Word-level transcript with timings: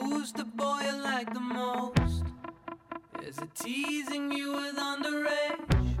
Who's 0.00 0.32
the 0.32 0.44
boy 0.44 0.80
you 0.84 1.02
like 1.02 1.32
the 1.32 1.38
most? 1.38 2.24
Is 3.22 3.38
it 3.38 3.54
teasing 3.54 4.32
you 4.32 4.52
with 4.52 4.76
underage? 4.76 5.96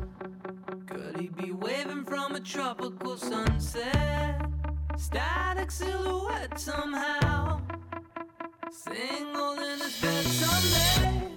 Could 0.86 1.20
he 1.20 1.28
be 1.28 1.52
waving 1.52 2.04
from 2.04 2.34
a 2.34 2.40
tropical 2.40 3.16
sunset? 3.16 4.42
Static 4.96 5.70
silhouette 5.70 6.58
somehow. 6.58 7.60
Single 8.72 9.58
in 9.60 9.78
his 9.78 10.00
bed 10.00 10.24
someday. 10.24 11.28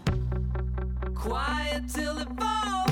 Quiet 1.14 1.84
till 1.94 2.18
it 2.18 2.30
falls, 2.40 2.87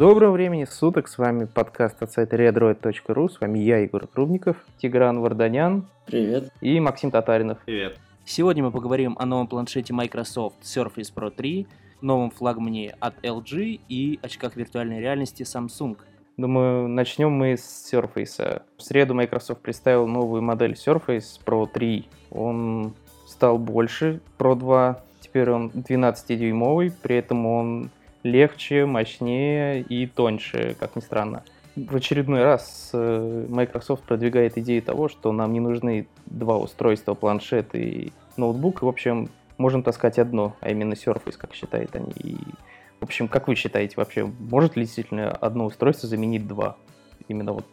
Доброго 0.00 0.32
времени 0.32 0.64
суток, 0.64 1.08
с 1.08 1.18
вами 1.18 1.44
подкаст 1.44 2.02
от 2.02 2.10
сайта 2.10 2.34
redroid.ru, 2.36 3.28
с 3.28 3.38
вами 3.38 3.58
я, 3.58 3.80
Егор 3.80 4.06
Трубников, 4.06 4.56
Тигран 4.78 5.20
Варданян 5.20 5.84
Привет. 6.06 6.50
и 6.62 6.80
Максим 6.80 7.10
Татаринов. 7.10 7.58
Привет. 7.66 7.98
Сегодня 8.24 8.64
мы 8.64 8.70
поговорим 8.70 9.14
о 9.20 9.26
новом 9.26 9.46
планшете 9.46 9.92
Microsoft 9.92 10.62
Surface 10.62 11.12
Pro 11.14 11.30
3, 11.30 11.66
новом 12.00 12.30
флагмане 12.30 12.96
от 12.98 13.22
LG 13.22 13.80
и 13.90 14.18
очках 14.22 14.56
виртуальной 14.56 15.00
реальности 15.00 15.42
Samsung. 15.42 15.98
Думаю, 16.38 16.88
начнем 16.88 17.30
мы 17.30 17.58
с 17.58 17.92
Surface. 17.92 18.62
В 18.78 18.82
среду 18.82 19.12
Microsoft 19.12 19.60
представил 19.60 20.06
новую 20.06 20.40
модель 20.40 20.72
Surface 20.72 21.38
Pro 21.44 21.68
3. 21.70 22.08
Он 22.30 22.94
стал 23.26 23.58
больше 23.58 24.22
Pro 24.38 24.56
2, 24.56 24.98
теперь 25.20 25.50
он 25.50 25.68
12-дюймовый, 25.68 26.90
при 27.02 27.16
этом 27.16 27.44
он 27.44 27.90
легче, 28.22 28.86
мощнее 28.86 29.80
и 29.82 30.06
тоньше, 30.06 30.76
как 30.78 30.96
ни 30.96 31.00
странно. 31.00 31.42
В 31.76 31.96
очередной 31.96 32.42
раз 32.42 32.90
э, 32.92 33.46
Microsoft 33.48 34.02
продвигает 34.02 34.58
идею 34.58 34.82
того, 34.82 35.08
что 35.08 35.32
нам 35.32 35.52
не 35.52 35.60
нужны 35.60 36.08
два 36.26 36.58
устройства, 36.58 37.14
планшет 37.14 37.74
и 37.74 38.12
ноутбук. 38.36 38.82
В 38.82 38.88
общем, 38.88 39.30
можем 39.56 39.82
таскать 39.82 40.18
одно, 40.18 40.56
а 40.60 40.70
именно 40.70 40.94
Surface, 40.94 41.36
как 41.36 41.54
считают 41.54 41.94
они. 41.94 42.12
И, 42.22 42.36
в 42.98 43.04
общем, 43.04 43.28
как 43.28 43.46
вы 43.46 43.54
считаете 43.54 43.94
вообще, 43.96 44.24
может 44.24 44.76
ли 44.76 44.84
действительно 44.84 45.30
одно 45.30 45.66
устройство 45.66 46.08
заменить 46.08 46.46
два? 46.46 46.76
Именно 47.28 47.52
вот 47.52 47.66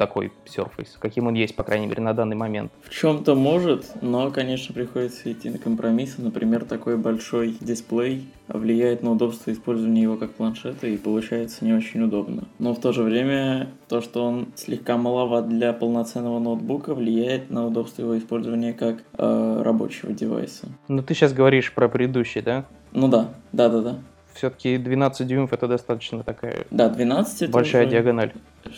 такой 0.00 0.32
Surface, 0.46 0.96
каким 0.98 1.26
он 1.26 1.34
есть, 1.34 1.54
по 1.54 1.62
крайней 1.62 1.86
мере, 1.86 2.00
на 2.00 2.14
данный 2.14 2.34
момент. 2.34 2.72
В 2.82 2.88
чем-то 2.88 3.34
может, 3.34 3.84
но, 4.00 4.30
конечно, 4.30 4.74
приходится 4.74 5.30
идти 5.30 5.50
на 5.50 5.58
компромиссы. 5.58 6.22
Например, 6.22 6.64
такой 6.64 6.96
большой 6.96 7.54
дисплей 7.60 8.26
влияет 8.48 9.02
на 9.02 9.12
удобство 9.12 9.52
использования 9.52 10.00
его 10.00 10.16
как 10.16 10.30
планшета 10.30 10.86
и 10.86 10.96
получается 10.96 11.66
не 11.66 11.74
очень 11.74 12.00
удобно. 12.00 12.44
Но 12.58 12.72
в 12.72 12.80
то 12.80 12.92
же 12.92 13.02
время 13.02 13.68
то, 13.88 14.00
что 14.00 14.24
он 14.24 14.48
слегка 14.56 14.96
маловат 14.96 15.50
для 15.50 15.74
полноценного 15.74 16.38
ноутбука, 16.38 16.94
влияет 16.94 17.50
на 17.50 17.66
удобство 17.66 18.00
его 18.00 18.16
использования 18.16 18.72
как 18.72 19.04
э, 19.18 19.62
рабочего 19.62 20.14
девайса. 20.14 20.68
Но 20.88 21.02
ты 21.02 21.12
сейчас 21.12 21.34
говоришь 21.34 21.74
про 21.74 21.90
предыдущий, 21.90 22.40
да? 22.40 22.64
Ну 22.92 23.08
да, 23.08 23.28
да, 23.52 23.68
да, 23.68 23.82
да. 23.82 23.98
Все-таки 24.34 24.78
12 24.78 25.26
дюймов 25.26 25.52
это 25.52 25.66
достаточно 25.68 26.22
такая 26.22 26.64
Да, 26.70 26.88
12 26.88 27.42
это 27.42 27.52
большая 27.52 27.82
уже- 27.82 27.90
диагональ. 27.92 28.32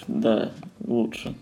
Да, 0.08 0.50
лучше. 0.84 1.34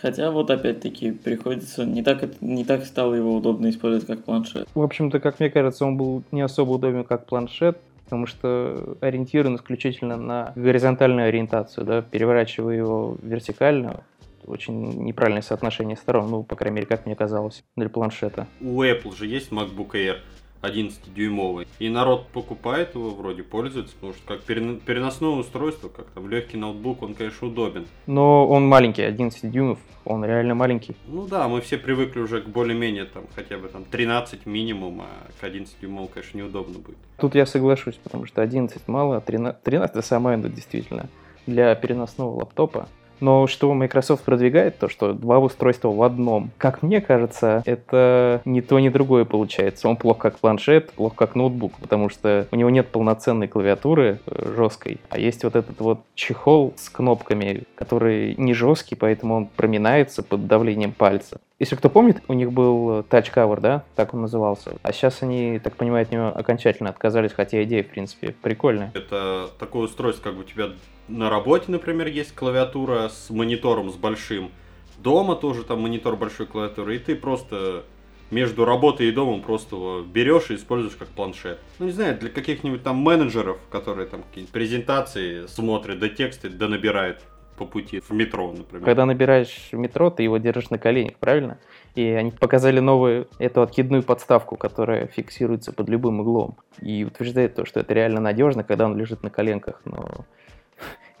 Хотя 0.00 0.30
вот 0.30 0.50
опять-таки 0.50 1.10
приходится 1.12 1.84
не 1.84 2.02
так 2.02 2.40
не 2.40 2.64
так 2.64 2.86
стало 2.86 3.14
его 3.14 3.34
удобно 3.34 3.68
использовать 3.68 4.06
как 4.06 4.24
планшет. 4.24 4.66
В 4.74 4.80
общем-то, 4.80 5.20
как 5.20 5.40
мне 5.40 5.50
кажется, 5.50 5.84
он 5.84 5.96
был 5.98 6.22
не 6.32 6.40
особо 6.40 6.72
удобен 6.72 7.04
как 7.04 7.26
планшет, 7.26 7.78
потому 8.04 8.26
что 8.26 8.96
ориентирован 9.02 9.56
исключительно 9.56 10.16
на 10.16 10.52
горизонтальную 10.56 11.28
ориентацию, 11.28 11.84
да, 11.84 12.00
переворачивая 12.02 12.76
его 12.76 13.18
вертикально, 13.22 14.02
очень 14.46 15.04
неправильное 15.04 15.42
соотношение 15.42 15.96
сторон, 15.98 16.30
ну, 16.30 16.42
по 16.44 16.56
крайней 16.56 16.76
мере, 16.76 16.86
как 16.86 17.04
мне 17.04 17.14
казалось, 17.14 17.62
для 17.76 17.90
планшета. 17.90 18.46
У 18.62 18.82
Apple 18.82 19.14
же 19.14 19.26
есть 19.26 19.52
MacBook 19.52 19.90
Air 19.92 20.16
11-дюймовый. 20.62 21.66
И 21.78 21.88
народ 21.88 22.26
покупает 22.28 22.94
его, 22.94 23.10
вроде 23.10 23.42
пользуется, 23.42 23.94
потому 23.94 24.12
что 24.14 24.22
как 24.26 24.42
перен- 24.42 24.80
переносное 24.80 25.30
устройство, 25.30 25.88
как 25.88 26.06
там 26.06 26.28
легкий 26.28 26.56
ноутбук, 26.56 27.02
он, 27.02 27.14
конечно, 27.14 27.48
удобен. 27.48 27.86
Но 28.06 28.46
он 28.46 28.66
маленький, 28.66 29.02
11 29.02 29.50
дюймов, 29.50 29.78
он 30.04 30.24
реально 30.24 30.54
маленький. 30.54 30.96
Ну 31.06 31.26
да, 31.26 31.48
мы 31.48 31.60
все 31.60 31.78
привыкли 31.78 32.20
уже 32.20 32.40
к 32.42 32.48
более-менее 32.48 33.04
там 33.06 33.24
хотя 33.34 33.58
бы 33.58 33.68
там 33.68 33.84
13 33.84 34.46
минимум, 34.46 35.02
а 35.02 35.08
к 35.40 35.44
11-дюймовому, 35.44 36.08
конечно, 36.12 36.38
неудобно 36.38 36.78
будет. 36.78 36.98
Тут 37.18 37.34
я 37.34 37.46
соглашусь, 37.46 37.96
потому 37.96 38.26
что 38.26 38.42
11 38.42 38.86
мало, 38.88 39.16
а 39.18 39.20
13, 39.20 39.62
13 39.62 39.90
это 39.96 40.02
самое, 40.06 40.36
ну, 40.36 40.48
действительно, 40.48 41.08
для 41.46 41.74
переносного 41.74 42.40
лаптопа. 42.40 42.88
Но 43.20 43.46
что 43.46 43.72
Microsoft 43.74 44.24
продвигает, 44.24 44.78
то 44.78 44.88
что 44.88 45.12
два 45.12 45.38
устройства 45.38 45.88
в 45.88 46.02
одном. 46.02 46.50
Как 46.58 46.82
мне 46.82 47.00
кажется, 47.00 47.62
это 47.66 48.40
ни 48.44 48.60
то, 48.60 48.78
ни 48.78 48.88
другое 48.88 49.24
получается. 49.24 49.88
Он 49.88 49.96
плох 49.96 50.18
как 50.18 50.38
планшет, 50.38 50.90
плох 50.92 51.14
как 51.14 51.34
ноутбук, 51.34 51.72
потому 51.80 52.08
что 52.08 52.46
у 52.50 52.56
него 52.56 52.70
нет 52.70 52.88
полноценной 52.88 53.48
клавиатуры 53.48 54.20
э, 54.26 54.52
жесткой, 54.56 55.00
а 55.08 55.18
есть 55.18 55.44
вот 55.44 55.56
этот 55.56 55.80
вот 55.80 56.00
чехол 56.14 56.74
с 56.76 56.88
кнопками, 56.88 57.64
который 57.74 58.34
не 58.36 58.54
жесткий, 58.54 58.94
поэтому 58.94 59.36
он 59.36 59.46
проминается 59.46 60.22
под 60.22 60.46
давлением 60.46 60.92
пальца. 60.92 61.40
Если 61.60 61.76
кто 61.76 61.90
помнит, 61.90 62.22
у 62.26 62.32
них 62.32 62.52
был 62.52 63.00
Touch 63.00 63.30
Cover, 63.34 63.60
да, 63.60 63.84
так 63.94 64.14
он 64.14 64.22
назывался. 64.22 64.78
А 64.82 64.92
сейчас 64.92 65.22
они, 65.22 65.60
так 65.62 65.76
понимаю, 65.76 66.04
от 66.04 66.10
него 66.10 66.28
окончательно 66.28 66.88
отказались, 66.88 67.32
хотя 67.32 67.62
идея, 67.64 67.82
в 67.84 67.88
принципе, 67.88 68.34
прикольная. 68.40 68.90
Это 68.94 69.50
такое 69.58 69.82
устройство, 69.82 70.24
как 70.24 70.36
бы 70.36 70.40
у 70.40 70.44
тебя 70.44 70.70
на 71.08 71.28
работе, 71.28 71.66
например, 71.68 72.06
есть 72.06 72.34
клавиатура 72.34 73.10
с 73.10 73.28
монитором 73.28 73.90
с 73.90 73.96
большим. 73.96 74.50
Дома 74.96 75.36
тоже 75.36 75.64
там 75.64 75.82
монитор 75.82 76.16
большой 76.16 76.46
клавиатуры, 76.46 76.96
и 76.96 76.98
ты 76.98 77.14
просто 77.14 77.84
между 78.30 78.64
работой 78.64 79.08
и 79.08 79.12
домом 79.12 79.42
просто 79.42 79.76
его 79.76 80.00
берешь 80.00 80.50
и 80.50 80.54
используешь 80.54 80.96
как 80.96 81.08
планшет. 81.08 81.58
Ну, 81.78 81.86
не 81.86 81.92
знаю, 81.92 82.16
для 82.18 82.30
каких-нибудь 82.30 82.82
там 82.82 82.96
менеджеров, 82.96 83.58
которые 83.70 84.06
там 84.06 84.22
какие-нибудь 84.22 84.52
презентации 84.52 85.46
смотрят, 85.46 85.98
да 85.98 86.08
тексты, 86.08 86.48
да 86.48 86.68
набирают 86.68 87.20
по 87.60 87.66
пути 87.66 88.00
в 88.00 88.10
метро, 88.10 88.50
например. 88.50 88.86
Когда 88.86 89.04
набираешь 89.04 89.68
метро, 89.72 90.08
ты 90.08 90.22
его 90.22 90.38
держишь 90.38 90.70
на 90.70 90.78
коленях, 90.78 91.16
правильно? 91.16 91.58
И 91.94 92.02
они 92.02 92.30
показали 92.30 92.80
новую 92.80 93.28
эту 93.38 93.60
откидную 93.60 94.02
подставку, 94.02 94.56
которая 94.56 95.08
фиксируется 95.08 95.70
под 95.70 95.90
любым 95.90 96.20
углом. 96.20 96.56
И 96.80 97.04
утверждает 97.04 97.54
то, 97.54 97.66
что 97.66 97.80
это 97.80 97.92
реально 97.92 98.22
надежно, 98.22 98.64
когда 98.64 98.86
он 98.86 98.96
лежит 98.96 99.22
на 99.22 99.28
коленках. 99.28 99.82
Но 99.84 100.24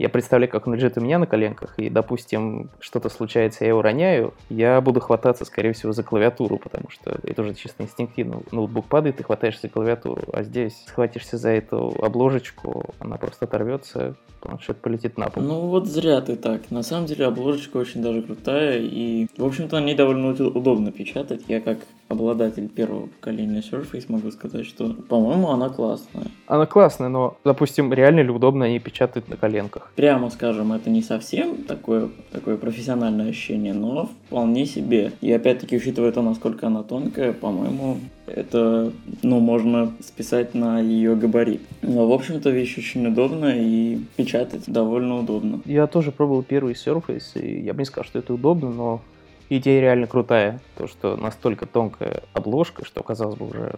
я 0.00 0.08
представляю, 0.08 0.50
как 0.50 0.66
он 0.66 0.74
лежит 0.74 0.96
у 0.96 1.00
меня 1.02 1.18
на 1.18 1.26
коленках, 1.26 1.78
и, 1.78 1.90
допустим, 1.90 2.70
что-то 2.80 3.10
случается, 3.10 3.64
я 3.64 3.68
его 3.68 3.82
роняю, 3.82 4.32
я 4.48 4.80
буду 4.80 4.98
хвататься, 4.98 5.44
скорее 5.44 5.74
всего, 5.74 5.92
за 5.92 6.02
клавиатуру, 6.02 6.56
потому 6.56 6.88
что 6.88 7.20
это 7.22 7.42
уже 7.42 7.54
чисто 7.54 7.82
инстинктивно. 7.82 8.40
Ноутбук 8.50 8.86
падает, 8.86 9.18
ты 9.18 9.24
хватаешься 9.24 9.62
за 9.62 9.68
клавиатуру, 9.68 10.22
а 10.32 10.42
здесь 10.42 10.84
схватишься 10.86 11.36
за 11.36 11.50
эту 11.50 11.94
обложечку, 12.00 12.94
она 12.98 13.18
просто 13.18 13.44
оторвется, 13.44 14.16
планшет 14.40 14.78
полетит 14.78 15.18
на 15.18 15.28
пол. 15.28 15.42
Ну 15.42 15.60
вот 15.68 15.86
зря 15.86 16.22
ты 16.22 16.36
так. 16.36 16.70
На 16.70 16.82
самом 16.82 17.04
деле 17.04 17.26
обложечка 17.26 17.76
очень 17.76 18.02
даже 18.02 18.22
крутая 18.22 18.78
и, 18.80 19.28
в 19.36 19.44
общем-то, 19.44 19.78
на 19.78 19.84
ней 19.84 19.94
довольно 19.94 20.30
уд- 20.30 20.40
удобно 20.56 20.92
печатать. 20.92 21.42
Я 21.48 21.60
как 21.60 21.78
обладатель 22.08 22.68
первого 22.68 23.06
поколения 23.06 23.60
Surface 23.60 24.06
могу 24.08 24.30
сказать, 24.30 24.64
что, 24.64 24.94
по-моему, 24.94 25.50
она 25.50 25.68
классная. 25.68 26.28
Она 26.50 26.66
классная, 26.66 27.08
но, 27.08 27.36
допустим, 27.44 27.92
реально 27.92 28.22
ли 28.22 28.30
удобно 28.30 28.64
они 28.64 28.80
печатают 28.80 29.28
на 29.28 29.36
коленках? 29.36 29.92
Прямо 29.94 30.30
скажем, 30.30 30.72
это 30.72 30.90
не 30.90 31.00
совсем 31.00 31.62
такое, 31.62 32.08
такое 32.32 32.56
профессиональное 32.56 33.28
ощущение, 33.28 33.72
но 33.72 34.10
вполне 34.26 34.66
себе. 34.66 35.12
И 35.20 35.30
опять-таки, 35.30 35.76
учитывая 35.76 36.10
то, 36.10 36.22
насколько 36.22 36.66
она 36.66 36.82
тонкая, 36.82 37.32
по-моему, 37.32 37.98
это, 38.26 38.90
ну, 39.22 39.38
можно 39.38 39.92
списать 40.00 40.52
на 40.54 40.80
ее 40.80 41.14
габарит. 41.14 41.60
Но, 41.82 42.08
в 42.08 42.12
общем-то, 42.12 42.50
вещь 42.50 42.76
очень 42.78 43.06
удобная 43.06 43.54
и 43.56 44.00
печатать 44.16 44.64
довольно 44.66 45.20
удобно. 45.20 45.60
Я 45.66 45.86
тоже 45.86 46.10
пробовал 46.10 46.42
первый 46.42 46.74
Surface, 46.74 47.40
и 47.40 47.60
я 47.60 47.74
бы 47.74 47.78
не 47.78 47.84
сказал, 47.84 48.06
что 48.06 48.18
это 48.18 48.34
удобно, 48.34 48.70
но 48.70 49.02
идея 49.50 49.80
реально 49.80 50.08
крутая. 50.08 50.58
То, 50.76 50.88
что 50.88 51.16
настолько 51.16 51.66
тонкая 51.66 52.24
обложка, 52.32 52.84
что, 52.84 53.04
казалось 53.04 53.36
бы, 53.38 53.46
уже 53.46 53.74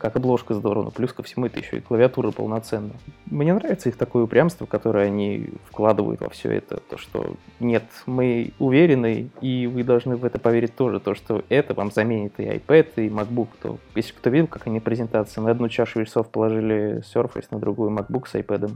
как 0.00 0.16
обложка 0.16 0.54
здорово, 0.54 0.90
плюс 0.90 1.12
ко 1.12 1.22
всему 1.22 1.46
это 1.46 1.60
еще 1.60 1.76
и 1.76 1.80
клавиатура 1.80 2.30
полноценная. 2.30 2.96
Мне 3.26 3.52
нравится 3.52 3.90
их 3.90 3.96
такое 3.96 4.24
упрямство, 4.24 4.64
которое 4.64 5.06
они 5.06 5.50
вкладывают 5.66 6.20
во 6.22 6.30
все 6.30 6.50
это. 6.50 6.80
То, 6.88 6.96
что 6.96 7.34
нет, 7.60 7.84
мы 8.06 8.52
уверены, 8.58 9.30
и 9.42 9.66
вы 9.66 9.84
должны 9.84 10.16
в 10.16 10.24
это 10.24 10.40
поверить 10.40 10.74
тоже, 10.74 11.00
то, 11.00 11.14
что 11.14 11.44
это 11.50 11.74
вам 11.74 11.90
заменит 11.90 12.40
и 12.40 12.44
iPad, 12.44 12.88
и 12.96 13.08
MacBook. 13.08 13.48
То, 13.60 13.78
если 13.94 14.14
кто 14.14 14.30
видел, 14.30 14.46
как 14.46 14.66
они 14.66 14.80
презентации, 14.80 15.40
на 15.40 15.50
одну 15.50 15.68
чашу 15.68 16.00
весов 16.00 16.30
положили 16.30 17.02
Surface, 17.14 17.48
на 17.50 17.58
другую 17.58 17.90
MacBook 17.90 18.26
с 18.26 18.34
iPad. 18.34 18.70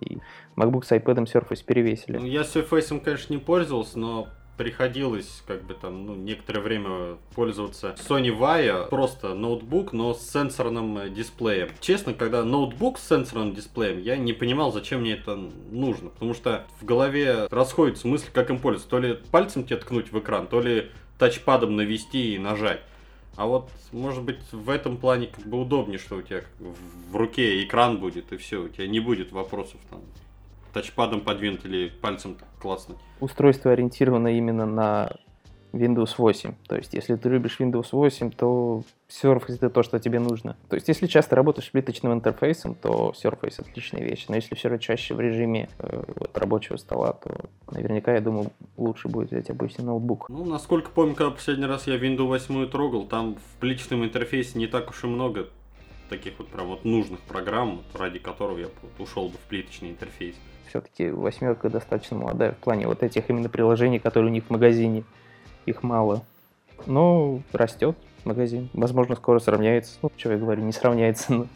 И 0.00 0.18
MacBook 0.56 0.84
с 0.84 0.92
iPad 0.92 1.26
Surface 1.26 1.62
перевесили. 1.64 2.16
Ну, 2.16 2.24
я 2.24 2.40
Surface, 2.40 2.98
конечно, 3.00 3.34
не 3.34 3.38
пользовался, 3.38 3.98
но 3.98 4.28
приходилось 4.60 5.42
как 5.46 5.62
бы 5.62 5.72
там, 5.72 6.04
ну, 6.04 6.14
некоторое 6.14 6.60
время 6.60 7.16
пользоваться 7.34 7.96
Sony 8.06 8.28
Vaio, 8.28 8.90
просто 8.90 9.32
ноутбук, 9.32 9.94
но 9.94 10.12
с 10.12 10.30
сенсорным 10.30 10.98
э, 10.98 11.08
дисплеем. 11.08 11.70
Честно, 11.80 12.12
когда 12.12 12.44
ноутбук 12.44 12.98
с 12.98 13.08
сенсорным 13.08 13.54
дисплеем, 13.54 14.02
я 14.02 14.18
не 14.18 14.34
понимал, 14.34 14.70
зачем 14.70 15.00
мне 15.00 15.14
это 15.14 15.34
нужно, 15.70 16.10
потому 16.10 16.34
что 16.34 16.66
в 16.78 16.84
голове 16.84 17.46
расходятся 17.50 18.06
мысли, 18.06 18.28
как 18.34 18.50
им 18.50 18.58
пользоваться. 18.58 18.90
То 18.90 18.98
ли 18.98 19.18
пальцем 19.30 19.64
тебе 19.64 19.78
ткнуть 19.78 20.12
в 20.12 20.18
экран, 20.18 20.46
то 20.46 20.60
ли 20.60 20.90
тачпадом 21.18 21.76
навести 21.76 22.34
и 22.34 22.38
нажать. 22.38 22.82
А 23.36 23.46
вот, 23.46 23.70
может 23.92 24.22
быть, 24.24 24.40
в 24.52 24.68
этом 24.68 24.98
плане 24.98 25.28
как 25.28 25.46
бы 25.46 25.58
удобнее, 25.58 25.98
что 25.98 26.16
у 26.16 26.22
тебя 26.22 26.42
в 26.58 27.16
руке 27.16 27.64
экран 27.64 27.96
будет, 27.96 28.30
и 28.34 28.36
все, 28.36 28.62
у 28.62 28.68
тебя 28.68 28.86
не 28.86 29.00
будет 29.00 29.32
вопросов 29.32 29.80
там 29.88 30.02
тачпадом 30.72 31.20
подвинуть 31.20 31.64
или 31.64 31.88
пальцем 31.88 32.36
классно. 32.60 32.96
Устройство 33.20 33.72
ориентировано 33.72 34.28
именно 34.28 34.66
на 34.66 35.12
Windows 35.72 36.14
8. 36.16 36.54
То 36.68 36.76
есть, 36.76 36.94
если 36.94 37.16
ты 37.16 37.28
любишь 37.28 37.56
Windows 37.60 37.88
8, 37.92 38.30
то 38.32 38.82
Surface 39.08 39.54
это 39.54 39.70
то, 39.70 39.82
что 39.82 39.98
тебе 39.98 40.18
нужно. 40.18 40.56
То 40.68 40.76
есть, 40.76 40.88
если 40.88 41.06
часто 41.06 41.36
работаешь 41.36 41.66
с 41.66 41.70
плиточным 41.70 42.12
интерфейсом, 42.12 42.74
то 42.74 43.12
Surface 43.22 43.60
отличная 43.60 44.02
вещь. 44.02 44.26
Но 44.28 44.36
если 44.36 44.54
все 44.54 44.76
чаще 44.78 45.14
в 45.14 45.20
режиме 45.20 45.68
э, 45.78 46.02
вот, 46.16 46.36
рабочего 46.36 46.76
стола, 46.76 47.12
то 47.12 47.50
наверняка, 47.70 48.12
я 48.12 48.20
думаю, 48.20 48.52
лучше 48.76 49.08
будет 49.08 49.30
взять 49.30 49.50
обычный 49.50 49.84
ноутбук. 49.84 50.28
Ну, 50.28 50.44
насколько 50.44 50.90
помню, 50.90 51.14
когда 51.14 51.30
последний 51.30 51.66
раз 51.66 51.86
я 51.86 51.96
Windows 51.96 52.26
8 52.26 52.68
трогал, 52.68 53.06
там 53.06 53.36
в 53.36 53.60
плиточном 53.60 54.04
интерфейсе 54.04 54.58
не 54.58 54.66
так 54.66 54.90
уж 54.90 55.04
и 55.04 55.06
много 55.06 55.48
таких 56.08 56.32
вот 56.38 56.48
прям 56.48 56.66
вот 56.66 56.84
нужных 56.84 57.20
программ, 57.20 57.82
ради 57.94 58.18
которого 58.18 58.58
я 58.58 58.66
ушел 58.98 59.28
бы 59.28 59.34
в 59.34 59.48
плиточный 59.48 59.90
интерфейс. 59.90 60.34
Все-таки 60.70 61.10
восьмерка 61.10 61.68
достаточно 61.68 62.16
молодая 62.16 62.52
в 62.52 62.56
плане 62.58 62.86
вот 62.86 63.02
этих 63.02 63.28
именно 63.28 63.48
приложений, 63.48 63.98
которые 63.98 64.30
у 64.30 64.32
них 64.32 64.44
в 64.44 64.50
магазине 64.50 65.02
их 65.66 65.82
мало. 65.82 66.22
Но 66.86 67.40
растет 67.52 67.96
магазин. 68.24 68.70
Возможно, 68.72 69.16
скоро 69.16 69.40
сравняется. 69.40 69.98
Ну, 70.00 70.12
что 70.16 70.30
я 70.30 70.38
говорю, 70.38 70.62
не 70.62 70.70
сравняется, 70.70 71.34
но, 71.34 71.46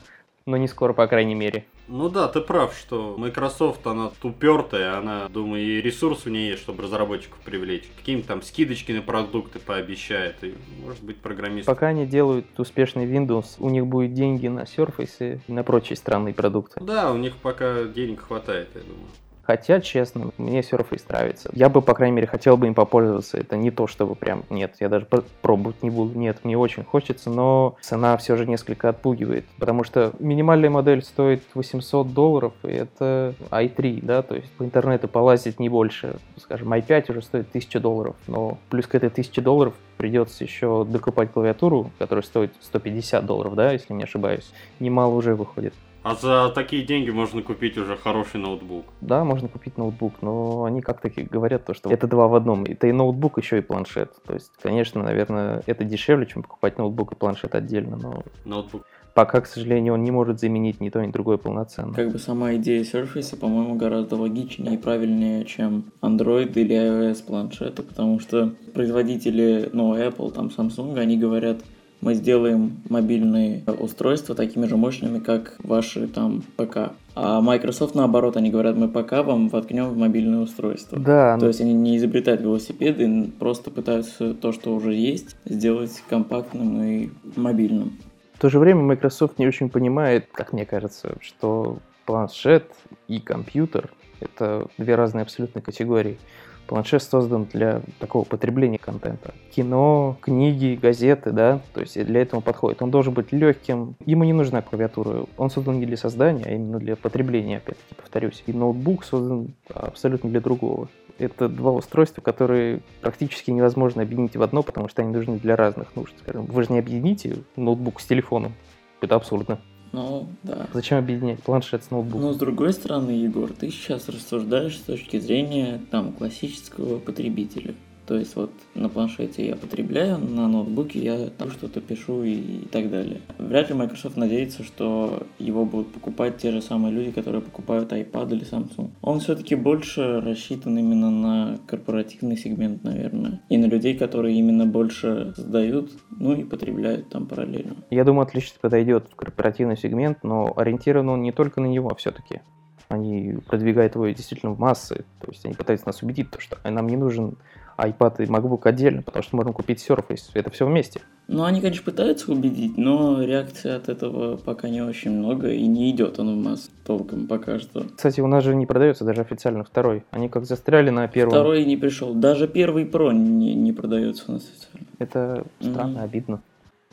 но 0.47 0.57
не 0.57 0.67
скоро, 0.67 0.95
по 0.95 1.07
крайней 1.07 1.37
мере. 1.37 1.65
Ну 1.87 2.09
да, 2.09 2.29
ты 2.29 2.41
прав, 2.41 2.75
что 2.75 3.15
Microsoft, 3.19 3.87
она 3.87 4.11
упертая, 4.23 4.97
она, 4.97 5.29
думаю, 5.29 5.63
и 5.63 5.81
ресурс 5.81 6.27
у 6.27 6.31
нее 6.31 6.51
есть, 6.51 6.63
чтобы 6.63 6.83
разработчиков 6.83 7.39
привлечь. 7.41 7.85
Какие-то 7.99 8.29
там 8.29 8.43
скидочки 8.43 8.93
на 8.93 9.03
продукты 9.03 9.59
пообещает, 9.59 10.43
и, 10.43 10.55
может 10.83 11.03
быть, 11.03 11.19
программист. 11.19 11.67
Пока 11.67 11.89
они 11.89 12.07
делают 12.07 12.47
успешный 12.59 13.07
Windows, 13.07 13.57
у 13.59 13.69
них 13.69 13.87
будет 13.87 14.15
деньги 14.15 14.49
на 14.49 14.61
Surface 14.61 15.41
и 15.47 15.53
на 15.53 15.63
прочие 15.63 15.97
странные 15.97 16.35
продукты. 16.35 16.81
Да, 16.83 17.13
у 17.13 17.17
них 17.17 17.37
пока 17.37 17.85
денег 17.85 18.23
хватает, 18.23 18.69
я 18.75 18.81
думаю. 18.81 19.09
Хотя, 19.47 19.81
честно, 19.81 20.31
мне 20.39 20.61
Surface 20.61 21.05
нравится. 21.09 21.51
Я 21.53 21.69
бы, 21.69 21.83
по 21.83 21.95
крайней 21.95 22.17
мере, 22.17 22.27
хотел 22.27 22.57
бы 22.57 22.67
им 22.67 22.75
попользоваться. 22.75 23.37
Это 23.37 23.57
не 23.57 23.71
то, 23.71 23.87
чтобы 23.87 24.15
прям, 24.15 24.45
нет, 24.51 24.77
я 24.81 24.89
даже 24.89 25.07
пробовать 25.43 25.83
не 25.83 25.91
буду. 25.91 26.19
Нет, 26.19 26.39
мне 26.45 26.57
очень 26.57 26.85
хочется, 26.85 27.31
но 27.31 27.77
цена 27.81 28.17
все 28.17 28.37
же 28.37 28.47
несколько 28.47 28.89
отпугивает. 28.89 29.45
Потому 29.59 29.85
что 29.85 30.13
минимальная 30.19 30.71
модель 30.71 31.03
стоит 31.03 31.43
800 31.55 32.13
долларов, 32.15 32.53
и 32.63 32.69
это 32.69 33.35
i3, 33.51 34.01
да, 34.03 34.23
то 34.23 34.35
есть 34.35 34.51
по 34.53 34.65
интернету 34.65 35.09
полазить 35.09 35.61
не 35.61 35.69
больше. 35.69 36.17
Скажем, 36.39 36.73
i5 36.73 37.11
уже 37.11 37.23
стоит 37.23 37.49
1000 37.49 37.81
долларов, 37.81 38.17
но 38.27 38.59
плюс 38.71 38.87
к 38.87 38.95
этой 38.95 39.09
1000 39.11 39.43
долларов 39.43 39.75
придется 39.97 40.45
еще 40.45 40.85
докупать 40.85 41.33
клавиатуру, 41.33 41.91
которая 41.99 42.23
стоит 42.23 42.55
150 42.61 43.25
долларов, 43.27 43.55
да, 43.55 43.73
если 43.73 43.93
не 43.93 44.05
ошибаюсь. 44.05 44.53
Немало 44.81 45.15
уже 45.15 45.35
выходит. 45.35 45.75
А 46.05 46.15
за 46.15 46.53
такие 46.55 46.85
деньги 46.85 47.09
можно 47.09 47.43
купить 47.43 47.79
уже 47.79 47.97
хороший 47.97 48.39
ноутбук. 48.39 48.85
Да, 49.01 49.25
можно 49.25 49.49
купить 49.49 49.79
ноутбук, 49.79 50.21
но 50.21 50.65
они 50.65 50.83
как 50.83 51.01
таки 51.01 51.23
говорят 51.23 51.65
то, 51.65 51.73
что 51.73 51.91
это 51.91 52.07
два 52.07 52.29
в 52.29 52.35
одном. 52.35 52.65
Это 52.65 52.87
и 52.87 52.93
ноутбук, 52.93 53.39
еще 53.39 53.57
и 53.57 53.63
планшет. 53.63 54.13
То 54.27 54.35
есть, 54.35 54.53
конечно, 54.63 55.03
наверное, 55.03 55.63
это 55.65 55.83
дешевле, 55.83 56.27
чем 56.27 56.43
покупать 56.43 56.77
ноутбук 56.77 57.13
и 57.13 57.15
планшет 57.17 57.55
отдельно, 57.55 57.97
но... 57.97 58.23
Ноутбук. 58.45 58.83
Пока, 59.15 59.41
к 59.41 59.47
сожалению, 59.47 59.95
он 59.95 60.03
не 60.03 60.11
может 60.11 60.41
заменить 60.41 60.81
ни 60.81 60.91
то, 60.91 61.01
ни 61.01 61.11
другое 61.11 61.39
полноценно. 61.39 61.95
Как 61.95 62.11
бы 62.11 62.19
сама 62.19 62.55
идея 62.57 62.83
Surface, 62.83 63.39
по-моему, 63.39 63.77
гораздо 63.77 64.17
логичнее 64.17 64.75
и 64.75 64.77
правильнее, 64.77 65.45
чем 65.45 65.85
Android 66.03 66.53
или 66.55 66.77
iOS 66.77 67.25
планшеты, 67.25 67.83
потому 67.83 68.19
что 68.19 68.55
производители, 68.75 69.71
ну, 69.73 69.97
Apple, 69.97 70.33
там, 70.33 70.49
Samsung, 70.49 70.99
они 70.99 71.17
говорят, 71.17 71.63
мы 72.05 72.15
сделаем 72.15 72.77
мобильные 72.89 73.63
устройства 73.81 74.35
такими 74.35 74.67
же 74.67 74.77
мощными, 74.77 75.19
как 75.19 75.57
ваши 75.59 76.07
там 76.07 76.43
ПК. 76.57 76.93
А 77.17 77.41
Microsoft 77.41 77.95
наоборот, 77.95 78.37
они 78.37 78.51
говорят, 78.51 78.77
мы 78.77 78.89
ПК 78.89 79.25
вам 79.25 79.49
воткнем 79.49 79.89
в 79.89 79.97
мобильное 79.97 80.41
устройство. 80.41 80.99
Да. 80.99 81.39
То 81.39 81.47
есть 81.47 81.61
они 81.61 81.73
не 81.73 81.97
изобретают 81.97 82.43
велосипеды, 82.43 83.31
просто 83.39 83.71
пытаются 83.71 84.35
то, 84.35 84.53
что 84.53 84.75
уже 84.75 84.95
есть, 84.95 85.37
сделать 85.45 86.03
компактным 86.09 86.83
и 86.83 87.11
мобильным. 87.37 87.99
В 88.35 88.39
то 88.41 88.51
же 88.51 88.59
время 88.59 88.83
Microsoft 88.83 89.39
не 89.39 89.47
очень 89.47 89.71
понимает, 89.71 90.27
как 90.33 90.53
мне 90.53 90.67
кажется, 90.67 91.17
что 91.21 91.79
планшет 92.05 92.65
и 93.09 93.21
компьютер— 93.21 93.91
это 94.21 94.67
две 94.77 94.97
разные 94.97 95.23
абсолютно 95.23 95.63
категории. 95.63 96.19
Планшет 96.67 97.03
создан 97.03 97.47
для 97.53 97.83
такого 97.99 98.25
потребления 98.25 98.79
контента. 98.79 99.35
Кино, 99.55 100.17
книги, 100.21 100.79
газеты, 100.81 101.31
да, 101.31 101.61
то 101.75 101.81
есть 101.81 102.03
для 102.03 102.23
этого 102.23 102.41
подходит. 102.41 102.81
Он 102.81 102.91
должен 102.91 103.13
быть 103.13 103.33
легким, 103.33 103.97
ему 104.07 104.25
не 104.25 104.33
нужна 104.33 104.63
клавиатура. 104.63 105.27
Он 105.37 105.51
создан 105.51 105.79
не 105.79 105.87
для 105.87 105.97
создания, 105.97 106.45
а 106.47 106.51
именно 106.51 106.79
для 106.79 106.97
потребления, 106.97 107.59
опять-таки, 107.59 107.95
повторюсь. 107.95 108.43
И 108.47 108.53
ноутбук 108.53 109.05
создан 109.05 109.55
абсолютно 109.69 110.31
для 110.31 110.41
другого. 110.41 110.89
Это 111.19 111.49
два 111.49 111.71
устройства, 111.73 112.23
которые 112.23 112.81
практически 113.01 113.51
невозможно 113.51 114.03
объединить 114.03 114.37
в 114.37 114.43
одно, 114.43 114.63
потому 114.63 114.89
что 114.89 115.03
они 115.03 115.13
нужны 115.13 115.39
для 115.39 115.57
разных 115.57 115.95
нужд. 115.95 116.15
Скажем, 116.19 116.47
вы 116.47 116.63
же 116.63 116.73
не 116.73 116.79
объедините 116.79 117.37
ноутбук 117.57 118.01
с 118.01 118.07
телефоном. 118.07 118.55
Это 119.01 119.15
абсурдно. 119.17 119.61
Ну, 119.95 120.27
да. 120.43 120.67
Зачем 120.73 120.99
объединять 120.99 121.41
планшет 121.41 121.85
с 121.85 121.91
ноутбуком? 121.93 122.23
Но 122.23 122.33
с 122.33 122.37
другой 122.37 122.73
стороны, 122.73 123.13
Егор, 123.13 123.53
ты 123.53 123.71
сейчас 123.71 124.09
рассуждаешь 124.09 124.77
с 124.77 124.81
точки 124.81 125.21
зрения 125.21 125.81
там 125.93 126.13
классического 126.13 126.99
потребителя. 126.99 127.75
То 128.07 128.17
есть 128.17 128.37
вот 128.37 128.51
на 128.75 128.89
планшете 128.89 129.47
я 129.47 129.57
потребляю, 129.57 130.19
на 130.19 130.47
ноутбуке 130.49 130.99
я 130.99 131.29
там 131.31 131.51
что-то 131.51 131.81
пишу 131.81 132.23
и, 132.23 132.35
и 132.35 132.69
так 132.71 132.91
далее. 132.91 133.21
Вряд 133.39 133.71
ли 133.71 133.75
Microsoft 133.75 134.17
надеется, 134.17 134.63
что 134.63 135.27
его 135.39 135.65
будут 135.65 135.93
покупать 135.93 136.37
те 136.37 136.51
же 136.51 136.61
самые 136.61 136.93
люди, 136.93 137.13
которые 137.13 137.41
покупают 137.41 137.93
iPad 137.93 138.33
или 138.35 138.45
Samsung. 138.45 138.91
Он 139.01 139.21
все-таки 139.21 139.55
больше 139.55 140.21
рассчитан 140.21 140.77
именно 140.77 141.11
на 141.11 141.59
корпоративный 141.67 142.37
сегмент, 142.37 142.85
наверное. 142.85 143.41
И 143.49 143.57
на 143.57 143.67
людей, 143.67 143.97
которые 143.97 144.37
именно 144.39 144.67
больше 144.67 145.33
создают, 145.37 145.91
ну 146.11 146.35
и 146.35 146.45
потребляют 146.45 147.09
там 147.09 147.27
параллельно. 147.27 147.77
Я 147.91 148.05
думаю, 148.05 148.27
отлично 148.27 148.59
подойдет 148.61 149.09
в 149.11 149.17
корпоративный 149.17 149.77
сегмент, 149.77 150.23
но 150.23 150.53
ориентирован 150.57 151.09
он 151.09 151.23
не 151.23 151.33
только 151.33 151.61
на 151.61 151.67
него 151.67 151.95
все-таки 151.95 152.41
они 152.89 153.39
продвигают 153.47 153.95
его 153.95 154.07
действительно 154.09 154.53
в 154.53 154.59
массы. 154.59 155.05
То 155.21 155.29
есть 155.29 155.45
они 155.45 155.55
пытаются 155.55 155.87
нас 155.87 156.03
убедить, 156.03 156.29
что 156.39 156.59
нам 156.69 156.87
не 156.87 156.97
нужен 156.97 157.37
iPad 157.77 158.23
и 158.23 158.27
MacBook 158.27 158.61
отдельно, 158.65 159.03
потому 159.03 159.23
что 159.23 159.37
можем 159.37 159.53
купить 159.53 159.85
Surface. 159.87 160.31
Это 160.35 160.51
все 160.51 160.67
вместе. 160.67 161.01
Ну, 161.27 161.45
они, 161.45 161.61
конечно, 161.61 161.85
пытаются 161.85 162.31
убедить, 162.31 162.77
но 162.77 163.23
реакции 163.23 163.71
от 163.71 163.89
этого 163.89 164.37
пока 164.37 164.69
не 164.69 164.83
очень 164.83 165.11
много, 165.11 165.51
и 165.51 165.67
не 165.67 165.91
идет 165.91 166.19
он 166.19 166.39
в 166.39 166.45
масс 166.45 166.71
толком 166.85 167.27
пока 167.27 167.59
что. 167.59 167.87
Кстати, 167.97 168.21
у 168.21 168.27
нас 168.27 168.45
же 168.45 168.55
не 168.55 168.67
продается 168.67 169.05
даже 169.05 169.23
официально 169.23 169.65
второй. 169.65 170.05
Они 170.11 170.29
как 170.29 170.45
застряли 170.45 170.91
на 170.91 171.09
первом. 171.09 171.33
Второй 171.33 171.65
не 171.65 171.77
пришел. 171.77 172.15
Даже 172.15 172.47
первый 172.47 172.85
Pro 172.85 173.13
не, 173.13 173.55
не 173.55 173.73
продается 173.73 174.25
у 174.29 174.33
нас 174.33 174.43
официально. 174.43 174.89
Это 174.99 175.45
странно, 175.61 175.99
mm-hmm. 175.99 176.05
обидно. 176.05 176.43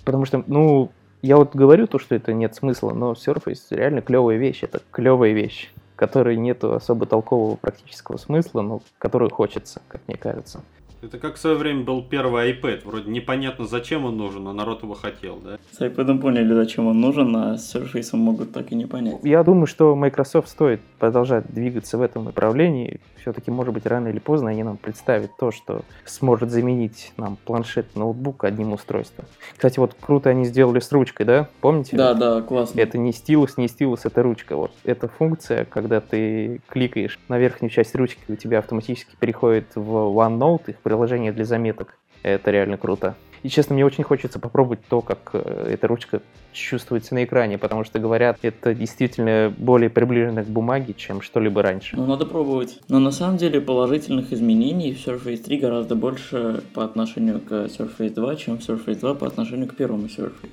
Потому 0.05 0.25
что, 0.25 0.43
ну, 0.47 0.91
я 1.21 1.37
вот 1.37 1.55
говорю 1.55 1.87
то, 1.87 1.99
что 1.99 2.15
это 2.15 2.33
нет 2.33 2.55
смысла, 2.55 2.93
но 2.93 3.13
Surface 3.13 3.67
реально 3.69 4.01
клевая 4.01 4.37
вещь. 4.37 4.63
Это 4.63 4.81
клевая 4.91 5.33
вещь 5.33 5.71
которой 6.01 6.35
нету 6.35 6.73
особо 6.73 7.05
толкового 7.05 7.57
практического 7.57 8.17
смысла, 8.17 8.63
но 8.63 8.81
которую 8.97 9.29
хочется, 9.29 9.83
как 9.87 10.01
мне 10.07 10.17
кажется. 10.17 10.61
Это 11.01 11.17
как 11.17 11.35
в 11.35 11.39
свое 11.39 11.55
время 11.55 11.83
был 11.83 12.03
первый 12.03 12.51
iPad. 12.51 12.81
Вроде 12.85 13.09
непонятно, 13.09 13.65
зачем 13.65 14.05
он 14.05 14.17
нужен, 14.17 14.43
но 14.43 14.53
народ 14.53 14.83
его 14.83 14.93
хотел, 14.93 15.37
да? 15.37 15.57
С 15.71 15.81
iPad 15.81 16.19
поняли, 16.19 16.53
зачем 16.53 16.85
он 16.85 17.01
нужен, 17.01 17.35
а 17.35 17.57
с 17.57 17.75
Surface 17.75 18.15
могут 18.15 18.51
так 18.51 18.71
и 18.71 18.75
не 18.75 18.85
понять. 18.85 19.17
Я 19.23 19.43
думаю, 19.43 19.65
что 19.65 19.95
Microsoft 19.95 20.47
стоит 20.49 20.79
продолжать 20.99 21.51
двигаться 21.51 21.97
в 21.97 22.03
этом 22.03 22.25
направлении. 22.25 22.99
Все-таки, 23.19 23.49
может 23.51 23.73
быть, 23.73 23.85
рано 23.85 24.09
или 24.09 24.19
поздно 24.19 24.51
они 24.51 24.63
нам 24.63 24.77
представят 24.77 25.31
то, 25.37 25.51
что 25.51 25.81
сможет 26.05 26.51
заменить 26.51 27.13
нам 27.17 27.37
планшет, 27.45 27.95
ноутбук 27.95 28.43
одним 28.43 28.73
устройством. 28.73 29.25
Кстати, 29.53 29.79
вот 29.79 29.95
круто 29.99 30.29
они 30.29 30.45
сделали 30.45 30.79
с 30.79 30.91
ручкой, 30.91 31.25
да? 31.25 31.49
Помните? 31.61 31.97
Да, 31.97 32.13
да, 32.13 32.41
классно. 32.41 32.79
Это 32.79 32.97
не 32.97 33.11
стилус, 33.11 33.57
не 33.57 33.67
стилус, 33.67 34.05
это 34.05 34.21
ручка. 34.21 34.55
Вот 34.55 34.71
эта 34.83 35.07
функция, 35.07 35.65
когда 35.65 35.99
ты 35.99 36.61
кликаешь 36.67 37.19
на 37.27 37.39
верхнюю 37.39 37.71
часть 37.71 37.95
ручки, 37.95 38.21
у 38.27 38.35
тебя 38.35 38.59
автоматически 38.59 39.15
переходит 39.19 39.67
в 39.75 39.89
OneNote, 39.89 40.71
их 40.71 40.77
приложение 40.91 41.31
для 41.31 41.45
заметок. 41.45 41.97
Это 42.21 42.51
реально 42.51 42.75
круто. 42.75 43.15
И, 43.43 43.49
честно, 43.49 43.75
мне 43.75 43.85
очень 43.85 44.03
хочется 44.03 44.39
попробовать 44.39 44.81
то, 44.89 45.01
как 45.01 45.31
э, 45.33 45.71
эта 45.73 45.87
ручка 45.87 46.21
чувствуется 46.51 47.15
на 47.15 47.23
экране, 47.23 47.57
потому 47.57 47.85
что, 47.85 47.97
говорят, 47.97 48.39
это 48.41 48.75
действительно 48.75 49.53
более 49.57 49.89
приближено 49.89 50.43
к 50.43 50.47
бумаге, 50.47 50.93
чем 50.93 51.21
что-либо 51.21 51.61
раньше. 51.61 51.95
Ну, 51.95 52.05
надо 52.05 52.25
пробовать. 52.25 52.79
Но 52.89 52.99
на 52.99 53.11
самом 53.11 53.37
деле 53.37 53.61
положительных 53.61 54.33
изменений 54.33 54.93
в 54.93 55.07
Surface 55.07 55.37
3 55.37 55.57
гораздо 55.57 55.95
больше 55.95 56.61
по 56.73 56.83
отношению 56.83 57.39
к 57.39 57.51
Surface 57.51 58.13
2, 58.13 58.35
чем 58.35 58.55
Surface 58.55 58.99
2 58.99 59.13
по 59.15 59.25
отношению 59.25 59.69
к 59.69 59.75
первому 59.75 60.07
Surface. 60.07 60.51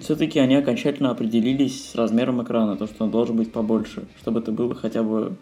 Все-таки 0.00 0.38
они 0.40 0.56
окончательно 0.56 1.10
определились 1.10 1.90
с 1.90 1.94
размером 1.94 2.42
экрана, 2.42 2.76
то, 2.76 2.86
что 2.86 3.04
он 3.04 3.10
должен 3.10 3.36
быть 3.36 3.52
побольше, 3.52 4.08
чтобы 4.20 4.40
это 4.40 4.50
было 4.50 4.74
хотя 4.74 5.02
бы 5.02 5.36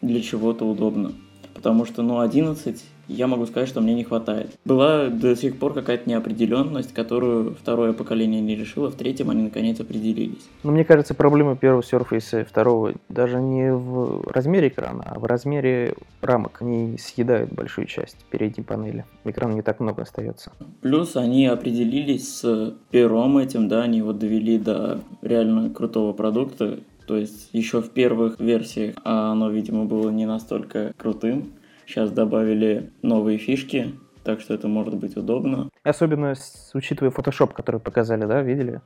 для 0.00 0.22
чего-то 0.22 0.64
удобно. 0.64 1.12
Потому 1.52 1.84
что, 1.84 2.02
ну, 2.02 2.20
11 2.20 2.82
я 3.08 3.26
могу 3.26 3.46
сказать, 3.46 3.68
что 3.68 3.80
мне 3.80 3.94
не 3.94 4.04
хватает. 4.04 4.50
Была 4.64 5.08
до 5.08 5.36
сих 5.36 5.58
пор 5.58 5.74
какая-то 5.74 6.08
неопределенность, 6.08 6.92
которую 6.94 7.54
второе 7.54 7.92
поколение 7.92 8.40
не 8.40 8.56
решило, 8.56 8.90
в 8.90 8.94
третьем 8.94 9.30
они 9.30 9.42
наконец 9.42 9.80
определились. 9.80 10.48
Но 10.62 10.72
мне 10.72 10.84
кажется, 10.84 11.14
проблема 11.14 11.56
первого 11.56 11.82
Surface 11.82 12.42
и 12.42 12.44
второго 12.44 12.94
даже 13.08 13.40
не 13.40 13.72
в 13.72 14.26
размере 14.28 14.68
экрана, 14.68 15.04
а 15.06 15.18
в 15.18 15.24
размере 15.24 15.94
рамок. 16.20 16.62
Они 16.62 16.96
съедают 16.98 17.52
большую 17.52 17.86
часть 17.86 18.16
передней 18.30 18.64
панели. 18.64 19.04
Экрана 19.24 19.52
не 19.52 19.62
так 19.62 19.80
много 19.80 20.02
остается. 20.02 20.52
Плюс 20.80 21.16
они 21.16 21.46
определились 21.46 22.40
с 22.40 22.74
пером 22.90 23.38
этим, 23.38 23.68
да, 23.68 23.82
они 23.82 23.98
его 23.98 24.12
довели 24.12 24.58
до 24.58 25.00
реально 25.22 25.70
крутого 25.70 26.12
продукта. 26.12 26.78
То 27.06 27.16
есть 27.16 27.48
еще 27.52 27.82
в 27.82 27.90
первых 27.90 28.38
версиях 28.38 28.94
а 29.04 29.32
оно, 29.32 29.50
видимо, 29.50 29.84
было 29.84 30.10
не 30.10 30.26
настолько 30.26 30.92
крутым. 30.96 31.52
Сейчас 31.86 32.10
добавили 32.10 32.90
новые 33.02 33.38
фишки, 33.38 33.92
так 34.24 34.40
что 34.40 34.54
это 34.54 34.68
может 34.68 34.94
быть 34.94 35.16
удобно. 35.16 35.68
Особенно 35.82 36.34
с, 36.34 36.70
учитывая 36.74 37.12
Photoshop, 37.12 37.52
который 37.52 37.80
показали, 37.80 38.24
да, 38.24 38.42
видели? 38.42 38.80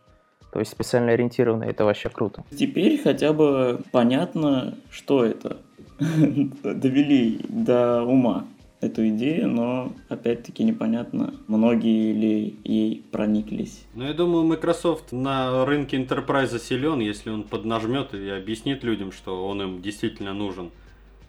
То 0.53 0.61
есть 0.61 0.73
специально 0.73 1.13
ориентированный, 1.13 1.69
это 1.69 1.85
вообще 1.85 2.09
круто. 2.09 2.45
Теперь 2.51 3.01
хотя 3.03 3.33
бы 3.33 3.81
понятно, 3.93 4.75
что 4.91 5.25
это. 5.25 5.59
Довели 5.99 7.41
до 7.49 8.03
ума 8.03 8.47
эту 8.81 9.09
идею, 9.09 9.49
но 9.49 9.93
опять-таки 10.09 10.63
непонятно, 10.63 11.35
многие 11.47 12.13
ли 12.13 12.57
ей 12.65 13.05
прониклись. 13.11 13.85
Ну, 13.95 14.05
я 14.05 14.15
думаю, 14.15 14.45
Microsoft 14.45 15.13
на 15.13 15.65
рынке 15.65 15.97
Enterprise 15.97 16.59
силен, 16.59 17.01
если 17.01 17.31
он 17.31 17.45
поднажмет 17.45 18.15
и 18.15 18.29
объяснит 18.29 18.85
людям, 18.85 19.13
что 19.13 19.47
он 19.47 19.63
им 19.63 19.83
действительно 19.83 20.35
нужен. 20.35 20.71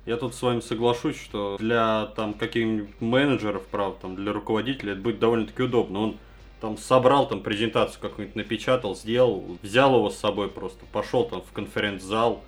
Я 0.07 0.15
тут 0.15 0.33
с 0.33 0.41
вами 0.41 0.61
соглашусь, 0.61 1.21
что 1.21 1.57
для 1.59 2.05
там 2.15 2.33
каких-нибудь 2.33 3.01
менеджеров, 3.01 3.63
правда, 3.69 3.97
там, 4.03 4.15
для 4.15 4.31
руководителя 4.31 4.93
это 4.93 5.01
будет 5.01 5.19
довольно-таки 5.19 5.63
удобно. 5.63 5.99
Он 5.99 6.17
там 6.61 6.77
собрал 6.77 7.27
там 7.27 7.41
презентацию 7.41 7.99
какую-нибудь 8.01 8.37
напечатал, 8.37 8.95
сделал, 8.95 9.43
взял 9.61 9.93
его 9.93 10.09
с 10.09 10.17
собой 10.17 10.47
просто, 10.47 10.85
пошел 10.93 11.25
там 11.25 11.41
в 11.41 11.51
конференц-зал, 11.51 12.41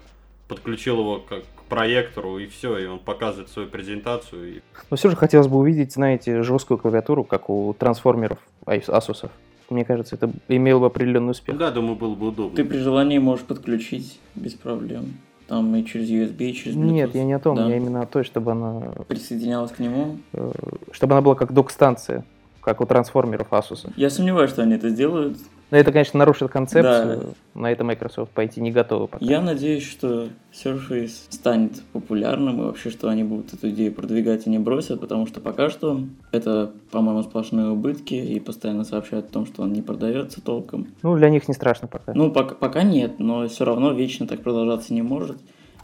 подключил 0.47 0.99
его 0.99 1.19
как 1.19 1.43
к 1.43 1.63
проектору 1.63 2.39
и 2.39 2.47
все, 2.47 2.77
и 2.77 2.85
он 2.85 2.97
показывает 2.97 3.49
свою 3.49 3.67
презентацию. 3.67 4.55
И... 4.55 4.61
Но 4.89 4.95
все 4.95 5.09
же 5.09 5.17
хотелось 5.17 5.47
бы 5.47 5.57
увидеть, 5.57 5.91
знаете, 5.91 6.43
жесткую 6.43 6.77
клавиатуру, 6.77 7.25
как 7.25 7.49
у 7.49 7.75
трансформеров 7.77 8.39
Asus. 8.65 9.29
Мне 9.69 9.83
кажется, 9.83 10.15
это 10.15 10.31
имело 10.47 10.79
бы 10.79 10.85
определенный 10.85 11.31
успех. 11.31 11.57
Да, 11.57 11.71
думаю, 11.71 11.97
было 11.97 12.15
бы 12.15 12.29
удобно. 12.29 12.55
Ты 12.55 12.63
при 12.63 12.77
желании 12.77 13.17
можешь 13.17 13.45
подключить 13.45 14.17
без 14.33 14.53
проблем. 14.53 15.17
Там 15.49 15.75
и 15.75 15.83
через 15.83 16.09
USB, 16.09 16.49
и 16.49 16.53
через 16.53 16.75
Bluetooth. 16.75 16.91
Нет, 16.91 17.15
я 17.15 17.23
не 17.23 17.33
о 17.33 17.39
том, 17.39 17.55
да? 17.55 17.67
я 17.67 17.77
именно 17.77 18.03
о 18.03 18.05
той, 18.05 18.23
чтобы 18.23 18.51
она... 18.51 18.93
Присоединялась 19.07 19.71
к 19.71 19.79
нему? 19.79 20.19
Э, 20.33 20.51
чтобы 20.91 21.13
она 21.13 21.21
была 21.21 21.33
как 21.33 21.51
док-станция, 21.53 22.23
как 22.61 22.81
у 22.81 22.85
трансформеров 22.85 23.47
Asus. 23.49 23.91
Я 23.95 24.11
сомневаюсь, 24.11 24.51
что 24.51 24.61
они 24.61 24.75
это 24.75 24.89
сделают. 24.89 25.39
Но 25.71 25.77
это, 25.77 25.91
конечно, 25.91 26.17
нарушит 26.17 26.51
концепцию. 26.51 27.35
Да. 27.53 27.61
На 27.61 27.71
это 27.71 27.83
Microsoft 27.83 28.31
пойти 28.31 28.59
не 28.59 28.71
готовы 28.71 29.07
пока. 29.07 29.23
Я 29.23 29.41
надеюсь, 29.41 29.87
что 29.87 30.29
Surface 30.51 31.27
станет 31.29 31.81
популярным 31.93 32.61
и 32.61 32.65
вообще, 32.65 32.89
что 32.89 33.09
они 33.09 33.23
будут 33.23 33.53
эту 33.53 33.69
идею 33.69 33.93
продвигать 33.93 34.47
и 34.47 34.49
не 34.49 34.57
бросят, 34.57 34.99
потому 34.99 35.27
что 35.27 35.41
пока 35.41 35.69
что 35.69 36.01
это, 36.31 36.71
по-моему, 36.91 37.21
сплошные 37.23 37.69
убытки 37.69 38.15
и 38.15 38.39
постоянно 38.39 38.83
сообщают 38.83 39.27
о 39.27 39.33
том, 39.33 39.45
что 39.45 39.61
он 39.63 39.73
не 39.73 39.81
продается 39.81 40.41
толком. 40.41 40.87
Ну, 41.03 41.15
для 41.15 41.29
них 41.29 41.47
не 41.47 41.53
страшно 41.53 41.87
пока. 41.87 42.13
Ну, 42.13 42.31
пока, 42.31 42.55
пока 42.55 42.83
нет, 42.83 43.19
но 43.19 43.47
все 43.47 43.65
равно 43.65 43.93
вечно 43.93 44.27
так 44.27 44.41
продолжаться 44.41 44.93
не 44.93 45.01
может. 45.01 45.37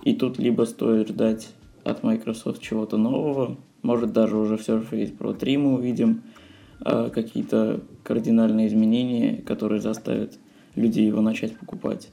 И 0.04 0.16
тут 0.16 0.40
либо 0.40 0.64
стоит 0.64 1.10
ждать 1.10 1.50
от 1.84 2.04
Microsoft 2.04 2.62
чего-то 2.62 2.98
нового, 2.98 3.58
может 3.84 4.12
даже 4.12 4.38
уже 4.38 4.58
в 4.58 4.68
Surface 4.68 5.16
Pro 5.16 5.34
3 5.36 5.58
мы 5.58 5.76
увидим, 5.76 6.24
а, 6.82 7.10
какие-то 7.10 7.82
кардинальные 8.06 8.68
изменения, 8.68 9.42
которые 9.42 9.82
заставят 9.82 10.34
людей 10.76 11.08
его 11.08 11.22
начать 11.22 11.58
покупать. 11.58 12.10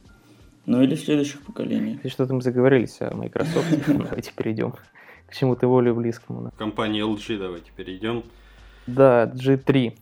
Ну 0.64 0.82
или 0.82 0.94
в 0.94 1.00
следующих 1.00 1.42
поколениях. 1.42 2.04
И 2.04 2.08
что-то 2.08 2.34
мы 2.34 2.40
заговорились 2.40 3.00
о 3.00 3.14
Microsoft. 3.14 3.66
Давайте 3.86 4.32
перейдем 4.34 4.74
к 5.26 5.34
чему-то 5.34 5.66
более 5.66 5.94
близкому. 5.94 6.50
Компания 6.58 7.00
LG 7.00 7.38
давайте 7.38 7.72
перейдем. 7.74 8.22
Да, 8.86 9.32
G3. 9.34 9.94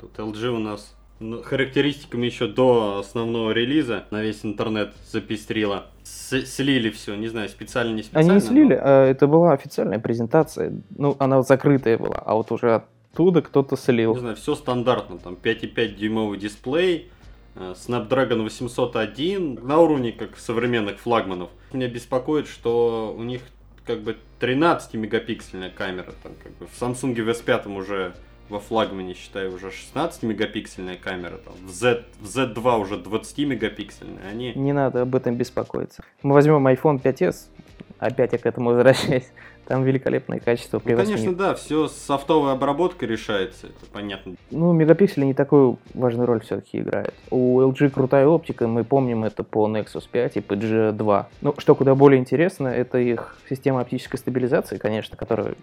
Тут 0.00 0.18
LG 0.18 0.48
у 0.48 0.58
нас 0.58 0.96
ну, 1.20 1.40
характеристиками 1.42 2.26
еще 2.26 2.48
до 2.48 2.98
основного 2.98 3.52
релиза 3.52 4.04
на 4.10 4.22
весь 4.22 4.44
интернет 4.44 4.92
запестрила. 5.06 5.86
С 6.02 6.44
слили 6.46 6.90
все, 6.90 7.14
не 7.14 7.28
знаю, 7.28 7.48
специально, 7.48 7.94
не 7.94 8.02
специально. 8.02 8.32
Они 8.32 8.42
не 8.42 8.46
слили, 8.46 8.74
но... 8.74 8.80
а 8.82 9.06
это 9.06 9.28
была 9.28 9.52
официальная 9.52 10.00
презентация. 10.00 10.72
Ну, 10.96 11.14
она 11.20 11.42
закрытая 11.42 11.96
была, 11.96 12.16
а 12.16 12.34
вот 12.34 12.50
уже 12.50 12.82
оттуда 13.12 13.42
кто-то 13.42 13.76
слил. 13.76 14.14
Не 14.14 14.20
знаю, 14.20 14.36
все 14.36 14.54
стандартно, 14.54 15.18
там 15.18 15.34
5,5 15.34 15.94
дюймовый 15.94 16.38
дисплей, 16.38 17.10
э, 17.56 17.74
Snapdragon 17.76 18.42
801 18.42 19.60
на 19.62 19.78
уровне 19.78 20.12
как 20.12 20.36
современных 20.38 20.98
флагманов. 21.00 21.50
Меня 21.72 21.88
беспокоит, 21.88 22.48
что 22.48 23.14
у 23.16 23.22
них 23.22 23.42
как 23.86 24.00
бы 24.02 24.16
13 24.38 24.94
мегапиксельная 24.94 25.70
камера, 25.70 26.12
там 26.22 26.32
как 26.42 26.52
бы 26.58 26.66
в 26.66 26.80
Samsung 26.80 27.14
S5 27.14 27.76
уже 27.76 28.14
во 28.48 28.58
флагмане, 28.58 29.14
считаю, 29.14 29.54
уже 29.54 29.70
16 29.70 30.24
мегапиксельная 30.24 30.96
камера, 30.96 31.38
там, 31.38 31.54
в, 31.64 31.70
Z, 31.70 32.04
в 32.20 32.24
Z2 32.24 32.80
уже 32.80 32.96
20 32.96 33.38
мегапиксельная, 33.46 34.28
они... 34.28 34.52
Не 34.54 34.72
надо 34.72 35.02
об 35.02 35.14
этом 35.14 35.36
беспокоиться. 35.36 36.02
Мы 36.22 36.34
возьмем 36.34 36.66
iPhone 36.66 37.00
5s, 37.00 37.46
опять 38.00 38.32
я 38.32 38.38
к 38.38 38.46
этому 38.46 38.70
возвращаюсь, 38.70 39.30
там 39.66 39.84
великолепное 39.84 40.40
качество. 40.40 40.82
Ну, 40.84 40.96
конечно, 40.96 41.34
да, 41.34 41.54
все 41.54 41.86
с 41.86 41.92
софтовой 41.92 42.52
обработкой 42.52 43.08
решается, 43.08 43.68
это 43.68 43.86
понятно. 43.92 44.34
Ну, 44.50 44.72
мегапиксели 44.72 45.26
не 45.26 45.34
такую 45.34 45.78
важную 45.94 46.26
роль 46.26 46.40
все-таки 46.40 46.80
играют. 46.80 47.14
У 47.30 47.60
LG 47.60 47.90
крутая 47.90 48.26
оптика, 48.26 48.66
мы 48.66 48.82
помним 48.82 49.24
это 49.24 49.44
по 49.44 49.68
Nexus 49.68 50.08
5 50.10 50.38
и 50.38 50.40
по 50.40 50.54
G2. 50.54 51.26
Ну, 51.42 51.54
что 51.58 51.74
куда 51.74 51.94
более 51.94 52.18
интересно, 52.18 52.68
это 52.68 52.98
их 52.98 53.36
система 53.48 53.80
оптической 53.82 54.18
стабилизации, 54.18 54.78
конечно, 54.78 55.16
которая 55.16 55.54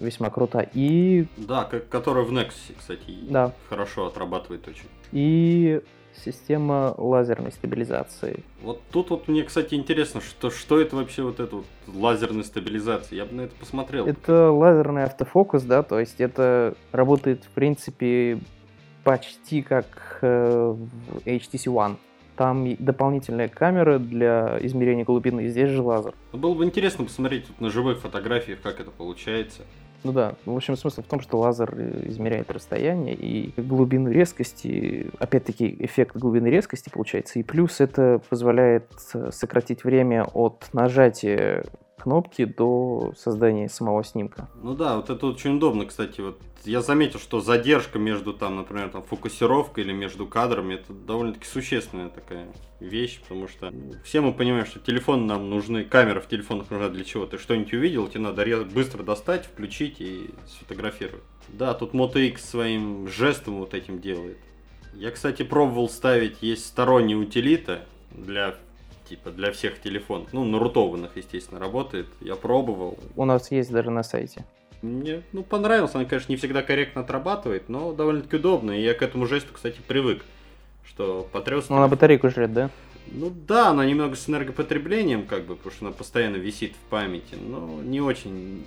весьма 0.00 0.30
крута. 0.30 0.66
И... 0.74 1.26
Да, 1.36 1.68
которая 1.90 2.24
в 2.24 2.32
Nexus, 2.32 2.74
кстати, 2.76 3.02
да. 3.30 3.52
хорошо 3.68 4.06
отрабатывает 4.06 4.66
очень. 4.68 4.86
И 5.12 5.80
система 6.24 6.94
лазерной 6.96 7.52
стабилизации. 7.52 8.44
Вот 8.62 8.80
тут 8.90 9.10
вот 9.10 9.28
мне, 9.28 9.42
кстати, 9.42 9.74
интересно, 9.74 10.20
что, 10.20 10.50
что 10.50 10.80
это 10.80 10.96
вообще 10.96 11.22
вот 11.22 11.40
эта 11.40 11.56
вот 11.56 11.66
лазерная 11.86 12.44
стабилизация? 12.44 13.16
Я 13.16 13.24
бы 13.24 13.34
на 13.34 13.40
это 13.42 13.54
посмотрел. 13.56 14.06
Это 14.06 14.50
лазерный 14.50 15.04
автофокус, 15.04 15.62
да, 15.62 15.82
то 15.82 15.98
есть 15.98 16.20
это 16.20 16.74
работает, 16.92 17.44
в 17.44 17.50
принципе, 17.50 18.38
почти 19.04 19.62
как 19.62 20.18
э, 20.22 20.74
в 20.76 21.18
HTC 21.26 21.66
One. 21.66 21.96
Там 22.36 22.74
дополнительная 22.80 23.48
камера 23.48 24.00
для 24.00 24.58
измерения 24.60 25.04
глубины, 25.04 25.44
и 25.44 25.48
здесь 25.48 25.70
же 25.70 25.82
лазер. 25.82 26.14
Было 26.32 26.54
бы 26.54 26.64
интересно 26.64 27.04
посмотреть 27.04 27.46
тут 27.46 27.60
на 27.60 27.70
живых 27.70 28.00
фотографиях, 28.00 28.60
как 28.60 28.80
это 28.80 28.90
получается. 28.90 29.62
Ну 30.04 30.12
да, 30.12 30.34
в 30.44 30.54
общем, 30.54 30.76
смысл 30.76 31.00
в 31.00 31.06
том, 31.06 31.20
что 31.20 31.38
лазер 31.38 31.74
измеряет 32.08 32.50
расстояние 32.50 33.14
и 33.14 33.58
глубину 33.60 34.10
резкости, 34.10 35.10
опять-таки 35.18 35.74
эффект 35.80 36.14
глубины 36.14 36.48
резкости 36.48 36.90
получается, 36.90 37.38
и 37.38 37.42
плюс 37.42 37.80
это 37.80 38.20
позволяет 38.28 38.86
сократить 39.30 39.82
время 39.82 40.24
от 40.34 40.68
нажатия 40.74 41.64
кнопки 42.04 42.44
до 42.44 43.14
создания 43.16 43.66
самого 43.70 44.04
снимка. 44.04 44.50
Ну 44.62 44.74
да, 44.74 44.96
вот 44.96 45.08
это 45.08 45.26
очень 45.26 45.56
удобно, 45.56 45.86
кстати. 45.86 46.20
Вот 46.20 46.38
я 46.64 46.82
заметил, 46.82 47.18
что 47.18 47.40
задержка 47.40 47.98
между 47.98 48.34
там, 48.34 48.56
например, 48.56 48.90
там 48.90 49.02
фокусировкой 49.02 49.84
или 49.84 49.92
между 49.92 50.26
кадрами 50.26 50.74
это 50.74 50.92
довольно-таки 50.92 51.46
существенная 51.46 52.10
такая 52.10 52.52
вещь, 52.78 53.20
потому 53.22 53.48
что 53.48 53.72
все 54.04 54.20
мы 54.20 54.34
понимаем, 54.34 54.66
что 54.66 54.80
телефон 54.80 55.26
нам 55.26 55.48
нужны, 55.48 55.82
камера 55.82 56.20
в 56.20 56.28
телефонах 56.28 56.70
нужна 56.70 56.90
для 56.90 57.04
чего? 57.04 57.24
Ты 57.24 57.38
что-нибудь 57.38 57.72
увидел, 57.72 58.06
тебе 58.06 58.20
надо 58.20 58.44
быстро 58.66 59.02
достать, 59.02 59.46
включить 59.46 60.02
и 60.02 60.28
сфотографировать. 60.46 61.24
Да, 61.48 61.72
тут 61.72 61.94
Moto 61.94 62.18
X 62.18 62.44
своим 62.44 63.08
жестом 63.08 63.60
вот 63.60 63.72
этим 63.72 63.98
делает. 63.98 64.36
Я, 64.92 65.10
кстати, 65.10 65.42
пробовал 65.42 65.88
ставить, 65.88 66.42
есть 66.42 66.66
сторонняя 66.66 67.16
утилита 67.16 67.86
для 68.10 68.56
типа 69.08 69.30
для 69.30 69.52
всех 69.52 69.80
телефонов. 69.80 70.28
Ну, 70.32 70.44
на 70.44 70.58
рутованных, 70.58 71.16
естественно, 71.16 71.60
работает. 71.60 72.06
Я 72.20 72.36
пробовал. 72.36 72.98
У 73.16 73.24
нас 73.24 73.50
есть 73.50 73.70
даже 73.70 73.90
на 73.90 74.02
сайте. 74.02 74.44
Мне, 74.82 75.22
ну, 75.32 75.42
понравилось. 75.42 75.94
Она, 75.94 76.04
конечно, 76.04 76.30
не 76.30 76.36
всегда 76.36 76.62
корректно 76.62 77.02
отрабатывает, 77.02 77.68
но 77.68 77.92
довольно-таки 77.92 78.36
удобно. 78.36 78.72
И 78.72 78.82
я 78.82 78.94
к 78.94 79.02
этому 79.02 79.26
жесту, 79.26 79.52
кстати, 79.52 79.80
привык. 79.86 80.24
Что 80.86 81.26
потряс... 81.32 81.68
Ну, 81.68 81.76
она 81.76 81.88
батарейку 81.88 82.28
жрет, 82.28 82.52
да? 82.52 82.70
Ну 83.10 83.30
да, 83.30 83.70
она 83.70 83.84
немного 83.84 84.16
с 84.16 84.28
энергопотреблением, 84.28 85.26
как 85.26 85.44
бы, 85.44 85.56
потому 85.56 85.74
что 85.74 85.86
она 85.86 85.94
постоянно 85.94 86.36
висит 86.36 86.72
в 86.72 86.90
памяти, 86.90 87.34
но 87.34 87.80
не 87.82 88.00
очень, 88.00 88.64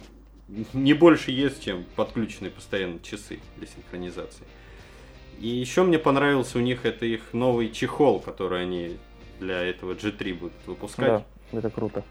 не 0.73 0.93
больше 0.93 1.31
ест, 1.31 1.63
чем 1.63 1.85
подключенные 1.95 2.51
постоянно 2.51 2.99
часы 2.99 3.39
для 3.57 3.67
синхронизации. 3.67 4.45
И 5.39 5.47
еще 5.47 5.83
мне 5.83 5.99
понравился 5.99 6.57
у 6.57 6.61
них 6.61 6.85
это 6.85 7.05
их 7.05 7.33
новый 7.33 7.69
чехол, 7.69 8.19
который 8.19 8.61
они 8.63 8.97
для 9.39 9.61
этого 9.63 9.93
G3 9.93 10.33
будут 10.33 10.53
выпускать. 10.65 11.23
Да, 11.51 11.57
это 11.57 11.69
круто. 11.69 12.03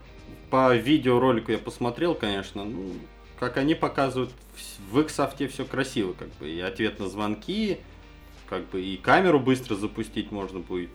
По 0.51 0.75
видеоролику 0.77 1.53
я 1.53 1.59
посмотрел, 1.59 2.15
конечно, 2.15 2.65
ну, 2.65 2.93
как 3.39 3.57
они 3.57 3.75
показывают, 3.75 4.31
в 4.91 5.01
их 5.01 5.11
софте 5.11 5.49
все 5.49 5.65
красиво, 5.65 6.13
как 6.13 6.29
бы, 6.37 6.49
и 6.49 6.61
ответ 6.61 6.99
на 6.99 7.09
звонки, 7.09 7.79
как 8.49 8.65
бы, 8.71 8.81
и 8.81 8.97
камеру 8.97 9.41
быстро 9.41 9.75
запустить 9.75 10.31
можно 10.31 10.61
будет. 10.61 10.91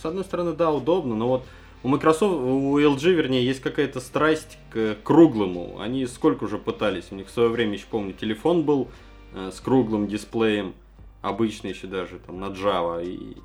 С 0.00 0.04
одной 0.04 0.24
стороны, 0.24 0.52
да, 0.52 0.70
удобно, 0.70 1.14
но 1.14 1.28
вот 1.28 1.46
у 1.82 1.88
Microsoft, 1.88 2.34
у 2.34 2.78
LG, 2.78 3.12
вернее, 3.12 3.44
есть 3.44 3.60
какая-то 3.60 4.00
страсть 4.00 4.58
к 4.70 4.96
круглому. 5.02 5.80
Они 5.80 6.06
сколько 6.06 6.44
уже 6.44 6.58
пытались, 6.58 7.06
у 7.10 7.14
них 7.14 7.28
в 7.28 7.30
свое 7.30 7.48
время, 7.48 7.74
еще 7.74 7.86
помню, 7.90 8.12
телефон 8.12 8.64
был 8.64 8.88
э, 9.32 9.50
с 9.52 9.60
круглым 9.60 10.06
дисплеем, 10.06 10.74
обычный 11.22 11.70
еще 11.70 11.86
даже, 11.86 12.18
там, 12.18 12.40
на 12.40 12.46
Java, 12.46 13.04
и 13.04 13.36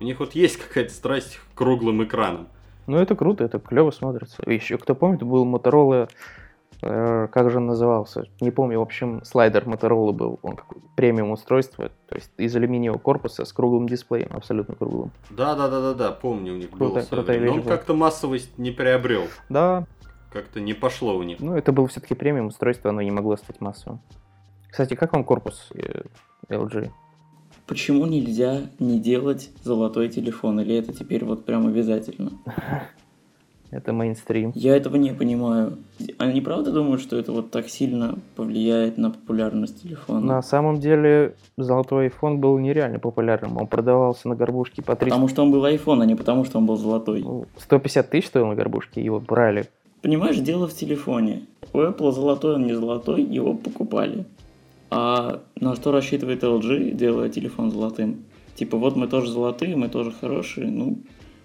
у 0.00 0.04
них 0.04 0.18
вот 0.20 0.34
есть 0.34 0.56
какая-то 0.56 0.92
страсть 0.92 1.38
к 1.54 1.58
круглым 1.58 2.02
экранам. 2.04 2.48
Ну, 2.86 2.96
это 2.96 3.14
круто, 3.14 3.44
это 3.44 3.58
клево 3.58 3.90
смотрится. 3.90 4.42
Еще, 4.50 4.78
кто 4.78 4.94
помнит, 4.94 5.22
был 5.22 5.46
Motorola, 5.46 6.08
э, 6.82 7.28
как 7.30 7.50
же 7.50 7.58
он 7.58 7.66
назывался? 7.66 8.24
Не 8.40 8.50
помню, 8.50 8.78
в 8.78 8.82
общем, 8.82 9.22
слайдер 9.24 9.64
Motorola 9.64 10.12
был. 10.12 10.40
Он 10.42 10.56
такой 10.56 10.80
премиум 10.96 11.30
устройство, 11.32 11.90
то 12.08 12.14
есть 12.16 12.30
из 12.36 12.56
алюминиевого 12.56 12.98
корпуса 12.98 13.44
с 13.44 13.52
круглым 13.52 13.86
дисплеем, 13.88 14.30
абсолютно 14.32 14.74
круглым. 14.74 15.12
Да, 15.30 15.54
да, 15.54 15.68
да, 15.68 15.80
да, 15.80 15.94
да, 15.94 16.10
помню, 16.12 16.54
у 16.54 16.56
них 16.56 16.70
Крутая- 16.70 16.88
был. 16.88 17.00
в 17.00 17.04
свое 17.04 17.22
крутая 17.22 17.38
время. 17.38 17.56
Но 17.56 17.62
он 17.62 17.68
как-то 17.68 17.94
массовость 17.94 18.58
не 18.58 18.70
приобрел. 18.72 19.24
Да, 19.48 19.86
Как-то 20.32 20.60
не 20.60 20.74
пошло 20.74 21.16
у 21.16 21.22
них. 21.22 21.38
ну 21.40 21.56
это 21.56 21.70
было 21.72 21.86
все-таки 21.88 22.14
премиум 22.14 22.46
устройство, 22.46 22.90
оно 22.90 23.02
не 23.02 23.10
могло 23.10 23.36
стать 23.36 23.60
массовым. 23.60 24.00
Кстати, 24.70 24.94
как 24.94 25.12
вам 25.12 25.24
корпус 25.24 25.70
э, 25.74 26.02
LG? 26.48 26.90
Почему 27.70 28.04
нельзя 28.04 28.62
не 28.80 28.98
делать 28.98 29.50
золотой 29.62 30.08
телефон? 30.08 30.58
Или 30.58 30.74
это 30.74 30.92
теперь 30.92 31.24
вот 31.24 31.44
прям 31.44 31.68
обязательно? 31.68 32.32
Это 33.70 33.92
мейнстрим. 33.92 34.50
Я 34.56 34.76
этого 34.76 34.96
не 34.96 35.12
понимаю. 35.12 35.78
Они 36.18 36.40
правда 36.40 36.72
думают, 36.72 37.00
что 37.00 37.16
это 37.16 37.30
вот 37.30 37.52
так 37.52 37.68
сильно 37.68 38.18
повлияет 38.34 38.98
на 38.98 39.12
популярность 39.12 39.80
телефона? 39.80 40.18
На 40.18 40.42
самом 40.42 40.80
деле, 40.80 41.36
золотой 41.56 42.08
iPhone 42.08 42.38
был 42.38 42.58
нереально 42.58 42.98
популярным. 42.98 43.56
Он 43.58 43.68
продавался 43.68 44.28
на 44.28 44.34
горбушке 44.34 44.82
по 44.82 44.96
300... 44.96 45.04
Потому 45.04 45.28
что 45.28 45.42
он 45.42 45.52
был 45.52 45.64
iPhone, 45.64 46.02
а 46.02 46.06
не 46.06 46.16
потому 46.16 46.44
что 46.44 46.58
он 46.58 46.66
был 46.66 46.76
золотой. 46.76 47.22
ну, 47.22 47.46
150 47.58 48.10
тысяч 48.10 48.26
стоил 48.26 48.48
на 48.48 48.56
горбушке, 48.56 49.00
его 49.00 49.20
брали. 49.20 49.66
Понимаешь, 50.02 50.38
дело 50.38 50.66
в 50.66 50.74
телефоне. 50.74 51.42
У 51.72 51.78
Apple 51.78 52.10
золотой, 52.10 52.56
он 52.56 52.66
не 52.66 52.72
золотой, 52.72 53.22
его 53.22 53.54
покупали. 53.54 54.24
А 54.90 55.42
на 55.56 55.76
что 55.76 55.92
рассчитывает 55.92 56.42
LG, 56.42 56.92
делая 56.92 57.28
телефон 57.28 57.70
золотым? 57.70 58.24
Типа, 58.56 58.76
вот 58.76 58.96
мы 58.96 59.06
тоже 59.06 59.30
золотые, 59.30 59.76
мы 59.76 59.88
тоже 59.88 60.12
хорошие, 60.12 60.66
ну, 60.66 60.98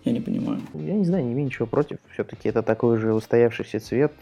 я 0.04 0.12
не 0.12 0.20
понимаю. 0.20 0.60
Я 0.74 0.94
не 0.96 1.06
знаю, 1.06 1.26
не 1.26 1.34
имею 1.34 1.46
ничего 1.46 1.68
против. 1.68 1.98
Все-таки 2.14 2.50
это 2.50 2.62
такой 2.64 2.98
же 2.98 3.14
устоявшийся 3.14 3.80
цвет. 3.80 4.14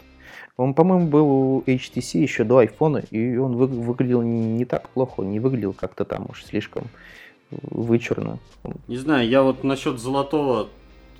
Он, 0.56 0.74
по-моему, 0.74 1.08
был 1.08 1.26
у 1.28 1.62
HTC 1.66 2.18
еще 2.18 2.44
до 2.44 2.58
айфона, 2.58 2.98
и 3.10 3.36
он 3.36 3.56
вы- 3.56 3.66
выглядел 3.66 4.22
не 4.22 4.64
так 4.64 4.88
плохо, 4.90 5.20
он 5.20 5.30
не 5.30 5.40
выглядел 5.40 5.72
как-то 5.72 6.04
там 6.04 6.26
уж 6.30 6.44
слишком 6.44 6.84
вычурно. 7.50 8.38
Не 8.88 8.96
знаю, 8.96 9.28
я 9.28 9.42
вот 9.42 9.64
насчет 9.64 9.98
золотого 9.98 10.68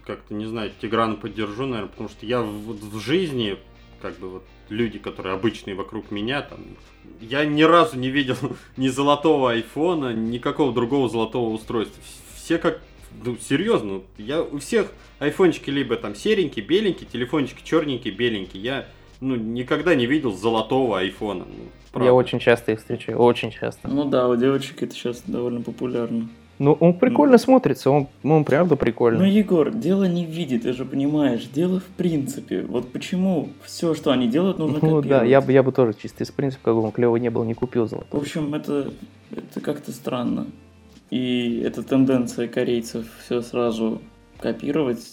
как-то, 0.06 0.34
не 0.34 0.46
знаю, 0.46 0.70
Тиграна 0.80 1.16
поддержу, 1.16 1.66
наверное, 1.66 1.88
потому 1.88 2.08
что 2.08 2.26
я 2.26 2.42
вот 2.42 2.76
в 2.76 2.98
жизни, 2.98 3.56
как 4.02 4.18
бы 4.18 4.28
вот 4.28 4.44
люди, 4.68 4.98
которые 4.98 5.34
обычные 5.34 5.74
вокруг 5.74 6.10
меня, 6.10 6.42
там, 6.42 6.60
я 7.20 7.44
ни 7.44 7.62
разу 7.62 7.98
не 7.98 8.08
видел 8.10 8.36
ни 8.76 8.88
золотого 8.88 9.52
айфона, 9.52 10.12
никакого 10.12 10.72
другого 10.72 11.08
золотого 11.08 11.50
устройства. 11.52 12.02
Все 12.34 12.58
как, 12.58 12.80
ну, 13.24 13.36
серьезно, 13.36 14.02
я 14.18 14.42
у 14.42 14.58
всех 14.58 14.92
айфончики 15.18 15.70
либо 15.70 15.96
там 15.96 16.14
серенькие, 16.14 16.64
беленькие, 16.64 17.08
телефончики 17.10 17.62
черненькие, 17.64 18.12
беленькие. 18.14 18.62
Я, 18.62 18.86
ну, 19.20 19.36
никогда 19.36 19.94
не 19.94 20.06
видел 20.06 20.32
золотого 20.32 20.98
айфона. 20.98 21.44
ну, 21.46 21.68
правда. 21.92 22.06
Я 22.06 22.14
очень 22.14 22.38
часто 22.38 22.72
их 22.72 22.80
встречаю, 22.80 23.18
очень 23.18 23.50
часто. 23.50 23.88
Ну 23.88 24.04
да, 24.04 24.28
у 24.28 24.36
девочек 24.36 24.82
это 24.82 24.94
сейчас 24.94 25.22
довольно 25.26 25.62
популярно. 25.62 26.28
Ну, 26.58 26.72
он 26.72 26.94
прикольно 26.94 27.36
смотрится, 27.38 27.90
он, 27.90 28.06
он 28.22 28.44
правда 28.44 28.74
Ну, 28.74 28.78
прикольный. 28.78 29.30
Егор, 29.30 29.70
дело 29.72 30.04
не 30.04 30.24
в 30.24 30.30
виде, 30.30 30.58
ты 30.58 30.72
же 30.72 30.84
понимаешь, 30.84 31.46
дело 31.52 31.80
в 31.80 31.84
принципе. 31.96 32.62
Вот 32.62 32.92
почему 32.92 33.48
все, 33.64 33.94
что 33.94 34.12
они 34.12 34.28
делают, 34.28 34.58
нужно 34.58 34.74
Ну 34.74 34.80
копировать. 34.80 35.08
да, 35.08 35.24
я 35.24 35.40
бы, 35.40 35.52
я 35.52 35.62
бы 35.62 35.72
тоже 35.72 35.94
чисто 36.00 36.22
из 36.24 36.30
принципа, 36.30 36.66
как 36.66 36.74
бы 36.74 36.80
он 36.82 36.92
клево 36.92 37.16
не 37.16 37.28
был, 37.30 37.42
не 37.44 37.54
купил 37.54 37.86
В 37.86 37.90
золотой. 37.90 38.20
общем, 38.20 38.54
это, 38.54 38.92
это 39.32 39.60
как-то 39.60 39.90
странно. 39.92 40.46
И 41.10 41.60
эта 41.64 41.82
тенденция 41.82 42.48
корейцев 42.48 43.06
все 43.24 43.40
сразу 43.40 44.00
копировать. 44.38 45.04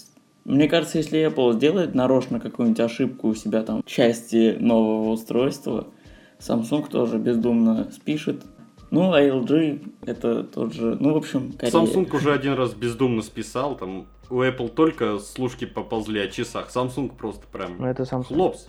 Мне 0.44 0.68
кажется, 0.68 0.98
если 0.98 1.24
Apple 1.28 1.54
сделает 1.54 1.94
нарочно 1.94 2.40
какую-нибудь 2.40 2.80
ошибку 2.80 3.28
у 3.28 3.34
себя 3.34 3.62
там 3.62 3.82
в 3.82 3.86
части 3.86 4.56
нового 4.58 5.10
устройства, 5.10 5.86
Samsung 6.40 6.88
тоже 6.90 7.18
бездумно 7.18 7.88
спишет. 7.92 8.42
Ну, 8.92 9.10
а 9.10 9.22
LG 9.22 9.94
это 10.04 10.44
тот 10.44 10.74
же, 10.74 10.98
ну, 11.00 11.14
в 11.14 11.16
общем, 11.16 11.52
Корея. 11.52 11.74
Samsung 11.74 12.14
уже 12.14 12.32
один 12.32 12.52
раз 12.52 12.74
бездумно 12.74 13.22
списал, 13.22 13.74
там 13.74 14.06
у 14.28 14.42
Apple 14.42 14.68
только 14.68 15.18
служки 15.18 15.64
поползли 15.64 16.20
о 16.20 16.28
часах, 16.28 16.68
Samsung 16.68 17.10
просто 17.16 17.42
Ну, 17.50 17.58
прям 17.58 17.84
это 17.84 18.04
сам 18.04 18.22
хлопс. 18.22 18.68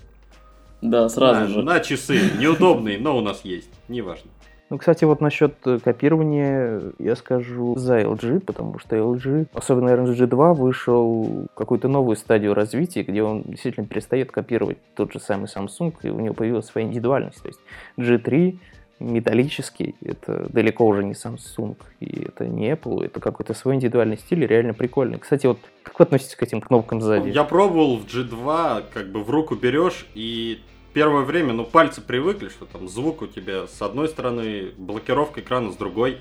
Да, 0.81 1.09
сразу 1.09 1.41
на, 1.41 1.47
же. 1.47 1.61
на 1.61 1.79
часы, 1.81 2.19
неудобные, 2.39 2.97
но 2.99 3.17
у 3.17 3.21
нас 3.21 3.41
есть, 3.43 3.69
неважно. 3.89 4.31
Ну, 4.69 4.77
кстати, 4.77 5.03
вот 5.03 5.19
насчет 5.19 5.55
э, 5.65 5.79
копирования 5.83 6.93
я 6.99 7.15
скажу 7.17 7.75
за 7.77 7.99
LG, 7.99 8.39
потому 8.39 8.79
что 8.79 8.95
LG, 8.95 9.47
особенно, 9.53 9.87
наверное, 9.87 10.15
G2, 10.15 10.53
вышел 10.53 11.23
в 11.23 11.47
какую-то 11.53 11.89
новую 11.89 12.15
стадию 12.15 12.53
развития, 12.53 13.03
где 13.03 13.21
он 13.23 13.43
действительно 13.43 13.85
перестает 13.85 14.31
копировать 14.31 14.77
тот 14.95 15.11
же 15.11 15.19
самый 15.19 15.45
Samsung, 15.45 15.93
и 16.03 16.09
у 16.09 16.19
него 16.19 16.33
появилась 16.33 16.65
своя 16.65 16.87
индивидуальность. 16.87 17.41
То 17.41 17.49
есть 17.49 17.59
G3 17.97 18.57
металлический, 18.99 19.95
это 20.01 20.47
далеко 20.49 20.85
уже 20.85 21.03
не 21.03 21.13
Samsung, 21.13 21.75
и 21.99 22.25
это 22.25 22.47
не 22.47 22.71
Apple, 22.71 23.05
это 23.05 23.19
какой-то 23.19 23.53
свой 23.53 23.75
индивидуальный 23.75 24.17
стиль, 24.17 24.43
и 24.43 24.47
реально 24.47 24.73
прикольный. 24.73 25.19
Кстати, 25.19 25.45
вот 25.45 25.59
как 25.83 25.99
вы 25.99 26.03
относитесь 26.03 26.35
к 26.35 26.43
этим 26.43 26.61
кнопкам 26.61 27.01
сзади? 27.01 27.29
Я 27.29 27.43
пробовал 27.43 27.97
в 27.97 28.05
G2, 28.05 28.85
как 28.93 29.11
бы 29.11 29.23
в 29.23 29.29
руку 29.29 29.55
берешь, 29.55 30.05
и 30.15 30.61
первое 30.93 31.23
время, 31.23 31.53
ну, 31.53 31.65
пальцы 31.65 32.01
привыкли, 32.01 32.49
что 32.49 32.65
там 32.65 32.87
звук 32.87 33.21
у 33.21 33.27
тебя 33.27 33.67
с 33.67 33.81
одной 33.81 34.07
стороны, 34.07 34.71
блокировка 34.77 35.41
экрана 35.41 35.71
с 35.71 35.75
другой. 35.75 36.17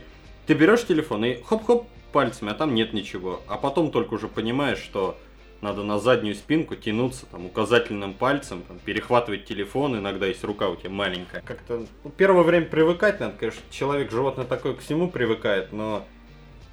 Ты 0.47 0.55
берешь 0.55 0.87
телефон 0.87 1.25
и 1.25 1.43
хоп-хоп 1.43 1.87
пальцами, 2.13 2.51
а 2.51 2.55
там 2.55 2.75
нет 2.75 2.93
ничего. 2.93 3.41
А 3.49 3.57
потом 3.57 3.91
только 3.91 4.15
уже 4.15 4.29
понимаешь, 4.29 4.79
что 4.79 5.17
надо 5.63 5.85
на 5.85 5.99
заднюю 5.99 6.35
спинку 6.35 6.75
тянуться 6.75 7.25
там 7.27 7.47
указательным 7.47 8.15
пальцем, 8.15 8.63
там, 8.63 8.79
перехватывать 8.81 9.47
телефон, 9.47 9.97
иногда 9.97 10.27
если 10.27 10.47
рука 10.47 10.69
у 10.69 10.77
тебя 10.77 10.91
маленькая. 10.91 11.41
Как-то 11.43 11.87
ну, 12.05 12.11
первое 12.11 12.43
время 12.43 12.67
привыкать 12.67 13.21
надо, 13.21 13.35
конечно, 13.39 13.63
человек, 13.71 14.11
животное 14.11 14.45
такое 14.45 14.75
ко 14.75 14.81
всему 14.81 15.09
привыкает, 15.09 15.73
но 15.73 16.05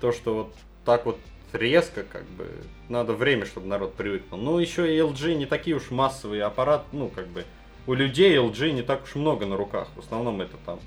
то, 0.02 0.12
что 0.12 0.34
вот 0.34 0.56
так 0.86 1.06
вот 1.06 1.20
резко, 1.54 2.04
как 2.04 2.24
бы, 2.26 2.48
надо 2.90 3.14
время, 3.14 3.46
чтобы 3.46 3.68
народ 3.68 3.94
привыкнул. 3.94 4.40
Ну, 4.40 4.58
еще 4.58 4.94
и 4.94 5.00
LG 5.00 5.36
не 5.36 5.46
такие 5.46 5.76
уж 5.76 5.92
массовые 5.92 6.44
аппарат, 6.44 6.86
ну, 6.92 7.10
как 7.10 7.28
бы, 7.28 7.46
у 7.86 7.94
людей 7.94 8.36
LG 8.38 8.72
не 8.72 8.82
так 8.82 9.04
уж 9.04 9.16
много 9.16 9.46
на 9.46 9.56
руках. 9.56 9.88
В 9.96 10.00
основном 10.00 10.42
это 10.42 10.58
там 10.66 10.80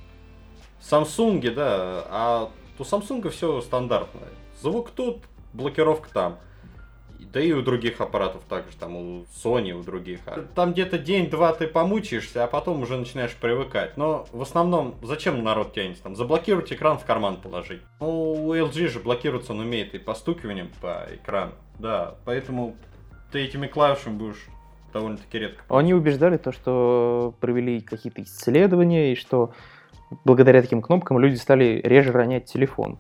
Samsung, 0.81 1.51
да, 1.53 2.05
а 2.09 2.51
у 2.79 2.83
Samsung 2.83 3.29
все 3.31 3.61
стандартно. 3.61 4.21
Звук 4.61 4.91
тут, 4.91 5.19
блокировка 5.53 6.09
там. 6.13 6.39
Да 7.33 7.41
и 7.41 7.51
у 7.53 7.63
других 7.63 8.01
аппаратов 8.03 8.43
также, 8.45 8.77
там 8.77 8.95
у 8.95 9.25
Sony, 9.43 9.73
у 9.73 9.83
других. 9.83 10.21
А 10.27 10.45
Там 10.55 10.73
где-то 10.73 10.99
день-два 10.99 11.55
ты 11.55 11.67
помучаешься, 11.67 12.45
а 12.45 12.47
потом 12.47 12.83
уже 12.83 12.99
начинаешь 12.99 13.35
привыкать. 13.35 13.97
Но 13.97 14.27
в 14.33 14.43
основном, 14.43 14.97
зачем 15.03 15.43
народ 15.43 15.73
тянется? 15.73 16.03
Там 16.03 16.15
заблокировать 16.15 16.71
экран 16.71 16.99
в 16.99 17.07
карман 17.07 17.39
положить. 17.39 17.81
Ну, 18.01 18.33
у 18.33 18.55
LG 18.55 18.89
же 18.89 18.99
блокироваться 19.01 19.53
он 19.53 19.61
умеет 19.61 19.95
и 19.95 19.99
постукиванием 19.99 20.71
по 20.83 21.07
экрану. 21.11 21.53
Да, 21.79 22.17
поэтому 22.27 22.77
ты 23.31 23.41
этими 23.41 23.67
клавишами 23.67 24.15
будешь 24.15 24.47
довольно-таки 24.93 25.39
редко. 25.39 25.65
Они 25.71 25.95
убеждали 25.95 26.37
то, 26.37 26.53
что 26.53 27.35
провели 27.41 27.81
какие-то 27.81 28.23
исследования, 28.23 29.13
и 29.13 29.17
что 29.17 29.55
благодаря 30.27 30.61
таким 30.61 30.83
кнопкам 30.83 31.19
люди 31.19 31.37
стали 31.37 31.81
реже 31.83 32.13
ронять 32.13 32.45
телефон 32.45 32.99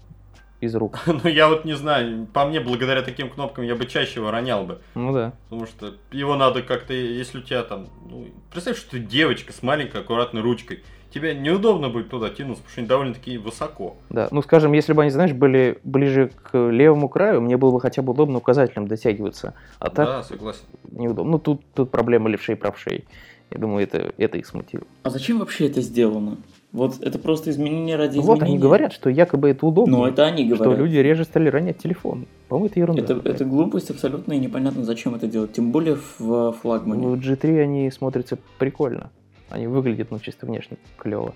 из 0.63 0.75
рук. 0.75 1.01
Ну, 1.07 1.29
я 1.29 1.49
вот 1.49 1.65
не 1.65 1.75
знаю, 1.75 2.27
по 2.33 2.45
мне, 2.47 2.61
благодаря 2.61 3.03
таким 3.03 3.29
кнопкам 3.29 3.65
я 3.65 3.75
бы 3.75 3.85
чаще 3.87 4.21
его 4.21 4.31
ронял 4.31 4.65
бы. 4.65 4.79
Ну 4.95 5.13
да. 5.13 5.33
Потому 5.51 5.67
что 5.67 5.95
его 6.13 6.37
надо 6.37 6.63
как-то, 6.63 6.95
если 6.95 7.39
у 7.39 7.43
тебя 7.43 7.63
там... 7.65 7.89
Ну, 8.09 8.29
представь, 8.51 8.77
что 8.79 8.93
ты 8.93 8.99
девочка 9.01 9.53
с 9.53 9.63
маленькой 9.63 10.01
аккуратной 10.03 10.41
ручкой. 10.41 10.83
Тебе 11.13 11.35
неудобно 11.35 11.91
будет 11.91 12.09
туда 12.09 12.31
тянуться, 12.31 12.63
потому 12.63 12.71
что 12.71 12.81
они 12.81 12.89
довольно-таки 12.89 13.37
высоко. 13.37 13.97
Да, 14.09 14.29
ну 14.31 14.41
скажем, 14.41 14.73
если 14.73 14.95
бы 14.95 15.03
они, 15.03 15.11
знаешь, 15.11 15.33
были 15.33 15.79
ближе 15.85 16.31
к 16.43 16.57
левому 16.57 17.11
краю, 17.11 17.43
мне 17.43 17.59
было 17.59 17.71
бы 17.71 17.81
хотя 17.83 18.01
бы 18.01 18.13
удобно 18.13 18.39
указателем 18.39 18.89
дотягиваться. 18.89 19.53
А 19.79 19.91
так 19.91 20.07
Да, 20.07 20.23
согласен. 20.23 20.63
неудобно. 20.91 21.33
Ну 21.33 21.39
тут, 21.39 21.61
тут 21.75 21.91
проблема 21.91 22.31
левшей 22.31 22.55
и 22.55 22.59
правшей. 22.59 23.05
Я 23.53 23.59
думаю, 23.59 23.85
это, 23.85 24.13
это 24.17 24.39
их 24.39 24.47
смутило. 24.47 24.85
А 25.03 25.11
зачем 25.11 25.39
вообще 25.39 25.67
это 25.67 25.81
сделано? 25.83 26.39
Вот 26.73 27.03
это 27.03 27.19
просто 27.19 27.51
изменение 27.51 27.97
ради 27.97 28.17
Ну 28.17 28.23
вот 28.23 28.39
изменения. 28.39 28.55
они 28.55 28.63
говорят, 28.63 28.93
что 28.95 29.11
якобы 29.11 29.51
это 29.51 29.67
удобно. 29.67 29.99
Ну, 29.99 30.07
это 30.07 30.25
они 30.25 30.47
что 30.47 30.57
говорят. 30.65 30.79
люди 30.79 30.97
реже 30.97 31.25
стали 31.25 31.49
ронять 31.51 31.77
телефон. 31.79 32.27
По-моему, 32.49 32.71
это 32.71 32.81
ерунда. 32.81 33.03
Это, 33.03 33.21
это 33.29 33.45
глупость 33.45 33.91
абсолютно 33.91 34.33
и 34.33 34.39
непонятно, 34.39 34.83
зачем 34.85 35.15
это 35.15 35.27
делать. 35.27 35.53
Тем 35.53 35.71
более 35.71 35.99
в 36.19 36.53
флагмане. 36.53 37.07
В 37.09 37.15
G3 37.15 37.61
они 37.61 37.91
смотрятся 37.91 38.39
прикольно. 38.59 39.11
Они 39.51 39.67
выглядят, 39.67 40.11
ну, 40.11 40.19
чисто 40.19 40.47
внешне 40.47 40.79
клево. 40.97 41.35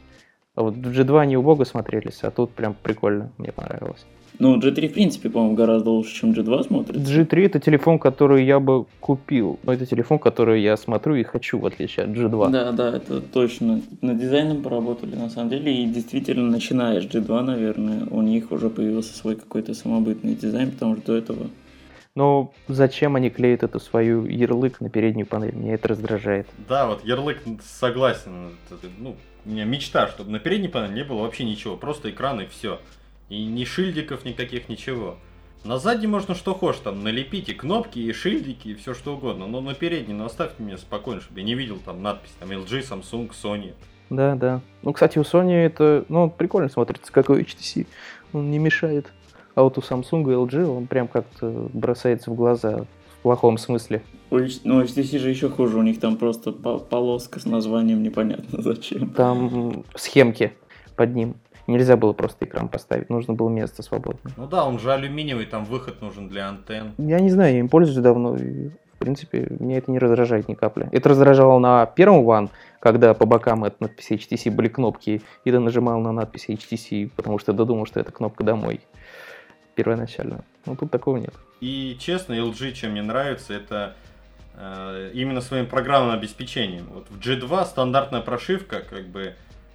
А 0.55 0.63
вот 0.63 0.75
в 0.75 0.81
G2 0.81 1.21
они 1.21 1.37
убого 1.37 1.65
смотрелись, 1.65 2.21
а 2.23 2.31
тут 2.31 2.53
прям 2.53 2.75
прикольно, 2.83 3.31
мне 3.37 3.53
понравилось. 3.53 4.07
Ну, 4.39 4.59
G3, 4.59 4.89
в 4.89 4.93
принципе, 4.93 5.31
по-моему, 5.31 5.55
гораздо 5.55 5.91
лучше, 5.91 6.15
чем 6.15 6.33
G2 6.33 6.65
смотрится. 6.65 7.13
G3 7.13 7.47
это 7.47 7.61
телефон, 7.61 7.99
который 7.99 8.45
я 8.45 8.61
бы 8.61 8.87
купил. 9.01 9.59
Но 9.63 9.73
это 9.73 9.87
телефон, 9.87 10.19
который 10.19 10.63
я 10.63 10.77
смотрю 10.77 11.15
и 11.15 11.23
хочу, 11.23 11.59
в 11.59 11.67
отличие 11.67 12.05
от 12.05 12.11
G2. 12.11 12.51
Да, 12.51 12.73
да, 12.73 12.97
это 12.97 13.21
точно. 13.21 13.81
Над 14.03 14.19
дизайном 14.19 14.63
поработали, 14.63 15.15
на 15.15 15.31
самом 15.31 15.51
деле. 15.51 15.75
И 15.75 15.87
действительно, 15.87 16.51
начиная 16.51 17.01
с 17.01 17.05
G2, 17.05 17.43
наверное, 17.43 18.07
у 18.11 18.23
них 18.23 18.53
уже 18.53 18.69
появился 18.69 19.17
свой 19.17 19.37
какой-то 19.37 19.75
самобытный 19.75 20.35
дизайн, 20.35 20.71
потому 20.71 20.97
что 20.97 21.07
до 21.07 21.17
этого 21.17 21.47
Но 22.15 22.53
зачем 22.69 23.17
они 23.17 23.31
клеят 23.31 23.63
эту 23.63 23.81
свою 23.81 24.27
ярлык 24.27 24.81
на 24.81 24.91
переднюю 24.91 25.27
панель? 25.27 25.55
Меня 25.55 25.75
это 25.75 25.89
раздражает. 25.89 26.47
Да, 26.69 26.87
вот 26.87 27.05
ярлык 27.05 27.39
согласен. 27.63 28.51
Это, 28.71 28.89
ну, 28.99 29.17
у 29.47 29.51
меня 29.51 29.65
мечта, 29.65 30.09
чтобы 30.09 30.31
на 30.31 30.41
передней 30.41 30.69
панели 30.69 30.93
не 30.93 31.05
было 31.05 31.23
вообще 31.23 31.45
ничего, 31.45 31.77
просто 31.77 32.11
экран 32.11 32.41
и 32.41 32.47
все. 32.47 32.81
И 33.29 33.45
ни 33.45 33.65
шильдиков 33.65 34.25
никаких, 34.25 34.69
ничего. 34.69 35.17
На 35.65 35.79
задней 35.79 36.07
можно 36.07 36.35
что 36.35 36.55
хочешь, 36.55 36.81
там 36.83 37.03
налепить 37.03 37.49
и 37.49 37.55
кнопки, 37.55 37.99
и 37.99 38.13
шильдики, 38.13 38.69
и 38.69 38.75
все 38.75 38.95
что 38.95 39.15
угодно. 39.17 39.47
Но 39.47 39.61
на 39.61 39.75
передней, 39.75 40.15
ну 40.15 40.25
оставьте 40.25 40.63
меня 40.63 40.79
спокойно, 40.79 41.21
чтобы 41.21 41.41
я 41.41 41.47
не 41.47 41.55
видел 41.55 41.79
там 41.85 42.03
надпись, 42.03 42.31
там 42.39 42.51
LG, 42.51 42.89
Samsung, 42.89 43.31
Sony. 43.43 43.73
Да, 44.11 44.37
да. 44.37 44.61
Ну, 44.83 44.93
кстати, 44.93 45.19
у 45.19 45.23
Sony 45.23 45.53
это, 45.55 46.05
ну, 46.09 46.31
прикольно 46.31 46.69
смотрится, 46.69 47.11
как 47.13 47.29
у 47.31 47.35
HTC. 47.35 47.87
Он 48.33 48.51
не 48.53 48.59
мешает. 48.61 49.13
А 49.57 49.63
вот 49.65 49.77
у 49.79 49.81
Samsung 49.81 50.23
и 50.31 50.35
LG 50.37 50.65
он 50.65 50.87
прям 50.87 51.09
как-то 51.09 51.69
бросается 51.73 52.31
в 52.31 52.35
глаза 52.35 52.87
в 53.19 53.23
плохом 53.23 53.59
смысле. 53.59 54.03
У 54.31 54.37
Ну, 54.39 54.83
HTC 54.83 55.19
же 55.19 55.31
еще 55.31 55.49
хуже, 55.49 55.79
у 55.79 55.83
них 55.83 55.99
там 55.99 56.17
просто 56.17 56.53
по- 56.53 56.79
полоска 56.79 57.41
с 57.41 57.47
названием 57.47 58.05
непонятно 58.05 58.63
зачем. 58.63 59.11
Там 59.11 59.83
схемки 59.97 60.53
под 60.95 61.15
ним. 61.15 61.35
Нельзя 61.67 61.97
было 61.97 62.13
просто 62.13 62.45
экран 62.45 62.69
поставить, 62.69 63.11
нужно 63.11 63.35
было 63.35 63.49
место 63.49 63.83
свободное. 63.83 64.33
Ну 64.37 64.47
да, 64.47 64.65
он 64.65 64.79
же 64.79 64.93
алюминиевый, 64.93 65.47
там 65.47 65.65
выход 65.65 66.01
нужен 66.01 66.29
для 66.29 66.49
антенн. 66.49 66.95
Я 66.99 67.19
не 67.19 67.31
знаю, 67.31 67.55
я 67.55 67.61
им 67.61 67.69
пользуюсь 67.69 67.99
давно, 67.99 68.37
и, 68.37 68.69
в 68.69 68.99
принципе, 68.99 69.49
меня 69.59 69.79
это 69.79 69.91
не 69.91 69.99
раздражает 69.99 70.49
ни 70.49 70.55
капли. 70.55 70.89
Это 70.93 71.09
раздражало 71.09 71.59
на 71.59 71.87
первом 71.87 72.25
One, 72.25 72.51
когда 72.79 73.15
по 73.15 73.27
бокам 73.27 73.65
от 73.65 73.81
надписи 73.81 74.13
HTC 74.13 74.51
были 74.53 74.69
кнопки, 74.69 75.23
и 75.45 75.51
ты 75.51 75.59
нажимал 75.59 76.01
на 76.01 76.13
надпись 76.13 76.49
HTC, 76.49 77.11
потому 77.17 77.39
что 77.39 77.53
додумал, 77.53 77.87
что 77.87 77.99
это 77.99 78.13
кнопка 78.13 78.45
«Домой» 78.45 78.81
первоначально. 79.75 80.45
Ну, 80.65 80.77
тут 80.77 80.91
такого 80.91 81.17
нет. 81.19 81.35
И 81.61 81.97
честно, 82.01 82.33
LG 82.35 82.73
чем 82.73 82.93
мне 82.93 83.03
нравится, 83.03 83.55
это 83.55 83.95
э, 84.55 85.11
именно 85.15 85.41
своим 85.41 85.67
программным 85.67 86.15
обеспечением. 86.15 86.87
Вот 86.93 87.09
в 87.11 87.19
G2 87.19 87.65
стандартная 87.67 88.23
прошивка, 88.23 88.81
как 88.81 89.07
бы 89.07 89.35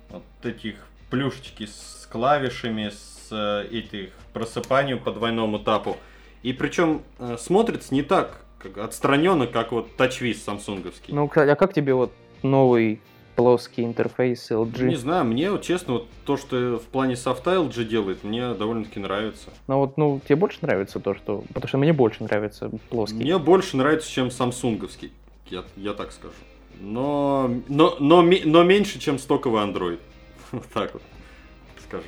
вот 0.09 0.23
этих 0.43 0.75
плюшечки 1.11 1.67
с 1.67 2.07
клавишами, 2.11 2.89
с 2.89 3.27
э, 3.31 3.67
этих 3.71 4.09
просыпанием 4.33 4.97
по 4.97 5.11
двойному 5.11 5.59
тапу. 5.59 5.97
И 6.41 6.53
причем 6.53 7.03
э, 7.19 7.37
смотрится 7.37 7.93
не 7.93 8.01
так 8.01 8.41
как 8.57 8.77
отстраненно, 8.77 9.47
как 9.47 9.71
вот 9.71 9.89
TouchWiz 9.97 10.35
самсунговский. 10.35 11.13
Ну, 11.13 11.29
а 11.33 11.55
как 11.55 11.73
тебе 11.73 11.93
вот 11.93 12.11
новый 12.43 13.01
плоский 13.35 13.83
интерфейс 13.83 14.51
LG? 14.51 14.83
Не 14.83 14.95
знаю, 14.95 15.25
мне 15.25 15.51
вот 15.51 15.63
честно, 15.63 15.93
вот 15.93 16.07
то, 16.25 16.37
что 16.37 16.77
в 16.77 16.83
плане 16.83 17.15
софта 17.15 17.55
LG 17.55 17.85
делает, 17.85 18.23
мне 18.23 18.53
довольно-таки 18.53 18.99
нравится. 18.99 19.49
Ну 19.67 19.77
вот, 19.77 19.97
ну, 19.97 20.21
тебе 20.23 20.35
больше 20.35 20.59
нравится 20.61 20.99
то, 20.99 21.15
что... 21.15 21.43
Потому 21.53 21.67
что 21.67 21.77
мне 21.77 21.93
больше 21.93 22.23
нравится 22.23 22.69
плоский. 22.89 23.15
Мне 23.17 23.37
больше 23.37 23.77
нравится, 23.77 24.09
чем 24.09 24.29
самсунговский, 24.29 25.11
я, 25.47 25.63
я 25.75 25.93
так 25.93 26.11
скажу. 26.11 26.33
Но, 26.79 27.51
но, 27.67 27.95
но, 27.99 28.21
но 28.21 28.63
меньше, 28.63 28.99
чем 28.99 29.19
стоковый 29.19 29.63
Android. 29.63 29.99
Вот 30.57 30.65
так 30.73 30.93
вот 30.93 31.01
скажу. 31.87 32.03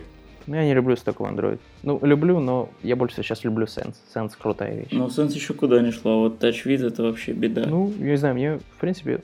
Ну, 0.46 0.56
Я 0.56 0.66
не 0.66 0.74
люблю 0.74 0.96
столько 0.98 1.24
Android. 1.24 1.60
Ну, 1.84 2.00
люблю, 2.04 2.40
но 2.42 2.70
я 2.82 2.96
больше 2.98 3.18
сейчас 3.24 3.44
люблю 3.46 3.66
Sense. 3.66 3.96
Sense 4.14 4.34
крутая 4.38 4.76
вещь. 4.82 4.90
Но 4.92 5.08
Sense 5.08 5.32
еще 5.32 5.54
куда 5.54 5.80
не 5.82 5.92
шла, 5.92 6.16
вот 6.16 6.44
TouchWiz 6.44 6.86
это 6.86 7.04
вообще 7.04 7.32
беда. 7.32 7.64
Ну, 7.66 7.94
я 8.00 8.06
не 8.12 8.18
знаю, 8.18 8.36
мне, 8.36 8.58
в 8.58 8.80
принципе, 8.82 9.22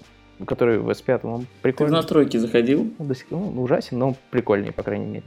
который 0.47 0.79
в 0.79 0.89
S5, 0.89 1.19
он 1.23 1.41
Ты 1.41 1.45
в 1.47 1.61
прикольный. 1.61 1.93
настройки 1.97 2.37
заходил, 2.37 2.89
Он 2.99 3.07
до 3.09 3.15
сих- 3.15 3.29
ну, 3.31 3.49
он 3.49 3.57
ужасен, 3.59 3.99
но 3.99 4.15
прикольнее, 4.31 4.71
по 4.71 4.83
крайней 4.83 5.07
мере. 5.07 5.23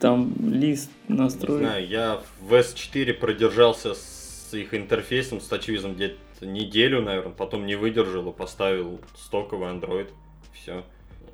там 0.00 0.32
лист 0.40 0.90
Не 1.06 1.16
настроек. 1.18 1.60
знаю, 1.60 1.86
я 1.86 2.20
в 2.40 2.52
S4 2.52 3.12
продержался 3.14 3.94
с 3.94 4.52
их 4.52 4.74
интерфейсом, 4.74 5.40
с 5.40 5.48
TouchWiz 5.48 5.94
где-то 5.94 6.44
неделю, 6.44 7.00
наверное, 7.00 7.30
потом 7.32 7.66
не 7.66 7.76
выдержал 7.76 8.28
и 8.28 8.32
поставил 8.32 8.98
стоковый 9.16 9.68
Android. 9.68 10.08
Все. 10.52 10.82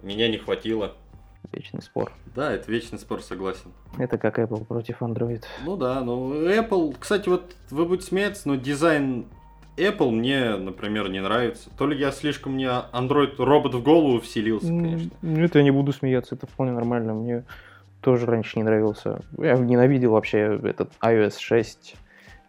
Меня 0.03 0.29
не 0.29 0.37
хватило. 0.37 0.95
Вечный 1.53 1.83
спор. 1.83 2.13
Да, 2.35 2.53
это 2.53 2.71
вечный 2.71 2.99
спор, 2.99 3.23
согласен. 3.23 3.73
Это 3.99 4.19
как 4.19 4.39
Apple 4.39 4.65
против 4.65 5.03
Android. 5.03 5.43
Ну 5.65 5.77
да, 5.77 6.01
ну 6.03 6.35
Apple, 6.35 6.95
кстати, 6.99 7.29
вот 7.29 7.57
вы 7.71 7.87
будете 7.87 8.09
смеяться, 8.09 8.49
но 8.49 8.57
дизайн 8.57 9.27
Apple 9.79 10.11
мне, 10.11 10.57
например, 10.57 11.09
не 11.09 11.21
нравится. 11.21 11.71
То 11.79 11.87
ли 11.87 11.99
я 11.99 12.11
слишком 12.11 12.53
мне 12.53 12.69
Android 12.93 13.37
робот 13.39 13.75
в 13.75 13.83
голову 13.83 14.21
вселился, 14.21 14.67
конечно. 14.67 15.11
Ну, 15.23 15.41
это 15.41 15.59
я 15.59 15.65
не 15.65 15.71
буду 15.71 15.93
смеяться, 15.93 16.35
это 16.35 16.47
вполне 16.47 16.73
нормально. 16.73 17.15
Мне 17.15 17.45
тоже 18.01 18.27
раньше 18.27 18.59
не 18.59 18.65
нравился. 18.65 19.23
Я 19.39 19.55
ненавидел 19.55 20.13
вообще 20.13 20.61
этот 20.63 20.93
iOS 21.01 21.39
6, 21.39 21.97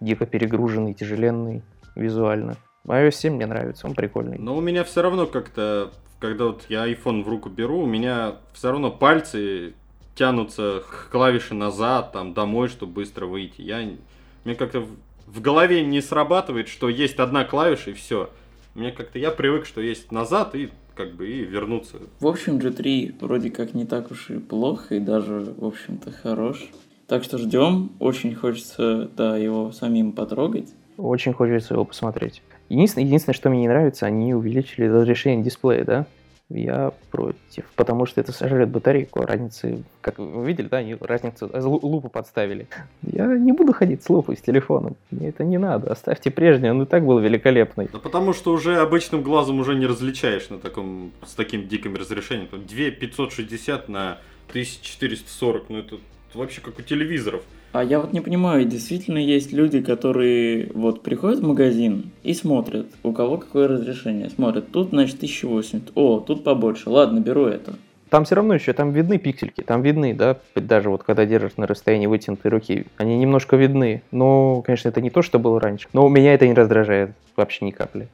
дико 0.01 0.25
перегруженный, 0.25 0.93
тяжеленный 0.93 1.62
визуально. 1.95 2.55
iOS 2.85 3.12
7 3.12 3.35
мне 3.35 3.45
нравится, 3.45 3.88
он 3.88 3.93
прикольный. 3.93 4.38
Но 4.39 4.55
у 4.55 4.62
меня 4.62 4.83
все 4.83 5.01
равно 5.01 5.25
как-то, 5.25 5.91
когда 6.19 6.45
вот 6.45 6.65
я 6.69 6.89
iPhone 6.91 7.23
в 7.23 7.29
руку 7.29 7.49
беру, 7.49 7.79
у 7.79 7.86
меня 7.86 8.36
все 8.53 8.71
равно 8.71 8.91
пальцы 8.91 9.73
тянутся 10.15 10.84
к 10.89 11.10
клавише 11.12 11.53
назад, 11.53 12.12
там, 12.12 12.34
домой, 12.34 12.67
чтобы 12.67 12.93
быстро 12.93 13.25
выйти. 13.25 13.62
Я, 13.62 13.89
мне 14.43 14.55
как-то 14.55 14.82
в, 14.82 14.89
в 15.27 15.41
голове 15.41 15.84
не 15.84 16.01
срабатывает, 16.01 16.67
что 16.67 16.89
есть 16.89 17.19
одна 17.19 17.45
клавиша 17.45 17.91
и 17.91 17.93
все. 17.93 18.29
Мне 18.75 18.91
как-то, 18.91 19.17
я 19.17 19.32
привык, 19.32 19.65
что 19.65 19.82
есть 19.82 20.12
назад 20.12 20.55
и 20.55 20.69
как 20.95 21.13
бы 21.13 21.29
и 21.29 21.45
вернуться. 21.45 21.97
В 22.19 22.27
общем, 22.27 22.58
G3 22.58 23.15
вроде 23.21 23.49
как 23.49 23.73
не 23.73 23.86
так 23.86 24.12
уж 24.12 24.29
и 24.29 24.39
плохо, 24.39 24.95
и 24.95 24.99
даже, 24.99 25.53
в 25.58 25.65
общем-то, 25.65 26.12
хорош. 26.12 26.69
Так 27.08 27.23
что 27.23 27.38
ждем. 27.38 27.91
Очень 27.99 28.36
хочется, 28.36 29.10
да, 29.15 29.38
его 29.38 29.71
самим 29.71 30.12
потрогать. 30.12 30.67
Очень 30.97 31.34
хочется 31.34 31.75
его 31.75 31.86
посмотреть. 31.86 32.43
Единственное, 32.69 33.05
единственное, 33.05 33.36
что 33.36 33.49
мне 33.49 33.62
не 33.62 33.67
нравится, 33.67 34.05
они 34.05 34.34
увеличили 34.34 34.86
разрешение 34.88 35.43
дисплея, 35.43 35.84
да? 35.84 36.05
Я 36.51 36.93
против, 37.12 37.65
потому 37.75 38.08
что 38.08 38.21
это 38.21 38.32
сожрет 38.32 38.69
батарейку. 38.69 39.21
Разницы, 39.21 39.84
как 40.01 40.17
вы 40.17 40.47
видели, 40.47 40.67
да, 40.67 40.77
они 40.77 40.95
разницу, 40.99 41.47
э, 41.53 41.60
лу- 41.60 41.79
лупу 41.84 42.10
подставили. 42.10 42.67
Я 43.03 43.27
не 43.38 43.51
буду 43.51 43.71
ходить 43.71 44.03
с 44.03 44.10
лупой 44.10 44.36
с 44.36 44.41
телефоном. 44.41 44.95
Мне 45.12 45.29
это 45.29 45.43
не 45.43 45.60
надо. 45.60 45.91
Оставьте 45.91 46.32
прежний, 46.32 46.71
он 46.71 46.82
и 46.82 46.86
так 46.88 47.05
был 47.05 47.19
великолепный. 47.19 47.88
Да 47.93 47.99
потому 47.99 48.34
что 48.34 48.51
уже 48.51 48.77
обычным 48.77 49.21
глазом 49.21 49.60
уже 49.60 49.75
не 49.75 49.86
различаешь 49.86 50.49
на 50.49 50.58
таком, 50.58 51.12
с 51.23 51.34
таким 51.36 51.67
диким 51.67 51.93
разрешением. 51.95 52.47
Там 52.47 52.65
2560 52.65 53.88
на 53.88 54.17
1440, 54.47 55.69
ну 55.69 55.77
это 55.77 55.97
вообще 56.34 56.62
как 56.62 56.79
у 56.79 56.82
телевизоров. 56.82 57.43
А 57.71 57.84
я 57.84 57.99
вот 57.99 58.13
не 58.13 58.21
понимаю, 58.21 58.65
действительно 58.65 59.19
есть 59.19 59.53
люди, 59.53 59.79
которые 59.79 60.71
вот 60.73 61.03
приходят 61.03 61.39
в 61.39 61.47
магазин 61.47 62.12
и 62.23 62.34
смотрят, 62.34 62.88
у 63.03 63.12
кого 63.12 63.38
какое 63.38 63.67
разрешение. 63.67 64.29
Смотрят, 64.29 64.71
тут, 64.71 64.89
значит, 64.89 65.17
1080. 65.17 65.91
О, 65.93 66.19
тут 66.19 66.43
побольше. 66.43 66.89
Ладно, 66.89 67.19
беру 67.19 67.45
это. 67.45 67.75
Там 68.10 68.25
все 68.25 68.36
равно 68.36 68.55
еще, 68.55 68.73
там 68.73 68.91
видны 68.91 69.19
пиксельки, 69.19 69.62
там 69.62 69.84
видны, 69.84 70.15
да, 70.15 70.38
даже 70.55 70.89
вот 70.89 71.03
когда 71.03 71.27
держишь 71.27 71.58
на 71.58 71.67
расстоянии 71.67 72.08
вытянутой 72.08 72.49
руки, 72.49 72.88
они 72.97 73.15
немножко 73.17 73.55
видны. 73.55 74.01
Но, 74.10 74.63
конечно, 74.63 74.89
это 74.89 74.99
не 74.99 75.12
то, 75.12 75.21
что 75.21 75.38
было 75.38 75.60
раньше. 75.60 75.88
Но 75.93 76.10
меня 76.10 76.34
это 76.34 76.47
не 76.47 76.55
раздражает 76.55 77.12
вообще 77.36 77.65
ни 77.65 77.71
капли. 77.71 78.08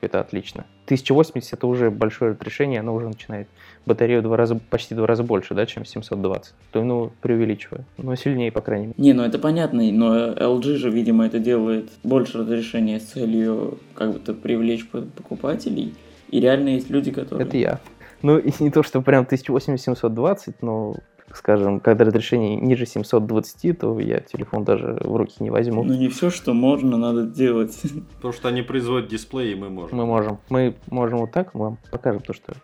Это 0.00 0.20
отлично. 0.20 0.64
1080 0.86 1.52
это 1.52 1.66
уже 1.66 1.90
большое 1.90 2.32
разрешение, 2.32 2.80
оно 2.80 2.94
уже 2.94 3.08
начинает 3.08 3.48
батарею 3.86 4.22
два 4.22 4.36
раза, 4.36 4.58
почти 4.70 4.94
два 4.94 5.06
раза 5.06 5.22
больше, 5.22 5.54
да, 5.54 5.66
чем 5.66 5.84
720. 5.84 6.54
То, 6.72 6.84
ну, 6.84 7.12
преувеличиваю. 7.20 7.84
Но 7.96 8.14
сильнее, 8.14 8.52
по 8.52 8.60
крайней 8.60 8.86
мере. 8.86 8.96
Не, 8.98 9.12
ну 9.12 9.22
это 9.22 9.38
понятно, 9.38 9.82
но 9.92 10.32
LG 10.32 10.76
же, 10.76 10.90
видимо, 10.90 11.26
это 11.26 11.38
делает 11.38 11.90
больше 12.02 12.38
разрешения 12.38 13.00
с 13.00 13.04
целью 13.04 13.78
как 13.94 14.12
бы-то 14.12 14.34
привлечь 14.34 14.88
по- 14.88 15.02
покупателей. 15.02 15.94
И 16.30 16.40
реально 16.40 16.70
есть 16.70 16.90
люди, 16.90 17.10
которые... 17.12 17.46
Это 17.46 17.56
я. 17.56 17.80
Ну, 18.22 18.38
и 18.38 18.50
не 18.60 18.70
то, 18.70 18.82
что 18.82 19.02
прям 19.02 19.24
1080-720, 19.24 20.54
но, 20.62 20.96
скажем, 21.36 21.80
когда 21.80 22.04
разрешение 22.04 22.56
ниже 22.56 22.86
720, 22.86 23.78
то 23.78 23.98
я 24.00 24.20
телефон 24.20 24.64
даже 24.64 24.98
в 25.02 25.16
руки 25.16 25.36
не 25.40 25.50
возьму. 25.50 25.84
Ну 25.84 25.94
не 25.94 26.08
все, 26.08 26.30
что 26.30 26.54
можно, 26.54 26.96
надо 26.96 27.24
делать. 27.24 27.80
Потому 28.16 28.32
что 28.32 28.48
они 28.48 28.62
производят 28.62 29.08
дисплей, 29.08 29.52
и 29.52 29.54
мы 29.54 29.68
можем. 29.68 29.96
Мы 29.96 30.06
можем. 30.06 30.38
Мы 30.48 30.74
можем 30.90 31.18
вот 31.18 31.32
так, 31.32 31.54
мы 31.54 31.60
вам 31.60 31.78
покажем 31.90 32.22
то, 32.22 32.32
что 32.32 32.54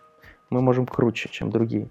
мы 0.49 0.61
можем 0.61 0.85
круче, 0.85 1.29
чем 1.31 1.49
другие. 1.49 1.89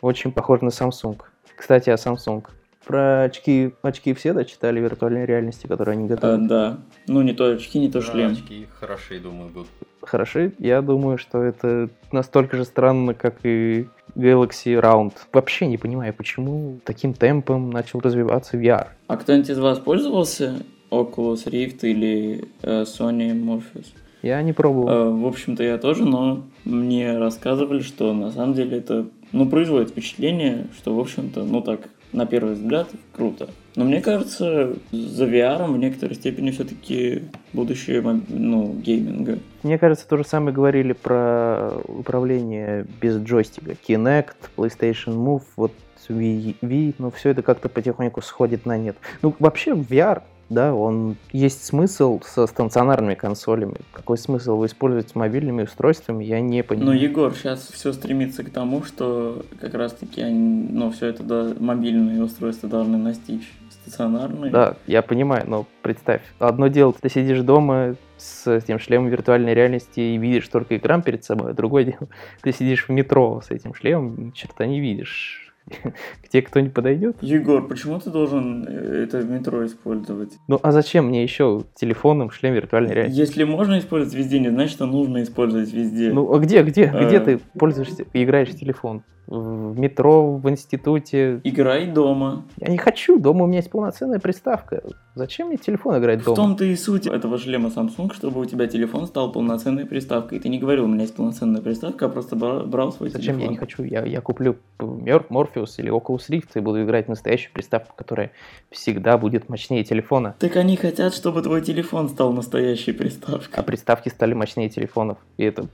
Очень 0.00 0.32
похоже 0.32 0.64
на 0.64 0.70
Samsung. 0.70 1.20
Кстати, 1.56 1.90
о 1.90 1.94
Samsung. 1.94 2.44
Про 2.86 3.24
очки, 3.24 3.72
очки 3.82 4.14
все, 4.14 4.32
да, 4.32 4.44
читали 4.44 4.80
виртуальной 4.80 5.26
реальности, 5.26 5.66
которые 5.66 5.94
они 5.94 6.06
А, 6.06 6.08
готовят? 6.08 6.46
да. 6.46 6.78
Ну, 7.06 7.22
не 7.22 7.32
то 7.32 7.52
очки, 7.52 7.78
не 7.78 7.90
то 7.90 8.00
шлем. 8.00 8.32
Очки 8.32 8.66
хороши, 8.78 9.20
думаю, 9.20 9.50
будут. 9.50 9.68
Хороши. 10.02 10.52
Я 10.58 10.80
думаю, 10.80 11.18
что 11.18 11.42
это 11.42 11.90
настолько 12.10 12.56
же 12.56 12.64
странно, 12.64 13.12
как 13.14 13.36
и 13.44 13.86
Galaxy 14.16 14.80
Round. 14.80 15.12
Вообще 15.32 15.66
не 15.66 15.76
понимаю, 15.76 16.14
почему 16.14 16.80
таким 16.84 17.12
темпом 17.12 17.70
начал 17.70 18.00
развиваться 18.00 18.56
VR. 18.56 18.88
А 19.08 19.16
кто-нибудь 19.18 19.50
из 19.50 19.58
вас 19.58 19.78
пользовался 19.78 20.62
Oculus 20.90 21.44
Rift 21.46 21.80
или 21.82 22.44
э, 22.62 22.82
Sony 22.82 23.32
Morpheus? 23.34 23.88
Я 24.22 24.40
не 24.42 24.52
пробовал. 24.54 24.88
Э, 24.88 25.10
в 25.10 25.26
общем-то, 25.26 25.62
я 25.62 25.76
тоже, 25.78 26.04
но 26.06 26.44
мне 26.64 27.18
рассказывали, 27.18 27.80
что 27.80 28.12
на 28.14 28.30
самом 28.32 28.54
деле 28.54 28.78
это, 28.78 29.06
ну, 29.32 29.46
производит 29.48 29.90
впечатление, 29.90 30.66
что, 30.76 30.94
в 30.94 30.98
общем-то, 30.98 31.44
ну 31.44 31.60
так, 31.60 31.88
на 32.12 32.26
первый 32.26 32.54
взгляд, 32.54 32.88
круто. 33.12 33.48
Но 33.76 33.84
мне 33.84 34.00
кажется, 34.00 34.74
за 34.90 35.24
VR 35.26 35.70
в 35.70 35.78
некоторой 35.78 36.16
степени 36.16 36.50
все-таки 36.50 37.22
будущее, 37.52 38.02
ну, 38.28 38.74
гейминга. 38.74 39.38
Мне 39.62 39.78
кажется, 39.78 40.08
то 40.08 40.16
же 40.16 40.24
самое 40.24 40.54
говорили 40.54 40.92
про 40.92 41.72
управление 41.86 42.86
без 43.00 43.16
джойстика. 43.18 43.72
Kinect, 43.86 44.34
PlayStation 44.56 45.14
Move, 45.14 45.42
вот 45.56 45.72
Wii, 46.10 46.56
Wii, 46.60 46.94
но 46.98 47.10
все 47.10 47.30
это 47.30 47.42
как-то 47.42 47.68
потихоньку 47.68 48.20
сходит 48.20 48.66
на 48.66 48.76
нет. 48.76 48.96
Ну, 49.22 49.34
вообще, 49.38 49.72
VR, 49.72 50.22
да, 50.50 50.74
он 50.74 51.16
есть 51.32 51.64
смысл 51.64 52.20
со 52.24 52.46
стационарными 52.46 53.14
консолями. 53.14 53.76
Какой 53.92 54.18
смысл 54.18 54.54
его 54.54 54.66
использовать 54.66 55.08
с 55.08 55.14
мобильными 55.14 55.62
устройствами, 55.62 56.24
я 56.24 56.40
не 56.40 56.58
Но, 56.58 56.64
понимаю. 56.64 57.00
Егор, 57.00 57.34
сейчас 57.34 57.68
все 57.72 57.92
стремится 57.92 58.42
к 58.42 58.50
тому, 58.50 58.82
что 58.82 59.44
как 59.60 59.74
раз-таки, 59.74 60.20
они, 60.20 60.68
ну, 60.70 60.90
все 60.90 61.06
это 61.06 61.22
да, 61.22 61.54
мобильные 61.58 62.22
устройства 62.22 62.68
должны 62.68 62.98
настичь 62.98 63.48
стационарные. 63.70 64.50
Да, 64.50 64.76
я 64.88 65.02
понимаю, 65.02 65.44
но 65.46 65.66
представь, 65.82 66.22
одно 66.40 66.66
дело, 66.66 66.92
ты 66.92 67.08
сидишь 67.08 67.40
дома 67.42 67.94
с 68.16 68.50
этим 68.50 68.80
шлемом 68.80 69.08
виртуальной 69.08 69.54
реальности 69.54 70.00
и 70.00 70.18
видишь 70.18 70.48
только 70.48 70.76
экран 70.76 71.02
перед 71.02 71.24
собой, 71.24 71.52
а 71.52 71.54
другое 71.54 71.84
дело, 71.84 72.08
ты 72.42 72.52
сидишь 72.52 72.88
в 72.88 72.90
метро 72.90 73.40
с 73.40 73.52
этим 73.52 73.72
шлемом, 73.72 74.32
черта 74.32 74.66
не 74.66 74.80
видишь. 74.80 75.49
К 76.24 76.28
тебе 76.28 76.42
кто-нибудь 76.42 76.74
подойдет? 76.74 77.16
Егор, 77.22 77.66
почему 77.66 77.98
ты 78.00 78.10
должен 78.10 78.66
э, 78.68 79.04
это 79.04 79.18
в 79.18 79.30
метро 79.30 79.64
использовать? 79.66 80.32
Ну 80.48 80.58
а 80.62 80.72
зачем 80.72 81.06
мне 81.06 81.22
еще 81.22 81.62
телефоном 81.74 82.30
шлем 82.30 82.54
виртуальной 82.54 82.94
реальности? 82.94 83.20
Если 83.20 83.44
можно 83.44 83.78
использовать 83.78 84.14
везде, 84.14 84.38
не 84.40 84.48
значит, 84.50 84.72
что 84.72 84.86
нужно 84.86 85.22
использовать 85.22 85.72
везде. 85.72 86.12
Ну 86.12 86.32
а 86.32 86.38
где, 86.38 86.62
где, 86.62 86.86
где 86.86 87.16
Э. 87.16 87.20
ты 87.20 87.40
пользуешься, 87.58 88.04
играешь 88.12 88.48
в 88.48 88.58
телефон? 88.58 89.02
В 89.26 89.78
метро, 89.78 90.36
в 90.38 90.50
институте? 90.50 91.40
Играй 91.44 91.86
дома. 91.86 92.46
Я 92.56 92.68
не 92.68 92.78
хочу, 92.78 93.16
дома 93.20 93.44
у 93.44 93.46
меня 93.46 93.58
есть 93.58 93.70
полноценная 93.70 94.18
приставка. 94.18 94.82
Зачем 95.16 95.48
мне 95.48 95.56
телефон 95.56 95.98
играть 95.98 96.20
В 96.20 96.24
дома? 96.24 96.36
том-то 96.36 96.64
и 96.64 96.76
суть 96.76 97.06
этого 97.06 97.36
шлема 97.36 97.68
Samsung, 97.68 98.14
чтобы 98.14 98.40
у 98.40 98.44
тебя 98.44 98.68
телефон 98.68 99.06
стал 99.06 99.32
полноценной 99.32 99.84
приставкой. 99.84 100.38
Ты 100.38 100.48
не 100.48 100.58
говорил, 100.58 100.84
у 100.84 100.88
меня 100.88 101.02
есть 101.02 101.16
полноценная 101.16 101.60
приставка, 101.60 102.06
а 102.06 102.08
просто 102.08 102.36
бра- 102.36 102.60
брал 102.60 102.92
свой 102.92 103.10
Зачем 103.10 103.34
я 103.38 103.46
телефон. 103.46 103.50
не 103.52 103.56
хочу? 103.58 103.82
Я, 103.82 104.04
я 104.04 104.20
куплю 104.20 104.56
Morpheus 104.78 105.74
или 105.78 105.90
Oculus 105.90 106.28
Rift 106.30 106.50
и 106.54 106.60
буду 106.60 106.82
играть 106.84 107.06
в 107.06 107.08
настоящую 107.08 107.52
приставку, 107.52 107.94
которая 107.96 108.30
всегда 108.70 109.18
будет 109.18 109.48
мощнее 109.48 109.82
телефона. 109.82 110.36
Так 110.38 110.54
они 110.56 110.76
хотят, 110.76 111.12
чтобы 111.12 111.42
твой 111.42 111.60
телефон 111.62 112.08
стал 112.08 112.32
настоящей 112.32 112.92
А 112.92 112.94
приставкой. 112.94 113.64
приставки 113.64 114.08
стали 114.10 114.34
мощнее 114.34 114.68
телефонов. 114.68 115.18
И 115.38 115.42
это 115.44 115.66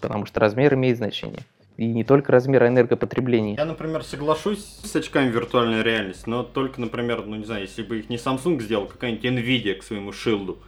потому 0.00 0.26
что 0.26 0.40
размер 0.40 0.74
имеет 0.74 0.96
значение. 0.96 1.38
И 1.82 1.86
не 1.88 2.04
только 2.04 2.30
размер, 2.30 2.62
а 2.62 2.68
энергопотребление. 2.68 3.56
Я, 3.56 3.64
например, 3.64 4.04
соглашусь 4.04 4.64
с 4.84 4.94
очками 4.94 5.28
виртуальной 5.32 5.82
реальности, 5.82 6.28
но 6.28 6.44
только, 6.44 6.80
например, 6.80 7.24
ну 7.26 7.34
не 7.34 7.44
знаю, 7.44 7.62
если 7.62 7.82
бы 7.82 7.98
их 7.98 8.08
не 8.08 8.18
Samsung 8.18 8.60
сделал, 8.60 8.86
какая-нибудь 8.86 9.24
Nvidia 9.24 9.74
к 9.74 9.82
своему 9.82 10.12
шилду. 10.12 10.58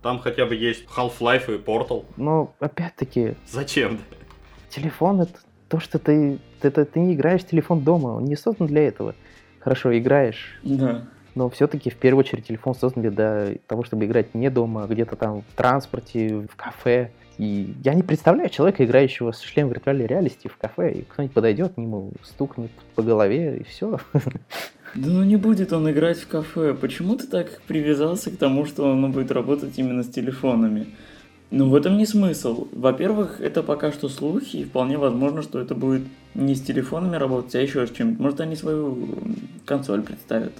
Там 0.00 0.20
хотя 0.20 0.46
бы 0.46 0.54
есть 0.54 0.84
Half-Life 0.96 1.52
и 1.52 1.58
Portal. 1.58 2.04
Но 2.16 2.54
опять-таки, 2.60 3.34
Зачем? 3.48 3.98
телефон 4.68 5.22
это 5.22 5.40
то, 5.68 5.80
что 5.80 5.98
ты, 5.98 6.38
это, 6.62 6.84
ты 6.84 7.00
не 7.00 7.14
играешь 7.14 7.40
в 7.42 7.48
телефон 7.48 7.80
дома, 7.80 8.10
он 8.10 8.24
не 8.26 8.36
создан 8.36 8.68
для 8.68 8.86
этого. 8.86 9.16
Хорошо, 9.58 9.98
играешь, 9.98 10.60
Да. 10.62 11.04
но 11.34 11.50
все-таки 11.50 11.90
в 11.90 11.96
первую 11.96 12.20
очередь 12.24 12.46
телефон 12.46 12.76
создан 12.76 13.02
для 13.10 13.56
того, 13.66 13.82
чтобы 13.82 14.04
играть 14.04 14.36
не 14.36 14.50
дома, 14.50 14.84
а 14.84 14.86
где-то 14.86 15.16
там 15.16 15.42
в 15.42 15.54
транспорте, 15.56 16.46
в 16.48 16.54
кафе. 16.54 17.10
И 17.40 17.74
я 17.82 17.94
не 17.94 18.02
представляю 18.02 18.50
человека, 18.50 18.84
играющего 18.84 19.32
с 19.32 19.40
шлемом 19.40 19.72
виртуальной 19.72 20.06
реальности 20.06 20.46
в 20.48 20.58
кафе, 20.58 20.92
и 20.92 21.02
кто-нибудь 21.04 21.32
подойдет 21.32 21.72
к 21.72 21.78
нему, 21.78 22.12
стукнет 22.22 22.70
по 22.94 23.02
голове, 23.02 23.56
и 23.56 23.62
все. 23.62 23.98
Да 24.12 25.08
ну 25.08 25.24
не 25.24 25.36
будет 25.36 25.72
он 25.72 25.90
играть 25.90 26.18
в 26.18 26.28
кафе. 26.28 26.74
Почему 26.74 27.16
ты 27.16 27.26
так 27.26 27.62
привязался 27.62 28.30
к 28.30 28.36
тому, 28.36 28.66
что 28.66 28.84
он 28.84 29.10
будет 29.10 29.30
работать 29.30 29.78
именно 29.78 30.02
с 30.02 30.08
телефонами? 30.08 30.88
Ну, 31.50 31.70
в 31.70 31.74
этом 31.76 31.96
не 31.96 32.04
смысл. 32.04 32.68
Во-первых, 32.72 33.40
это 33.40 33.62
пока 33.62 33.90
что 33.90 34.10
слухи, 34.10 34.56
и 34.58 34.64
вполне 34.64 34.98
возможно, 34.98 35.40
что 35.40 35.60
это 35.60 35.74
будет 35.74 36.02
не 36.34 36.54
с 36.54 36.60
телефонами 36.60 37.16
работать, 37.16 37.54
а 37.54 37.60
еще 37.62 37.86
с 37.86 37.90
чем-то. 37.90 38.22
Может, 38.22 38.40
они 38.40 38.54
свою 38.54 39.08
консоль 39.64 40.02
представят, 40.02 40.52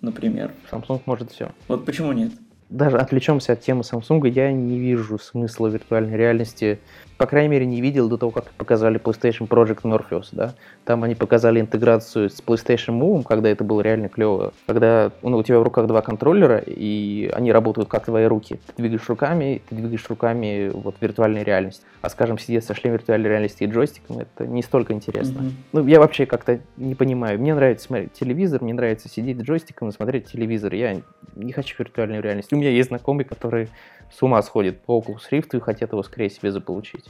например. 0.00 0.52
Samsung 0.72 1.02
может 1.04 1.32
все. 1.32 1.52
Вот 1.68 1.84
почему 1.84 2.12
нет? 2.12 2.32
Даже 2.70 2.98
отвлечемся 2.98 3.52
от 3.52 3.60
темы 3.60 3.82
Samsung, 3.82 4.28
я 4.28 4.50
не 4.52 4.78
вижу 4.78 5.18
смысла 5.18 5.68
виртуальной 5.68 6.16
реальности. 6.16 6.80
По 7.24 7.30
крайней 7.30 7.48
мере, 7.48 7.64
не 7.64 7.80
видел 7.80 8.10
до 8.10 8.18
того, 8.18 8.32
как 8.32 8.50
показали 8.50 9.00
PlayStation 9.00 9.48
Project 9.48 9.80
Morpheus, 9.84 10.28
да. 10.32 10.52
Там 10.84 11.04
они 11.04 11.14
показали 11.14 11.58
интеграцию 11.58 12.28
с 12.28 12.42
PlayStation 12.42 13.00
Move, 13.00 13.24
когда 13.26 13.48
это 13.48 13.64
было 13.64 13.80
реально 13.80 14.10
клево. 14.10 14.52
Когда 14.66 15.10
ну, 15.22 15.38
у 15.38 15.42
тебя 15.42 15.58
в 15.58 15.62
руках 15.62 15.86
два 15.86 16.02
контроллера, 16.02 16.58
и 16.58 17.30
они 17.32 17.50
работают 17.50 17.88
как 17.88 18.04
твои 18.04 18.26
руки. 18.26 18.60
Ты 18.66 18.82
двигаешь 18.82 19.08
руками, 19.08 19.62
ты 19.66 19.74
двигаешь 19.74 20.06
руками 20.10 20.70
вот 20.74 20.96
виртуальной 21.00 21.44
реальности. 21.44 21.82
А 22.02 22.10
скажем, 22.10 22.36
сидеть 22.36 22.66
со 22.66 22.74
шлемом 22.74 22.98
виртуальной 22.98 23.30
реальности 23.30 23.62
и 23.62 23.68
джойстиком, 23.68 24.18
это 24.18 24.46
не 24.46 24.62
столько 24.62 24.92
интересно. 24.92 25.40
Мгм. 25.40 25.52
Ну, 25.72 25.86
я 25.86 26.00
вообще 26.00 26.26
как-то 26.26 26.60
не 26.76 26.94
понимаю. 26.94 27.40
Мне 27.40 27.54
нравится 27.54 27.86
смотреть 27.86 28.12
телевизор, 28.12 28.62
мне 28.62 28.74
нравится 28.74 29.08
сидеть 29.08 29.38
с 29.38 29.42
джойстиком 29.42 29.88
и 29.88 29.92
смотреть 29.92 30.30
телевизор. 30.30 30.74
Я 30.74 31.00
не 31.36 31.52
хочу 31.52 31.74
виртуальную 31.78 32.22
реальность. 32.22 32.52
У 32.52 32.56
меня 32.56 32.68
есть 32.68 32.90
знакомые, 32.90 33.24
которые 33.24 33.70
с 34.10 34.22
ума 34.22 34.42
сходят 34.42 34.80
по 34.82 34.98
Oculus 34.98 35.30
Rift 35.30 35.56
и 35.56 35.60
хотят 35.60 35.92
его 35.92 36.02
скорее 36.02 36.30
себе 36.30 36.52
заполучить. 36.52 37.04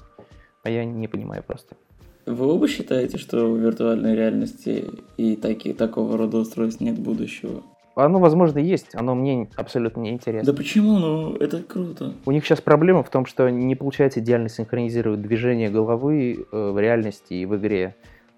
А 0.63 0.71
я 0.71 0.85
не 0.85 1.09
понимаю 1.09 1.43
просто. 1.43 1.77
Вы 2.27 2.47
оба 2.47 2.69
считаете, 2.69 3.19
что 3.19 3.51
в 3.51 3.59
виртуальной 3.59 4.15
реальности 4.15 4.87
и 5.19 5.37
таки, 5.37 5.75
такого 5.75 6.17
рода 6.17 6.39
устройств 6.39 6.81
нет 6.81 6.99
будущего? 6.99 7.63
Оно, 7.97 8.19
возможно, 8.19 8.59
есть, 8.59 8.95
оно 8.95 9.15
мне 9.15 9.49
абсолютно 9.57 10.01
не 10.01 10.11
интересно. 10.11 10.53
Да 10.53 10.57
почему? 10.57 10.99
Ну, 10.99 11.37
это 11.37 11.63
круто. 11.63 12.15
У 12.25 12.33
них 12.33 12.45
сейчас 12.45 12.61
проблема 12.61 13.05
в 13.05 13.11
том, 13.11 13.25
что 13.25 13.49
не 13.51 13.77
получается 13.77 14.21
идеально 14.21 14.49
синхронизировать 14.49 15.23
движение 15.23 15.71
головы 15.71 16.45
э, 16.51 16.71
в 16.71 16.79
реальности 16.81 17.35
и 17.35 17.47
в 17.47 17.57
игре. 17.57 17.95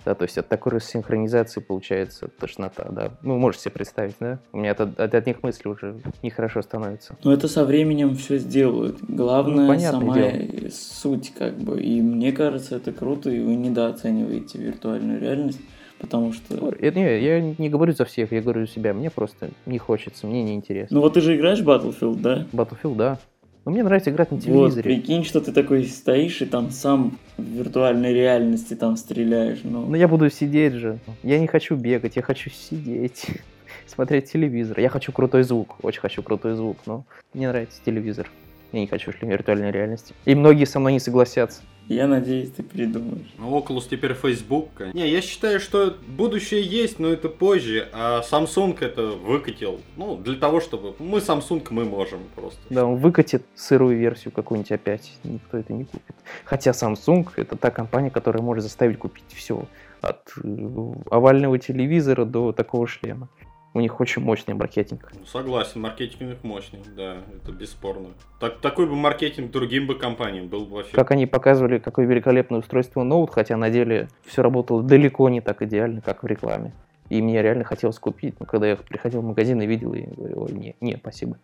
Да, 0.07 0.15
то 0.15 0.23
есть 0.23 0.39
от 0.39 0.47
такой 0.49 0.81
синхронизации 0.81 1.59
получается 1.61 2.29
тошнота, 2.29 2.87
да. 2.93 3.11
Ну, 3.23 3.37
можете 3.39 3.65
себе 3.65 3.73
представить, 3.73 4.15
да? 4.21 4.39
У 4.53 4.59
меня 4.59 4.71
от, 4.71 4.81
от 5.01 5.15
одних 5.15 5.43
мыслей 5.43 5.73
уже 5.73 6.01
нехорошо 6.23 6.63
становится. 6.63 7.17
Но 7.25 7.33
это 7.33 7.49
со 7.49 7.65
временем 7.65 8.15
все 8.15 8.39
сделают. 8.39 8.99
Главное, 9.03 9.67
Ну, 9.67 9.81
сама 9.81 10.15
дело. 10.15 10.71
суть, 10.71 11.33
как 11.37 11.59
бы. 11.59 11.83
И 11.83 12.01
мне 12.01 12.31
кажется, 12.31 12.77
это 12.77 12.93
круто, 12.93 13.31
и 13.31 13.41
вы 13.41 13.57
недооцениваете 13.57 14.59
виртуальную 14.59 15.21
реальность, 15.21 15.61
потому 15.99 16.33
что... 16.33 16.73
Э, 16.79 16.91
Не, 16.93 17.21
я 17.21 17.41
не 17.41 17.69
говорю 17.69 17.93
за 17.93 18.05
всех, 18.05 18.31
я 18.31 18.41
говорю 18.41 18.65
за 18.67 18.73
себя. 18.73 18.95
Мне 18.95 19.11
просто 19.11 19.51
не 19.67 19.79
хочется, 19.79 20.29
мне 20.29 20.45
не 20.45 20.55
интересно. 20.55 20.95
Ну 20.99 21.01
вот 21.03 21.15
ты 21.15 21.21
же 21.21 21.35
играешь 21.35 21.59
в 21.59 21.69
Battlefield, 21.69 22.21
да? 22.21 22.47
Battlefield, 22.53 22.95
да. 22.95 23.19
Но 23.67 23.73
мне 23.73 23.83
нравится 23.83 24.11
играть 24.11 24.31
на 24.31 24.37
Вот, 24.37 24.45
телевизоре. 24.45 24.83
прикинь, 24.85 25.25
что 25.25 25.41
ты 25.41 25.51
такой 25.51 25.85
стоишь 25.87 26.41
и 26.41 26.47
там 26.47 26.71
сам 26.71 27.19
в 27.37 27.43
виртуальной 27.43 28.15
реальности 28.15 28.75
там 28.75 28.97
стреляешь. 28.97 29.59
Ну, 29.65 29.87
Но 29.87 29.97
я 29.97 30.07
буду 30.07 30.31
сидеть 30.31 30.75
же. 30.75 31.01
Я 31.25 31.41
не 31.41 31.49
хочу 31.49 31.75
бегать, 31.75 32.15
я 32.15 32.23
хочу 32.23 32.49
сидеть, 32.49 33.27
смотреть 33.89 34.31
телевизор. 34.31 34.79
Я 34.79 34.89
хочу 34.89 35.11
крутой 35.11 35.43
звук, 35.43 35.79
очень 35.83 36.01
хочу 36.01 36.23
крутой 36.23 36.55
звук, 36.55 36.77
но 36.87 37.05
мне 37.35 37.49
нравится 37.49 37.81
телевизор. 37.85 38.31
Я 38.73 38.81
не 38.81 38.87
хочу 38.87 39.13
шлем 39.13 39.31
виртуальной 39.31 39.71
реальности. 39.71 40.15
И 40.25 40.35
многие 40.35 40.65
со 40.65 40.79
мной 40.79 40.93
не 40.93 41.01
согласятся. 41.01 41.63
я 41.89 42.07
надеюсь, 42.07 42.51
ты 42.51 42.63
придумаешь. 42.63 43.33
Ну, 43.39 43.57
Oculus 43.59 43.85
теперь 43.89 44.13
Facebook. 44.15 44.69
Не, 44.93 45.09
я 45.09 45.21
считаю, 45.23 45.61
что 45.61 45.97
будущее 46.07 46.63
есть, 46.63 46.99
но 46.99 47.09
это 47.09 47.29
позже, 47.29 47.89
а 47.93 48.23
Samsung 48.23 48.77
это 48.81 49.03
выкатил. 49.03 49.81
Ну, 49.97 50.17
для 50.17 50.37
того, 50.37 50.61
чтобы... 50.61 50.95
Мы 50.99 51.19
Samsung, 51.19 51.67
мы 51.71 51.85
можем 51.85 52.21
просто. 52.35 52.61
Да, 52.71 52.85
он 52.85 52.97
выкатит 52.97 53.45
сырую 53.55 53.97
версию 53.99 54.33
какую-нибудь 54.33 54.73
опять. 54.73 55.13
Никто 55.23 55.59
это 55.59 55.73
не 55.73 55.85
купит. 55.85 56.17
Хотя 56.45 56.73
Samsung 56.73 57.29
это 57.37 57.57
та 57.57 57.71
компания, 57.71 58.11
которая 58.11 58.43
может 58.43 58.65
заставить 58.65 58.99
купить 58.99 59.25
все. 59.35 59.65
От 60.03 60.33
э, 60.43 60.93
овального 61.11 61.59
телевизора 61.59 62.25
до 62.25 62.53
такого 62.53 62.87
шлема. 62.87 63.29
У 63.77 63.81
них 63.81 64.01
очень 64.01 64.23
мощный 64.23 64.55
маркетинг. 64.55 65.13
Ну, 65.13 65.27
согласен, 65.27 65.83
маркетинг 65.83 66.23
у 66.23 66.25
них 66.25 66.43
мощный, 66.43 66.81
да, 66.97 67.19
это 67.37 67.53
бесспорно. 67.53 68.09
Так, 68.41 68.61
такой 68.63 68.87
бы 68.87 68.97
маркетинг 68.97 69.51
другим 69.51 69.87
бы 69.87 69.97
компаниям 69.97 70.49
был 70.49 70.65
бы 70.65 70.77
вообще... 70.77 70.93
Как 70.93 71.11
они 71.11 71.27
показывали, 71.27 71.77
какое 71.79 72.07
великолепное 72.07 72.61
устройство 72.61 73.03
ноут, 73.03 73.35
хотя 73.35 73.59
на 73.59 73.69
деле 73.69 74.09
все 74.25 74.41
работало 74.41 74.83
далеко 74.83 75.29
не 75.29 75.43
так 75.43 75.61
идеально, 75.61 76.01
как 76.01 76.23
в 76.23 76.27
рекламе. 76.27 76.73
И 77.11 77.21
мне 77.21 77.43
реально 77.43 77.65
хотелось 77.65 77.99
купить. 77.99 78.41
Но 78.41 78.47
когда 78.47 78.67
я 78.67 78.77
приходил 78.77 79.21
в 79.21 79.27
магазин 79.27 79.61
и 79.61 79.67
видел, 79.67 79.93
я 79.93 80.07
говорю, 80.07 80.45
ой, 80.45 80.53
не, 80.53 80.75
не, 80.81 80.97
спасибо. 80.97 81.37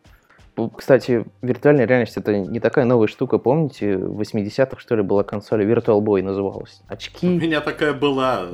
Кстати, 0.77 1.25
виртуальная 1.41 1.87
реальность 1.87 2.17
это 2.19 2.37
не 2.37 2.61
такая 2.61 2.85
новая 2.85 3.09
штука. 3.09 3.39
Помните, 3.39 3.97
в 3.97 4.21
80-х, 4.21 4.79
что 4.79 4.97
ли, 4.97 5.03
была 5.03 5.25
консоль 5.25 5.65
Virtual 5.65 6.01
Boy 6.01 6.23
называлась? 6.23 6.83
У 6.89 6.93
Очки. 6.93 7.27
меня 7.27 7.63
такая 7.63 7.95
была 7.95 8.49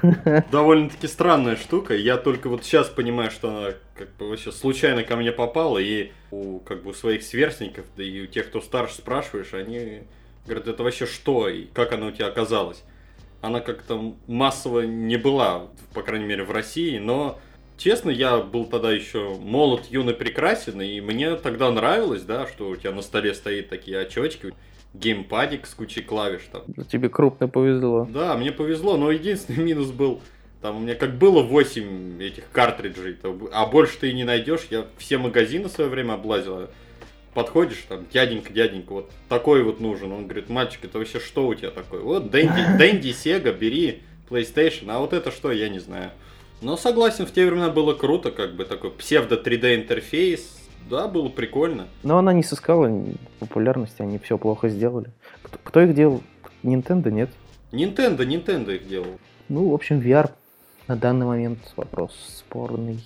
довольно-таки 0.50 1.06
странная 1.06 1.54
штука. 1.54 1.94
Я 1.94 2.16
только 2.16 2.48
вот 2.48 2.64
сейчас 2.64 2.88
понимаю, 2.88 3.30
что 3.30 3.50
она 3.50 3.68
как 3.96 4.08
бы 4.16 4.30
вообще 4.30 4.50
случайно 4.50 5.04
ко 5.04 5.14
мне 5.14 5.30
попала, 5.30 5.78
и 5.78 6.10
у 6.32 6.58
как 6.58 6.82
бы 6.82 6.90
у 6.90 6.94
своих 6.94 7.22
сверстников, 7.22 7.86
да 7.96 8.02
и 8.02 8.22
у 8.22 8.26
тех, 8.26 8.48
кто 8.48 8.60
старше 8.60 8.96
спрашиваешь, 8.96 9.54
они 9.54 10.02
говорят, 10.46 10.66
это 10.66 10.82
вообще 10.82 11.06
что, 11.06 11.48
и 11.48 11.66
как 11.66 11.92
она 11.92 12.06
у 12.06 12.10
тебя 12.10 12.26
оказалась. 12.26 12.82
Она 13.40 13.60
как-то 13.60 14.14
массово 14.26 14.80
не 14.80 15.16
была, 15.16 15.68
по 15.92 16.02
крайней 16.02 16.24
мере, 16.24 16.42
в 16.42 16.50
России, 16.50 16.98
но 16.98 17.38
честно, 17.76 18.10
я 18.10 18.38
был 18.38 18.66
тогда 18.66 18.92
еще 18.92 19.36
молод, 19.38 19.86
юный, 19.90 20.14
прекрасен, 20.14 20.80
и 20.80 21.00
мне 21.00 21.36
тогда 21.36 21.70
нравилось, 21.70 22.22
да, 22.22 22.46
что 22.46 22.68
у 22.68 22.76
тебя 22.76 22.92
на 22.92 23.02
столе 23.02 23.34
стоит 23.34 23.68
такие 23.68 23.98
очечки, 23.98 24.54
геймпадик 24.94 25.66
с 25.66 25.74
кучей 25.74 26.02
клавиш 26.02 26.42
там. 26.50 26.62
Тебе 26.84 27.08
крупно 27.08 27.48
повезло. 27.48 28.06
Да, 28.10 28.36
мне 28.36 28.52
повезло, 28.52 28.96
но 28.96 29.10
единственный 29.10 29.64
минус 29.64 29.90
был, 29.90 30.20
там 30.62 30.78
у 30.78 30.80
меня 30.80 30.94
как 30.94 31.18
было 31.18 31.42
8 31.42 32.22
этих 32.22 32.50
картриджей, 32.50 33.18
а 33.52 33.66
больше 33.66 33.98
ты 33.98 34.10
и 34.10 34.14
не 34.14 34.24
найдешь. 34.24 34.66
Я 34.70 34.86
все 34.96 35.18
магазины 35.18 35.68
в 35.68 35.72
свое 35.72 35.90
время 35.90 36.14
облазил. 36.14 36.68
Подходишь, 37.34 37.84
там, 37.88 38.06
дяденька, 38.12 38.52
дяденька, 38.52 38.92
вот 38.92 39.10
такой 39.28 39.64
вот 39.64 39.80
нужен. 39.80 40.12
Он 40.12 40.24
говорит, 40.24 40.48
мальчик, 40.48 40.84
это 40.84 40.98
вообще 40.98 41.18
что 41.18 41.48
у 41.48 41.54
тебя 41.54 41.70
такое? 41.70 42.00
Вот 42.00 42.30
Дэнди, 42.30 42.64
Дэнди, 42.78 43.10
Сега, 43.12 43.52
бери 43.52 44.04
PlayStation, 44.30 44.84
а 44.88 45.00
вот 45.00 45.12
это 45.12 45.32
что, 45.32 45.50
я 45.50 45.68
не 45.68 45.80
знаю. 45.80 46.12
Но 46.64 46.78
согласен, 46.78 47.26
в 47.26 47.30
те 47.30 47.44
времена 47.44 47.68
было 47.68 47.92
круто, 47.92 48.30
как 48.30 48.56
бы 48.56 48.64
такой 48.64 48.90
псевдо 48.90 49.36
3D 49.36 49.74
интерфейс. 49.74 50.62
Да, 50.88 51.08
было 51.08 51.28
прикольно. 51.28 51.88
Но 52.02 52.16
она 52.16 52.32
не 52.32 52.42
сыскала 52.42 52.90
популярности, 53.38 54.00
они 54.00 54.18
все 54.18 54.38
плохо 54.38 54.70
сделали. 54.70 55.10
Кто, 55.42 55.58
кто 55.62 55.80
их 55.82 55.94
делал? 55.94 56.22
Nintendo, 56.62 57.10
нет? 57.10 57.28
Nintendo, 57.70 58.26
Nintendo 58.26 58.74
их 58.74 58.88
делал. 58.88 59.18
Ну, 59.50 59.68
в 59.68 59.74
общем, 59.74 60.00
VR 60.00 60.30
на 60.88 60.96
данный 60.96 61.26
момент 61.26 61.58
вопрос 61.76 62.12
спорный, 62.38 63.04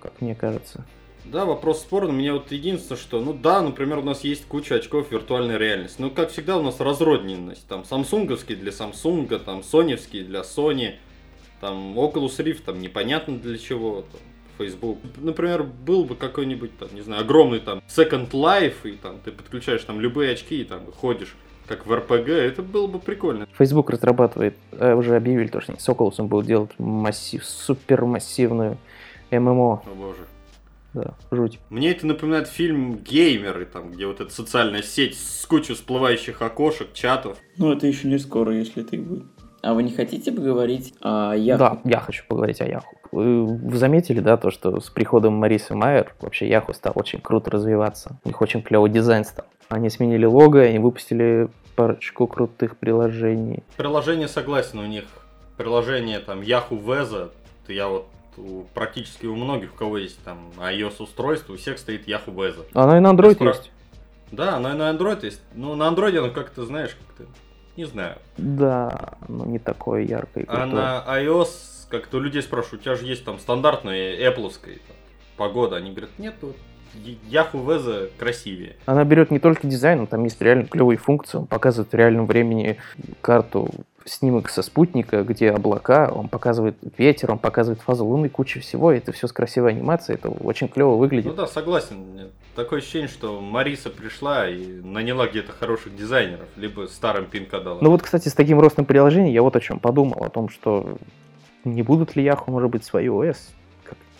как 0.00 0.20
мне 0.20 0.34
кажется. 0.34 0.84
Да, 1.24 1.44
вопрос 1.44 1.82
спорный. 1.82 2.12
Мне 2.12 2.32
вот 2.32 2.50
единственное, 2.50 3.00
что, 3.00 3.20
ну 3.20 3.32
да, 3.32 3.62
например, 3.62 3.98
у 3.98 4.02
нас 4.02 4.24
есть 4.24 4.44
куча 4.46 4.74
очков 4.74 5.12
виртуальной 5.12 5.56
реальности. 5.56 6.00
Но, 6.00 6.10
как 6.10 6.30
всегда, 6.30 6.58
у 6.58 6.62
нас 6.62 6.80
разрозненность. 6.80 7.64
Там 7.68 7.84
самсунговские 7.84 8.58
для 8.58 8.72
Samsung, 8.72 9.38
там 9.38 9.62
соневские 9.62 10.24
для 10.24 10.40
Sony, 10.40 10.94
там 11.62 11.96
Oculus 11.96 12.38
Rift, 12.38 12.64
там 12.66 12.80
непонятно 12.80 13.38
для 13.38 13.56
чего, 13.56 14.04
там, 14.10 14.20
Facebook. 14.58 14.98
Например, 15.16 15.62
был 15.62 16.04
бы 16.04 16.16
какой-нибудь, 16.16 16.76
там, 16.76 16.88
не 16.92 17.02
знаю, 17.02 17.22
огромный 17.22 17.60
там 17.60 17.80
Second 17.88 18.30
Life, 18.32 18.82
и 18.84 18.92
там 18.92 19.20
ты 19.24 19.30
подключаешь 19.30 19.82
там 19.84 20.00
любые 20.00 20.32
очки 20.32 20.60
и 20.60 20.64
там 20.64 20.80
ходишь 20.92 21.36
как 21.68 21.86
в 21.86 21.92
RPG, 21.92 22.32
это 22.32 22.62
было 22.62 22.88
бы 22.88 22.98
прикольно. 22.98 23.46
Facebook 23.56 23.90
разрабатывает, 23.90 24.56
э, 24.72 24.92
уже 24.92 25.14
объявили, 25.14 25.46
то, 25.46 25.60
что 25.60 25.78
с 25.78 25.88
Oculus 25.88 26.20
будут 26.26 26.46
делать 26.46 26.72
массив, 26.78 27.44
супермассивную 27.44 28.76
ММО. 29.30 29.82
О 29.86 29.94
боже. 29.94 30.26
Да, 30.94 31.14
жуть. 31.30 31.58
Мне 31.70 31.92
это 31.92 32.06
напоминает 32.06 32.48
фильм 32.48 32.96
«Геймеры», 32.98 33.64
там, 33.64 33.92
где 33.92 34.06
вот 34.06 34.20
эта 34.20 34.30
социальная 34.30 34.82
сеть 34.82 35.16
с 35.16 35.46
кучей 35.46 35.74
всплывающих 35.74 36.42
окошек, 36.42 36.92
чатов. 36.92 37.38
Ну, 37.56 37.72
это 37.72 37.86
еще 37.86 38.08
не 38.08 38.18
скоро, 38.18 38.54
если 38.54 38.82
это 38.82 38.96
и 38.96 38.98
будет. 38.98 39.24
А 39.62 39.74
вы 39.74 39.84
не 39.84 39.92
хотите 39.92 40.32
поговорить 40.32 40.92
о 41.00 41.34
Яху? 41.34 41.58
Да, 41.58 41.78
я 41.84 42.00
хочу 42.00 42.24
поговорить 42.26 42.60
о 42.60 42.66
Яху. 42.66 42.96
Вы, 43.12 43.76
заметили, 43.76 44.20
да, 44.20 44.36
то, 44.36 44.50
что 44.50 44.80
с 44.80 44.90
приходом 44.90 45.34
Марисы 45.34 45.74
Майер 45.74 46.14
вообще 46.20 46.48
Яху 46.48 46.72
стал 46.74 46.92
очень 46.96 47.20
круто 47.20 47.50
развиваться. 47.50 48.16
У 48.24 48.28
них 48.28 48.40
очень 48.40 48.62
клевый 48.62 48.90
дизайн 48.90 49.24
стал. 49.24 49.44
Они 49.68 49.88
сменили 49.88 50.24
лого, 50.24 50.60
они 50.62 50.78
выпустили 50.78 51.48
парочку 51.76 52.26
крутых 52.26 52.76
приложений. 52.76 53.62
Приложение 53.76 54.28
согласен, 54.28 54.80
у 54.80 54.86
них 54.86 55.04
приложение 55.56 56.18
там 56.18 56.40
Yahoo 56.40 56.78
Веза, 56.80 57.28
я 57.68 57.86
вот 57.88 58.06
у- 58.36 58.62
практически 58.74 59.26
у 59.26 59.36
многих, 59.36 59.72
у 59.74 59.76
кого 59.76 59.96
есть 59.98 60.22
там 60.24 60.38
iOS 60.58 60.94
устройство, 61.02 61.52
у 61.52 61.56
всех 61.56 61.78
стоит 61.78 62.08
Yahoo 62.08 62.34
Веза. 62.34 62.62
Оно 62.74 62.96
и 62.96 63.00
на 63.00 63.12
Android 63.12 63.38
Спра- 63.38 63.48
есть. 63.48 63.70
Да, 64.32 64.56
оно 64.56 64.70
и 64.72 64.74
на 64.76 64.90
Android 64.90 65.24
есть. 65.24 65.40
Ну, 65.54 65.74
на 65.74 65.84
Android 65.84 66.16
оно 66.18 66.30
как-то, 66.30 66.64
знаешь, 66.66 66.96
как-то, 67.06 67.30
не 67.76 67.84
знаю. 67.84 68.16
Да, 68.36 69.14
но 69.28 69.44
не 69.44 69.58
такое 69.58 70.02
яркое. 70.02 70.44
и 70.44 70.46
А 70.48 70.66
на 70.66 71.04
iOS, 71.06 71.86
как-то 71.88 72.18
людей 72.18 72.42
спрашивают, 72.42 72.82
у 72.82 72.84
тебя 72.84 72.94
же 72.94 73.06
есть 73.06 73.24
там 73.24 73.38
стандартная 73.38 74.16
Apple 74.30 74.52
погода. 75.36 75.76
Они 75.76 75.90
говорят, 75.90 76.10
нет, 76.18 76.34
вот 76.42 76.56
Yahoo 76.94 77.64
Веза 77.72 78.08
красивее. 78.18 78.76
Она 78.86 79.04
берет 79.04 79.30
не 79.30 79.38
только 79.38 79.66
дизайн, 79.66 80.00
но 80.00 80.06
там 80.06 80.24
есть 80.24 80.40
реально 80.40 80.66
клевые 80.66 80.98
функции. 80.98 81.38
Он 81.38 81.46
показывает 81.46 81.90
в 81.92 81.96
реальном 81.96 82.26
времени 82.26 82.78
карту 83.20 83.70
снимок 84.04 84.48
со 84.50 84.62
спутника, 84.62 85.22
где 85.22 85.50
облака, 85.50 86.10
он 86.12 86.28
показывает 86.28 86.76
ветер, 86.98 87.30
он 87.30 87.38
показывает 87.38 87.80
фазу 87.80 88.04
Луны, 88.04 88.28
куча 88.28 88.60
всего. 88.60 88.90
Это 88.92 89.12
все 89.12 89.26
с 89.26 89.32
красивой 89.32 89.70
анимацией, 89.70 90.18
это 90.18 90.28
очень 90.28 90.68
клево 90.68 90.90
Ну 90.90 90.96
выглядит. 90.98 91.34
да, 91.34 91.46
согласен. 91.46 92.30
Такое 92.54 92.80
ощущение, 92.80 93.08
что 93.08 93.40
Мариса 93.40 93.88
пришла 93.88 94.46
и 94.46 94.66
наняла 94.82 95.26
где-то 95.26 95.52
хороших 95.52 95.96
дизайнеров, 95.96 96.48
либо 96.56 96.86
старым 96.86 97.24
пинка 97.26 97.60
дала. 97.60 97.78
Ну 97.80 97.90
вот, 97.90 98.02
кстати, 98.02 98.28
с 98.28 98.34
таким 98.34 98.60
ростом 98.60 98.84
приложений 98.84 99.32
я 99.32 99.42
вот 99.42 99.56
о 99.56 99.60
чем 99.60 99.78
подумал, 99.78 100.22
о 100.22 100.28
том, 100.28 100.50
что 100.50 100.98
не 101.64 101.82
будут 101.82 102.14
ли 102.14 102.22
Яху, 102.22 102.50
может 102.50 102.70
быть, 102.70 102.84
свою 102.84 103.18
ОС 103.18 103.52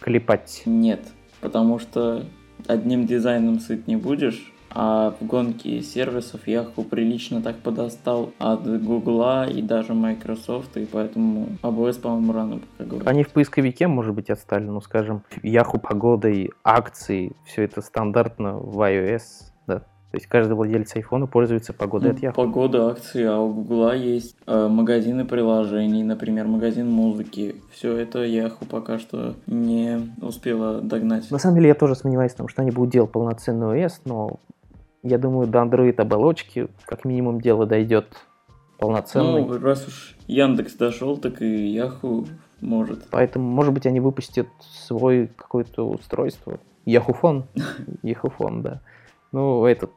клепать. 0.00 0.62
Нет, 0.64 1.00
потому 1.40 1.78
что 1.78 2.24
одним 2.66 3.06
дизайном 3.06 3.60
сыт 3.60 3.86
не 3.86 3.96
будешь, 3.96 4.51
а 4.74 5.14
в 5.20 5.26
гонке 5.26 5.82
сервисов 5.82 6.46
Яху 6.46 6.82
прилично 6.82 7.42
так 7.42 7.56
подостал 7.56 8.32
от 8.38 8.66
Гугла 8.82 9.46
и 9.48 9.62
даже 9.62 9.94
Microsoft, 9.94 10.76
и 10.76 10.86
поэтому 10.86 11.48
AWS, 11.62 12.00
по-моему, 12.00 12.32
рано 12.32 12.60
пока 12.60 12.88
говорить. 12.88 13.08
Они 13.08 13.24
в 13.24 13.30
поисковике, 13.30 13.86
может 13.86 14.14
быть, 14.14 14.30
отстали, 14.30 14.64
ну, 14.64 14.80
скажем, 14.80 15.22
Яху 15.42 15.78
погодой, 15.78 16.50
акции, 16.64 17.32
все 17.44 17.62
это 17.62 17.82
стандартно 17.82 18.58
в 18.58 18.80
iOS, 18.80 19.22
да. 19.66 19.80
То 19.80 20.18
есть 20.18 20.26
каждый 20.26 20.54
владелец 20.54 20.94
айфона 20.94 21.26
пользуется 21.26 21.72
погодой 21.72 22.10
Ну, 22.10 22.16
от 22.16 22.22
Яху. 22.22 22.36
Погода, 22.36 22.88
акции, 22.88 23.24
а 23.24 23.38
у 23.38 23.52
Гугла 23.52 23.94
есть 23.94 24.36
э, 24.46 24.68
магазины 24.68 25.24
приложений, 25.24 26.04
например, 26.04 26.46
магазин 26.46 26.90
музыки. 26.90 27.56
Все 27.72 27.96
это 27.96 28.22
Яху 28.22 28.66
пока 28.66 28.98
что 28.98 29.34
не 29.46 30.12
успела 30.20 30.80
догнать. 30.80 31.30
На 31.30 31.38
самом 31.38 31.56
деле 31.56 31.68
я 31.68 31.74
тоже 31.74 31.94
сомневаюсь 31.94 32.32
в 32.32 32.36
том, 32.36 32.48
что 32.48 32.62
они 32.62 32.70
будут 32.70 32.92
делать 32.92 33.10
полноценную 33.10 33.78
OS, 33.78 34.00
но 34.04 34.40
я 35.02 35.18
думаю, 35.18 35.46
до 35.46 35.58
Android 35.60 35.94
оболочки 35.96 36.68
как 36.86 37.04
минимум 37.04 37.40
дело 37.40 37.66
дойдет 37.66 38.06
полноценный. 38.78 39.44
Ну, 39.44 39.58
раз 39.58 39.86
уж 39.86 40.16
Яндекс 40.26 40.74
дошел, 40.74 41.16
так 41.16 41.42
и 41.42 41.66
Яху 41.68 42.26
может. 42.60 43.06
Поэтому, 43.10 43.48
может 43.48 43.72
быть, 43.74 43.86
они 43.86 44.00
выпустят 44.00 44.48
свой 44.60 45.30
какое-то 45.36 45.88
устройство. 45.88 46.60
Яхуфон. 46.84 47.44
Яхуфон, 48.02 48.62
да. 48.62 48.80
Ну, 49.30 49.66
этот 49.66 49.92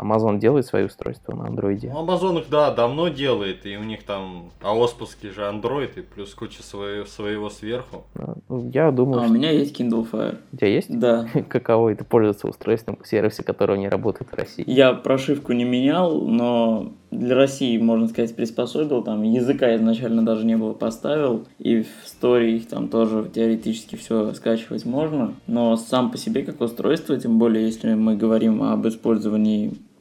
Amazon 0.00 0.38
делает 0.38 0.66
свои 0.66 0.84
устройства 0.84 1.34
на 1.34 1.46
андроиде. 1.46 1.90
Ну, 1.92 2.04
Amazon 2.06 2.40
их, 2.40 2.48
да, 2.50 2.72
давно 2.72 3.08
делает, 3.08 3.66
и 3.66 3.76
у 3.76 3.82
них 3.82 4.04
там 4.04 4.50
аосповский 4.62 5.30
же 5.30 5.42
Android, 5.42 5.90
и 5.98 6.02
плюс 6.02 6.34
куча 6.34 6.62
своего, 6.62 7.06
своего 7.06 7.50
сверху. 7.50 8.04
А, 8.14 8.34
ну, 8.48 8.70
Я 8.72 8.90
думаю, 8.90 9.20
А 9.20 9.22
у 9.22 9.26
что 9.26 9.34
меня 9.34 9.50
есть 9.50 9.78
Kindle 9.78 10.06
Fire. 10.10 10.38
у 10.52 10.56
тебя 10.56 10.68
есть? 10.68 10.98
Да. 10.98 11.26
Каково 11.48 11.90
это 11.90 12.04
пользоваться 12.04 12.48
устройством 12.48 12.98
в 13.02 13.06
сервисе, 13.06 13.42
которого 13.42 13.76
не 13.76 13.88
работает 13.88 14.30
в 14.30 14.34
России? 14.34 14.64
Я 14.66 14.92
прошивку 14.94 15.52
не 15.52 15.64
менял, 15.64 16.20
но 16.20 16.92
для 17.10 17.36
России, 17.36 17.78
можно 17.78 18.08
сказать, 18.08 18.34
приспособил. 18.34 19.02
Там 19.02 19.22
языка 19.22 19.74
изначально 19.76 20.24
даже 20.26 20.44
не 20.44 20.56
было 20.56 20.72
поставил. 20.72 21.46
И 21.58 21.82
в 21.82 22.06
истории 22.06 22.56
их 22.56 22.68
там 22.68 22.88
тоже 22.88 23.30
теоретически 23.32 23.94
все 23.94 24.34
скачивать 24.34 24.84
можно. 24.84 25.34
Но 25.46 25.76
сам 25.76 26.10
по 26.10 26.18
себе 26.18 26.42
как 26.42 26.60
устройство, 26.60 27.16
тем 27.16 27.38
более 27.38 27.66
если 27.66 27.94
мы 27.94 28.16
говорим 28.16 28.62
об 28.64 28.86
использовании 28.88 29.23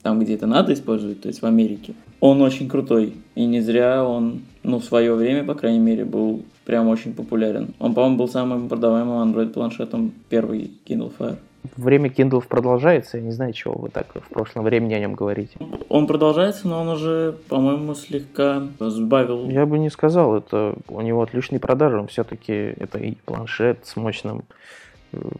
там, 0.02 0.20
где 0.20 0.36
это 0.36 0.48
надо 0.48 0.74
использовать, 0.74 1.22
то 1.22 1.30
есть 1.30 1.42
в 1.42 1.46
Америке, 1.46 1.94
он 2.20 2.42
очень 2.42 2.70
крутой. 2.70 3.16
И 3.36 3.46
не 3.46 3.62
зря 3.62 4.06
он, 4.06 4.42
ну, 4.64 4.80
в 4.80 4.84
свое 4.84 5.14
время, 5.16 5.44
по 5.44 5.56
крайней 5.56 5.80
мере, 5.80 6.06
был 6.06 6.44
прям 6.66 6.88
очень 6.88 7.14
популярен. 7.14 7.74
Он, 7.80 7.94
по-моему, 7.94 8.18
был 8.18 8.28
самым 8.28 8.70
продаваемым 8.70 9.34
Android-планшетом 9.34 10.12
первый 10.30 10.72
Kindle 10.86 11.12
Fire. 11.18 11.38
Время 11.78 12.10
Kindle 12.10 12.44
продолжается, 12.46 13.18
я 13.18 13.24
не 13.24 13.32
знаю, 13.32 13.54
чего 13.54 13.76
вы 13.76 13.90
так 13.90 14.08
в 14.14 14.34
прошлом 14.34 14.66
времени 14.66 14.94
о 14.94 15.00
нем 15.00 15.14
говорите. 15.14 15.58
Он 15.88 16.08
продолжается, 16.08 16.68
но 16.68 16.82
он 16.82 16.90
уже, 16.90 17.36
по-моему, 17.48 17.96
слегка 17.96 18.68
сбавил. 18.80 19.50
Я 19.50 19.66
бы 19.66 19.80
не 19.80 19.90
сказал, 19.90 20.36
это 20.36 20.76
у 20.90 21.02
него 21.02 21.22
отличные 21.22 21.60
продажи, 21.60 21.98
он 21.98 22.08
все-таки 22.08 22.52
это 22.52 23.00
и 23.00 23.16
планшет 23.26 23.80
с 23.84 23.96
мощным 23.96 24.44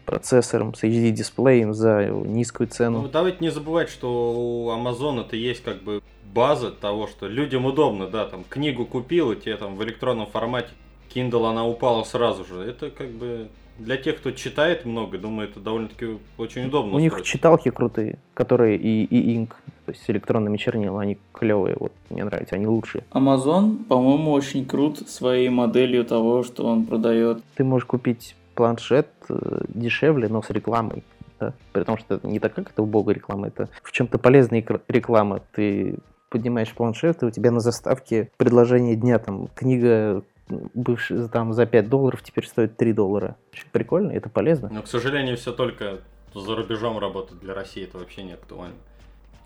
процессором, 0.04 0.74
с 0.74 0.82
HD-дисплеем 0.84 1.74
за 1.74 2.06
низкую 2.06 2.68
Ну, 2.68 2.74
цену. 2.74 3.08
давайте 3.12 3.38
не 3.40 3.50
забывать, 3.50 3.88
что 3.88 4.32
у 4.34 4.70
Amazon 4.70 5.20
это 5.20 5.36
есть 5.36 5.62
как 5.62 5.82
бы 5.82 6.02
база 6.32 6.70
того, 6.70 7.06
что 7.06 7.26
людям 7.28 7.64
удобно, 7.66 8.06
да, 8.08 8.24
там 8.26 8.44
книгу 8.48 8.84
купил, 8.86 9.32
и 9.32 9.36
тебе 9.36 9.56
там 9.56 9.76
в 9.76 9.82
электронном 9.84 10.26
формате 10.26 10.68
Kindle, 11.14 11.48
она 11.48 11.66
упала 11.66 12.02
сразу 12.04 12.44
же. 12.44 12.60
Это 12.60 12.90
как 12.90 13.10
бы 13.10 13.48
для 13.78 13.96
тех, 13.96 14.18
кто 14.18 14.30
читает 14.32 14.84
много, 14.84 15.18
думаю, 15.18 15.48
это 15.48 15.60
довольно-таки 15.60 16.18
очень 16.38 16.66
удобно. 16.66 16.94
У 16.96 16.98
них 17.00 17.12
устройство. 17.12 17.38
читалки 17.38 17.70
крутые, 17.70 18.18
которые 18.34 18.76
и, 18.78 19.04
и 19.04 19.36
инк, 19.36 19.56
то 19.86 19.92
есть 19.92 20.04
с 20.04 20.10
электронными 20.10 20.56
чернилами, 20.56 21.02
они 21.02 21.18
клевые, 21.32 21.76
вот, 21.78 21.92
мне 22.10 22.24
нравятся, 22.24 22.54
они 22.56 22.66
лучшие. 22.66 23.04
Amazon, 23.12 23.84
по-моему, 23.84 24.32
очень 24.32 24.64
крут 24.64 25.08
своей 25.08 25.48
моделью 25.48 26.04
того, 26.04 26.42
что 26.44 26.66
он 26.66 26.84
продает. 26.86 27.42
Ты 27.56 27.64
можешь 27.64 27.86
купить 27.86 28.34
планшет 28.54 29.08
э, 29.28 29.62
дешевле, 29.68 30.28
но 30.28 30.42
с 30.42 30.50
рекламой. 30.50 31.04
Да? 31.40 31.52
При 31.72 31.84
том, 31.84 31.98
что 31.98 32.14
это 32.14 32.26
не 32.26 32.40
так, 32.40 32.54
как 32.54 32.70
это 32.70 32.82
убогая 32.82 33.14
реклама, 33.14 33.48
это 33.48 33.68
в 33.82 33.92
чем-то 33.92 34.18
полезная 34.18 34.64
реклама. 34.88 35.40
Ты 35.52 35.98
поднимаешь 36.30 36.72
планшет, 36.72 37.22
и 37.22 37.26
у 37.26 37.30
тебя 37.30 37.50
на 37.50 37.60
заставке 37.60 38.30
предложение 38.36 38.96
дня, 38.96 39.18
там, 39.18 39.48
книга 39.54 40.24
бывшая 40.48 41.28
там 41.28 41.52
за 41.52 41.66
5 41.66 41.88
долларов, 41.88 42.22
теперь 42.22 42.46
стоит 42.46 42.76
3 42.76 42.92
доллара. 42.92 43.36
Очень 43.52 43.66
Прикольно, 43.72 44.10
это 44.10 44.28
полезно. 44.28 44.68
Но, 44.72 44.82
к 44.82 44.88
сожалению, 44.88 45.36
все 45.36 45.52
только 45.52 46.00
за 46.34 46.54
рубежом 46.54 46.98
работает. 46.98 47.40
Для 47.40 47.54
России 47.54 47.84
это 47.84 47.98
вообще 47.98 48.22
не 48.24 48.32
актуально. 48.32 48.76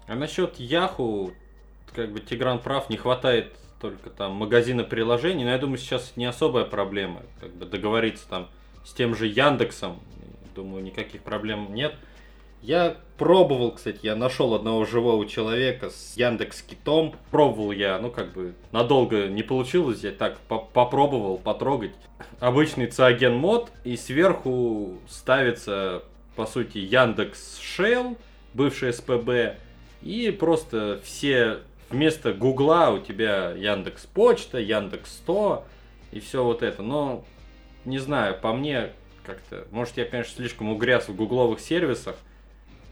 А 0.07 0.15
насчет 0.15 0.57
Яху, 0.57 1.33
как 1.95 2.11
бы 2.11 2.21
Тигран 2.21 2.59
прав, 2.61 2.89
не 2.89 2.97
хватает 2.97 3.55
только 3.81 4.11
там 4.11 4.33
магазина 4.33 4.85
приложений, 4.85 5.45
но 5.45 5.51
я 5.51 5.59
думаю, 5.59 5.79
сейчас 5.79 6.15
не 6.17 6.25
особая 6.25 6.65
проблема. 6.65 7.23
Как 7.41 7.53
бы 7.53 7.67
договориться 7.67 8.29
там 8.29 8.49
с 8.85 8.93
тем 8.93 9.15
же 9.15 9.27
Яндексом, 9.27 10.01
думаю, 10.55 10.83
никаких 10.83 11.23
проблем 11.23 11.75
нет. 11.75 11.95
Я 12.61 12.97
пробовал, 13.19 13.71
кстати, 13.73 14.01
я 14.03 14.17
нашел 14.17 14.53
одного 14.55 14.85
живого 14.85 15.27
человека 15.27 15.91
с 15.91 16.17
Яндекс 16.17 16.63
Китом. 16.63 17.15
Пробовал 17.31 17.71
я, 17.71 17.99
ну 18.01 18.11
как 18.11 18.33
бы 18.33 18.55
надолго 18.73 19.29
не 19.29 19.45
получилось, 19.45 20.01
я 20.03 20.11
так 20.11 20.39
по- 20.49 20.59
попробовал 20.59 21.39
потрогать. 21.39 21.93
Обычный 22.41 22.89
циаген 22.89 23.37
мод 23.37 23.71
и 23.85 23.97
сверху 23.97 24.99
ставится, 25.09 26.03
по 26.35 26.47
сути, 26.47 26.79
Яндекс 26.79 27.61
Shell, 27.61 28.17
бывший 28.55 28.93
СПБ, 28.93 29.57
и 30.03 30.31
просто 30.33 31.01
все 31.05 31.61
вместо 31.91 32.33
Гугла 32.33 32.91
у 32.91 32.99
тебя 32.99 33.53
Яндекс 33.53 34.07
Почта, 34.07 34.59
Яндекс 34.59 35.13
100 35.19 35.65
и 36.11 36.21
все 36.21 36.43
вот 36.43 36.63
это. 36.63 36.83
Но 36.83 37.25
не 37.89 37.99
знаю, 37.99 38.39
по 38.41 38.53
мне 38.53 38.91
как-то, 39.25 39.67
может 39.71 39.97
я, 39.97 40.05
конечно, 40.05 40.35
слишком 40.37 40.71
угряз 40.71 41.09
в 41.09 41.15
гугловых 41.15 41.61
сервисах, 41.61 42.17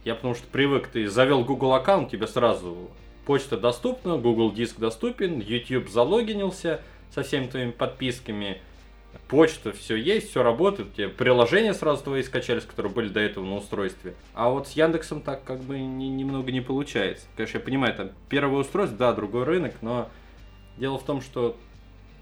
я 0.05 0.15
потому 0.15 0.35
что 0.35 0.47
привык, 0.47 0.89
ты 0.89 1.09
завел 1.09 1.45
Google 1.45 1.75
аккаунт, 1.75 2.11
тебе 2.11 2.27
сразу 2.27 2.91
почта 3.25 3.57
доступна, 3.57 4.19
Google 4.19 4.53
диск 4.53 4.79
доступен, 4.79 5.41
YouTube 5.41 5.89
залогинился 5.89 6.81
со 7.11 7.23
всеми 7.23 7.47
твоими 7.47 7.71
подписками, 7.73 8.61
почта, 9.29 9.73
все 9.73 9.97
есть, 9.97 10.31
все 10.31 10.43
работает, 10.43 10.95
тебе 10.95 11.09
приложения 11.09 11.75
сразу 11.75 12.05
твои 12.05 12.23
скачались, 12.23 12.65
которые 12.65 12.93
были 12.93 13.09
до 13.09 13.21
этого 13.21 13.45
на 13.45 13.57
устройстве. 13.57 14.15
А 14.35 14.51
вот 14.51 14.69
с 14.69 14.73
Яндексом 14.73 15.23
так 15.23 15.43
как 15.45 15.61
бы 15.61 15.79
ни- 15.79 16.05
немного 16.05 16.53
не 16.53 16.61
получается. 16.61 17.27
Конечно, 17.37 17.59
я 17.59 17.65
понимаю, 17.65 17.95
там 17.95 18.11
первое 18.29 18.61
устройство, 18.61 18.97
да, 18.97 19.13
другой 19.13 19.45
рынок, 19.45 19.75
но 19.81 20.09
дело 20.77 20.99
в 20.99 21.05
том, 21.05 21.21
что 21.21 21.57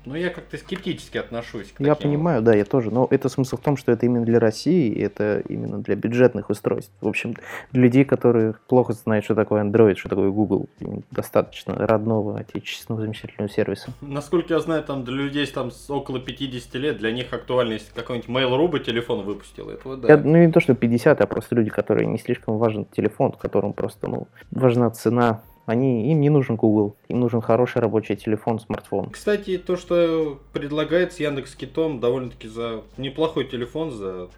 ну, 0.05 0.15
я 0.15 0.31
как-то 0.31 0.57
скептически 0.57 1.19
отношусь 1.19 1.73
к 1.73 1.81
Я 1.81 1.95
таким 1.95 2.11
понимаю, 2.11 2.43
да, 2.43 2.55
я 2.55 2.65
тоже. 2.65 2.91
Но 2.91 3.07
это 3.11 3.29
смысл 3.29 3.57
в 3.57 3.61
том, 3.61 3.77
что 3.77 3.93
это 3.93 4.07
именно 4.07 4.25
для 4.25 4.39
России, 4.39 4.91
и 4.91 5.01
это 5.01 5.43
именно 5.49 5.79
для 5.79 5.97
бюджетных 5.97 6.51
устройств. 6.51 6.93
В 7.01 7.09
общем, 7.09 7.35
для 7.73 7.83
людей, 7.83 8.05
которые 8.05 8.55
плохо 8.69 8.93
знают, 8.93 9.25
что 9.25 9.35
такое 9.35 9.63
Android, 9.65 9.97
что 9.97 10.09
такое 10.09 10.31
Google, 10.31 10.69
достаточно 11.11 11.75
родного, 11.75 12.39
отечественного, 12.39 13.03
замечательного 13.03 13.51
сервиса. 13.51 13.93
Насколько 14.01 14.55
я 14.55 14.61
знаю, 14.61 14.83
там 14.83 15.05
для 15.05 15.15
людей 15.15 15.47
там 15.47 15.71
с 15.71 15.89
около 15.91 16.21
50 16.21 16.75
лет, 16.75 16.99
для 16.99 17.13
них 17.13 17.33
актуально, 17.33 17.75
если 17.75 17.93
какой-нибудь 17.95 18.31
Mail.ru 18.31 18.69
бы 18.69 18.81
телефон 18.81 19.25
выпустил. 19.25 19.71
Это 19.71 19.89
вот 19.89 20.01
да. 20.01 20.09
Я- 20.09 20.17
ну, 20.19 20.37
не 20.37 20.51
то, 20.51 20.61
что 20.61 20.75
50, 20.75 21.21
а 21.21 21.27
просто 21.27 21.55
люди, 21.55 21.71
которые 21.71 22.07
не 22.07 22.19
слишком 22.19 22.59
важен 22.59 22.85
телефон, 22.87 23.33
которым 23.33 23.73
просто, 23.73 24.09
ну, 24.09 24.29
важна 24.51 24.91
цена. 24.91 25.43
Они, 25.67 26.11
им 26.11 26.21
не 26.21 26.29
нужен 26.29 26.57
Google, 26.57 26.97
им 27.09 27.21
нужен 27.21 27.41
хороший 27.41 27.81
рабочий 27.81 28.17
телефон, 28.17 28.61
смартфон. 28.61 29.11
Кстати, 29.11 29.57
то, 29.57 29.77
что 29.77 30.41
предлагается 30.53 31.23
Яндекс 31.23 31.55
Китом, 31.55 32.01
довольно-таки 32.01 32.49
за 32.49 32.83
неплохой 32.99 33.45
телефон, 33.45 33.91
за 33.91 34.29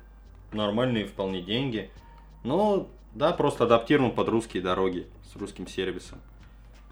нормальные 0.52 1.06
вполне 1.06 1.42
деньги. 1.42 1.90
Но, 2.44 2.86
да, 3.14 3.32
просто 3.32 3.64
адаптирован 3.64 4.12
под 4.12 4.28
русские 4.28 4.62
дороги 4.62 5.06
с 5.32 5.36
русским 5.36 5.66
сервисом. 5.66 6.18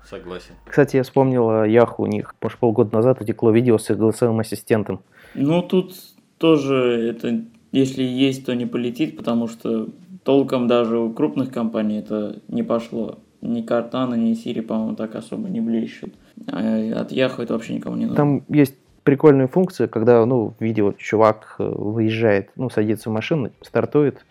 Согласен. 0.05 0.55
Кстати, 0.67 0.97
я 0.97 1.03
вспомнил 1.03 1.65
Яху, 1.65 2.03
у 2.03 2.07
них, 2.07 2.35
может, 2.43 2.59
полгода 2.59 2.95
назад 2.95 3.21
утекло 3.21 3.51
видео 3.51 3.79
с 3.79 3.89
их 3.89 3.97
голосовым 3.97 4.41
ассистентом. 4.41 5.01
Ну, 5.35 5.63
тут 5.63 5.95
тоже 6.39 7.09
это, 7.11 7.45
если 7.73 8.03
есть, 8.03 8.45
то 8.45 8.55
не 8.55 8.67
полетит, 8.67 9.17
потому 9.17 9.49
что 9.49 9.89
толком 10.25 10.67
даже 10.67 10.99
у 10.99 11.13
крупных 11.13 11.53
компаний 11.53 11.99
это 11.99 12.41
не 12.49 12.63
пошло. 12.63 13.19
Ни 13.45 13.63
Картана, 13.63 14.15
ни 14.15 14.35
Сири, 14.35 14.61
по-моему, 14.61 14.97
так 14.97 15.15
особо 15.15 15.49
не 15.49 15.61
блещут. 15.61 16.15
А 16.51 17.01
от 17.01 17.13
Яху 17.13 17.43
это 17.43 17.53
вообще 17.53 17.75
никому 17.75 17.97
не 17.97 18.07
надо. 18.07 18.17
Там 18.17 18.43
есть 18.49 18.75
прикольная 19.05 19.47
функция, 19.47 19.87
когда, 19.87 20.25
ну, 20.25 20.55
в 20.59 20.95
чувак 20.97 21.57
э, 21.59 21.65
выезжает, 21.65 22.51
ну, 22.57 22.71
садится 22.71 23.11
в 23.11 23.13
машину, 23.13 23.51
стартует, 23.61 24.25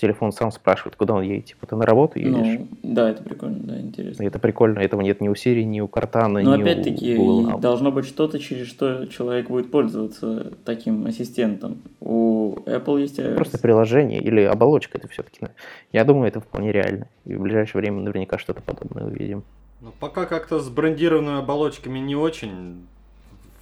телефон 0.00 0.32
сам 0.32 0.50
спрашивает, 0.50 0.96
куда 0.96 1.14
он 1.14 1.22
едет. 1.22 1.46
Типа, 1.46 1.66
ты 1.66 1.76
на 1.76 1.84
работу 1.86 2.18
едешь? 2.18 2.58
Ну, 2.60 2.68
да, 2.82 3.10
это 3.10 3.22
прикольно, 3.22 3.58
да, 3.60 3.80
интересно. 3.80 4.22
И 4.22 4.26
это 4.26 4.38
прикольно, 4.38 4.78
этого 4.80 5.00
нет 5.00 5.20
ни 5.20 5.28
у 5.28 5.32
Siri, 5.32 5.62
ни 5.64 5.80
у 5.80 5.88
Картана, 5.88 6.40
Но 6.42 6.56
ни 6.56 6.62
опять-таки 6.62 7.16
у 7.16 7.24
Google 7.24 7.58
должно 7.58 7.90
быть 7.92 8.06
что-то, 8.06 8.38
через 8.38 8.66
что 8.66 9.06
человек 9.06 9.48
будет 9.48 9.70
пользоваться 9.70 10.52
таким 10.64 11.06
ассистентом. 11.06 11.78
У 12.00 12.56
Apple 12.66 13.00
есть 13.00 13.18
iOS. 13.18 13.34
Просто 13.36 13.58
приложение 13.58 14.20
или 14.20 14.42
оболочка 14.42 14.98
это 14.98 15.08
все-таки. 15.08 15.46
Я 15.92 16.04
думаю, 16.04 16.28
это 16.28 16.40
вполне 16.40 16.72
реально. 16.72 17.08
И 17.24 17.34
в 17.34 17.40
ближайшее 17.40 17.80
время 17.80 18.00
наверняка 18.00 18.38
что-то 18.38 18.62
подобное 18.62 19.04
увидим. 19.04 19.42
Но 19.80 19.92
пока 19.98 20.24
как-то 20.26 20.58
с 20.60 20.68
брендированными 20.68 21.38
оболочками 21.38 21.98
не 21.98 22.16
очень. 22.16 22.86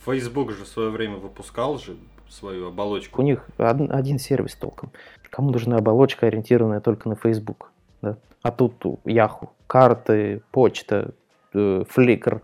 Facebook 0.05 0.53
же 0.53 0.64
в 0.64 0.68
свое 0.68 0.91
время 0.91 1.16
выпускал 1.16 1.78
же 1.78 1.97
свою 2.28 2.68
оболочку. 2.68 3.22
У 3.22 3.24
них 3.24 3.47
од- 3.59 3.91
один 3.91 4.18
сервис 4.18 4.55
толком. 4.55 4.91
Кому 5.35 5.51
нужна 5.51 5.78
оболочка, 5.78 6.28
ориентированная 6.28 6.80
только 6.80 7.09
на 7.09 7.16
Facebook? 7.16 7.70
Да? 8.03 8.16
А 8.43 8.53
тут 8.53 8.74
Yahoo 9.05 9.49
карты, 9.66 10.43
почта, 10.53 11.11
э, 11.53 11.82
Flickr, 11.97 12.41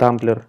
Tumblr, 0.00 0.42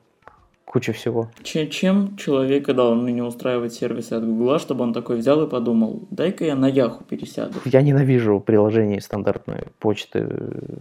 куча 0.65 0.93
всего. 0.93 1.30
Че- 1.43 1.67
Чем 1.67 2.17
человека 2.17 2.74
должны 2.74 3.11
не 3.11 3.22
устраивать 3.22 3.74
сервисы 3.74 4.13
от 4.13 4.26
Гугла, 4.26 4.57
чтобы 4.57 4.84
он 4.84 4.93
такой 4.93 5.17
взял 5.17 5.43
и 5.43 5.47
подумал, 5.47 6.07
дай-ка 6.09 6.43
я 6.45 6.55
на 6.55 6.67
Яху 6.67 7.03
пересяду. 7.03 7.53
Я 7.65 7.84
ненавижу 7.84 8.39
приложение 8.39 8.99
стандартной 8.99 9.67
почты. 9.78 10.28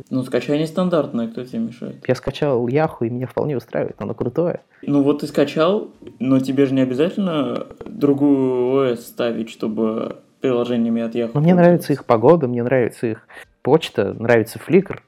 Ну, 0.09 0.23
скачай 0.23 0.59
нестандартное, 0.59 1.29
кто 1.29 1.45
тебе 1.45 1.59
мешает? 1.59 2.03
Я 2.09 2.15
скачал 2.15 2.67
Yahoo, 2.67 3.07
и 3.07 3.11
меня 3.11 3.27
вполне 3.27 3.59
устраивает, 3.59 3.97
оно 3.99 4.15
крутое. 4.15 4.61
Ну 4.81 5.03
вот 5.03 5.21
ты 5.21 5.27
скачал, 5.27 5.91
но 6.19 6.41
тебе 6.41 6.65
же 6.65 6.73
не 6.73 6.81
обязательно 6.81 7.67
другую 7.85 8.93
ОС 8.93 9.07
ставить, 9.07 9.51
чтобы 9.51 10.17
приложениями 10.41 11.03
от 11.03 11.15
Яху. 11.15 11.33
Но 11.35 11.41
мне 11.41 11.55
нравится 11.55 11.93
их 11.93 12.05
погода, 12.05 12.49
мне 12.49 12.63
нравится 12.63 13.07
их 13.07 13.27
почта, 13.63 14.15
нравится 14.15 14.59
Flickr, 14.59 15.01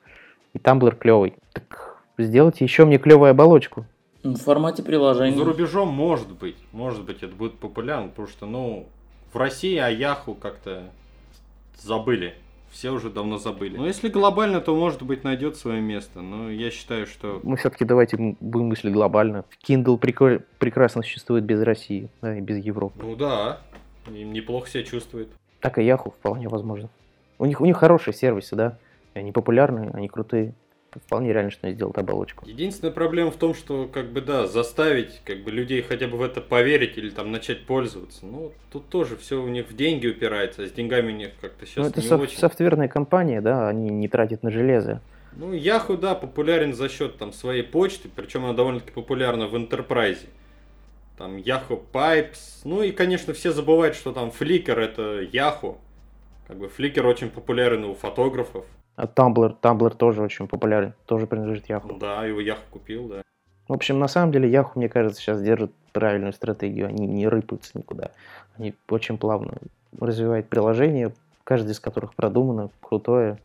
и 0.55 0.59
Tumblr 0.59 0.97
клевый. 0.97 1.35
Так 1.53 1.97
сделайте 2.19 2.65
еще 2.65 2.85
мне 2.85 2.99
клевую 2.99 3.31
оболочку. 3.31 3.87
Ну, 4.23 4.35
В 4.35 4.41
формате 4.43 4.83
приложения. 4.83 5.37
За 5.37 5.45
рубежом 5.45 5.89
может 5.89 6.31
быть, 6.33 6.57
может 6.73 7.05
быть 7.05 7.23
это 7.23 7.35
будет 7.35 7.55
популярно, 7.59 8.09
потому 8.09 8.29
что, 8.29 8.47
ну, 8.47 8.87
в 9.33 9.37
России 9.39 9.77
о 9.79 9.89
Яху 9.89 10.35
как-то 10.35 10.91
забыли. 11.79 12.35
Все 12.71 12.91
уже 12.91 13.11
давно 13.11 13.39
забыли. 13.39 13.77
Но 13.77 13.87
если 13.87 14.09
глобально, 14.09 14.61
то, 14.61 14.77
может 14.77 15.03
быть, 15.03 15.25
найдет 15.25 15.57
свое 15.57 15.81
место. 15.81 16.21
Но 16.21 16.51
я 16.51 16.71
считаю, 16.71 17.07
что 17.07 17.41
Мы 17.43 17.57
все-таки 17.57 17.85
давайте 17.85 18.17
будем 18.41 18.67
мыслить 18.69 18.93
глобально. 18.93 19.45
Kindle 19.67 19.99
приколь- 19.99 20.43
прекрасно 20.61 21.03
существует 21.03 21.43
без 21.45 21.63
России, 21.63 22.09
да, 22.23 22.37
и 22.39 22.41
без 22.41 22.65
Европы. 22.65 23.01
Ну 23.03 23.17
да, 23.17 23.59
неплохо 24.09 24.69
себя 24.69 24.83
чувствует. 24.85 25.29
Так 25.61 25.79
и 25.79 25.83
Yahoo 25.83 26.11
вполне 26.13 26.49
возможно. 26.49 26.89
У 27.39 27.45
них, 27.47 27.61
у 27.61 27.65
них 27.65 27.77
хорошие 27.77 28.15
сервисы, 28.15 28.57
да. 28.57 28.79
Они 29.15 29.33
популярные, 29.33 29.91
они 29.93 30.09
крутые. 30.09 30.55
Вполне 31.07 31.33
реально, 31.33 31.53
что 31.53 31.67
они 31.69 31.77
сделают 31.77 31.99
оболочку. 31.99 32.45
Единственная 32.49 32.93
проблема 32.93 33.31
в 33.31 33.37
том, 33.37 33.55
что, 33.55 33.87
как 33.87 34.11
бы, 34.11 34.21
да, 34.21 34.49
заставить, 34.49 35.21
как 35.25 35.45
бы, 35.45 35.53
людей 35.53 35.83
хотя 35.83 36.09
бы 36.09 36.17
в 36.17 36.23
это 36.23 36.41
поверить 36.41 36.99
или 36.99 37.11
там 37.11 37.31
начать 37.31 37.65
пользоваться. 37.65 38.27
Ну, 38.27 38.51
тут 38.73 38.89
тоже 38.89 39.17
все 39.17 39.41
у 39.41 39.47
них 39.47 39.71
в 39.71 39.77
деньги 39.77 40.09
упирается, 40.09 40.65
а 40.65 40.67
с 40.67 40.73
деньгами 40.73 41.13
у 41.13 41.15
них 41.17 41.31
как-то 41.41 41.65
сейчас 41.65 41.77
Ну, 41.85 41.91
это 41.91 42.01
не 42.01 42.09
соф- 42.09 42.23
очень. 42.23 42.39
софтверная 42.39 42.89
компания, 42.89 43.41
да, 43.41 43.69
они 43.69 43.89
не 43.91 44.09
тратят 44.09 44.43
на 44.43 44.51
железо. 44.51 45.01
Ну, 45.37 45.53
Yahoo, 45.55 45.97
да, 45.97 46.17
популярен 46.17 46.75
за 46.75 46.89
счет 46.89 47.19
там 47.19 47.33
своей 47.33 47.63
почты, 47.63 48.09
причем 48.15 48.45
она 48.45 48.55
довольно-таки 48.55 48.91
популярна 48.91 49.47
в 49.47 49.55
Enterprise. 49.55 50.19
Там 51.21 51.37
Yahoo 51.37 51.79
Pipes. 51.93 52.63
Ну 52.65 52.83
и, 52.83 52.93
конечно, 52.93 53.35
все 53.35 53.53
забывают, 53.53 53.95
что 53.95 54.11
там 54.11 54.31
Flickr 54.31 54.73
это 54.73 55.21
Yahoo. 55.21 55.77
Как 56.49 56.57
бы 56.57 56.69
Flickr 56.69 57.03
очень 57.03 57.29
популярен 57.29 57.85
у 57.85 57.93
фотографов. 57.93 58.65
А 58.97 59.05
Tumblr, 59.05 59.55
Tumblr 59.61 59.95
тоже 59.95 60.23
очень 60.23 60.49
популярен, 60.49 60.95
тоже 61.05 61.27
принадлежит 61.27 61.69
Yahoo. 61.69 61.99
Да, 61.99 62.25
его 62.25 62.41
Yahoo 62.41 62.65
купил, 62.71 63.09
да. 63.09 63.23
В 63.69 63.75
общем, 63.75 63.99
на 63.99 64.09
самом 64.09 64.33
деле 64.33 64.51
Yahoo, 64.51 64.71
мне 64.77 64.89
кажется, 64.89 65.21
сейчас 65.21 65.43
держит 65.43 65.73
правильную 65.93 66.33
стратегию, 66.33 66.87
они 66.87 67.07
не 67.07 67.29
рыпаются 67.29 67.77
никуда. 67.77 68.13
Они 68.57 68.73
очень 68.89 69.19
плавно 69.19 69.59
развивают 70.01 70.49
приложение, 70.49 71.13
каждое 71.45 71.73
из 71.73 71.81
которых 71.81 72.15
продумано, 72.15 72.71
крутое. 72.81 73.39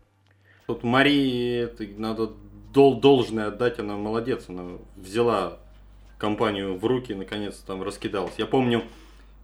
Тут 0.67 0.83
Марии 0.83 1.65
это 1.65 1.83
надо 1.97 2.29
дол 2.73 3.01
должное 3.01 3.47
отдать, 3.47 3.79
она 3.79 3.97
молодец, 3.97 4.45
она 4.47 4.77
взяла 4.95 5.57
компанию 6.17 6.77
в 6.77 6.85
руки, 6.85 7.13
наконец 7.13 7.57
там 7.59 7.83
раскидалась. 7.83 8.35
Я 8.37 8.45
помню, 8.45 8.83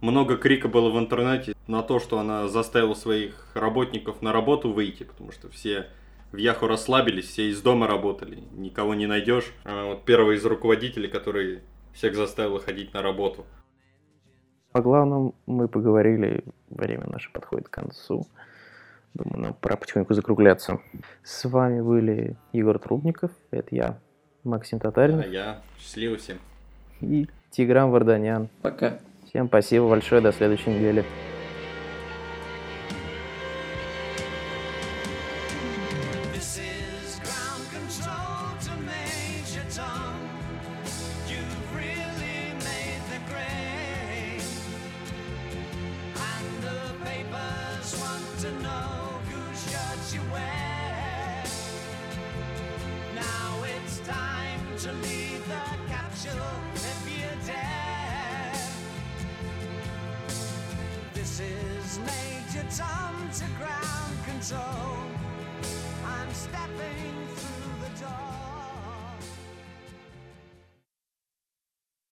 много 0.00 0.36
крика 0.36 0.68
было 0.68 0.90
в 0.90 0.98
интернете 0.98 1.54
на 1.66 1.82
то, 1.82 2.00
что 2.00 2.18
она 2.18 2.48
заставила 2.48 2.94
своих 2.94 3.50
работников 3.54 4.22
на 4.22 4.32
работу 4.32 4.72
выйти, 4.72 5.04
потому 5.04 5.32
что 5.32 5.48
все 5.48 5.86
в 6.32 6.36
Яху 6.38 6.66
расслабились, 6.66 7.26
все 7.26 7.50
из 7.50 7.62
дома 7.62 7.86
работали, 7.86 8.42
никого 8.52 8.94
не 8.94 9.06
найдешь. 9.06 9.52
А 9.64 9.90
вот 9.90 10.04
первый 10.04 10.36
из 10.36 10.44
руководителей, 10.44 11.08
который 11.08 11.60
всех 11.92 12.16
заставил 12.16 12.58
ходить 12.58 12.94
на 12.94 13.02
работу. 13.02 13.44
О 14.72 14.80
главном 14.80 15.34
мы 15.46 15.68
поговорили, 15.68 16.44
время 16.70 17.06
наше 17.06 17.30
подходит 17.30 17.68
к 17.68 17.72
концу. 17.72 18.26
Думаю, 19.12 19.42
нам 19.42 19.54
пора 19.54 19.76
потихоньку 19.76 20.14
закругляться. 20.14 20.80
С 21.22 21.44
вами 21.44 21.82
были 21.82 22.36
Егор 22.54 22.78
Трубников, 22.78 23.30
это 23.50 23.68
я, 23.74 23.98
Максим 24.42 24.80
Татарин. 24.80 25.20
А 25.20 25.26
я 25.26 25.62
счастливо 25.78 26.16
всем. 26.16 26.38
И 27.02 27.28
Тигран 27.50 27.90
Варданян. 27.90 28.48
Пока. 28.62 28.98
Всем 29.28 29.48
спасибо 29.48 29.88
большое, 29.88 30.20
до 30.20 30.32
следующей 30.32 30.70
недели. 30.70 31.04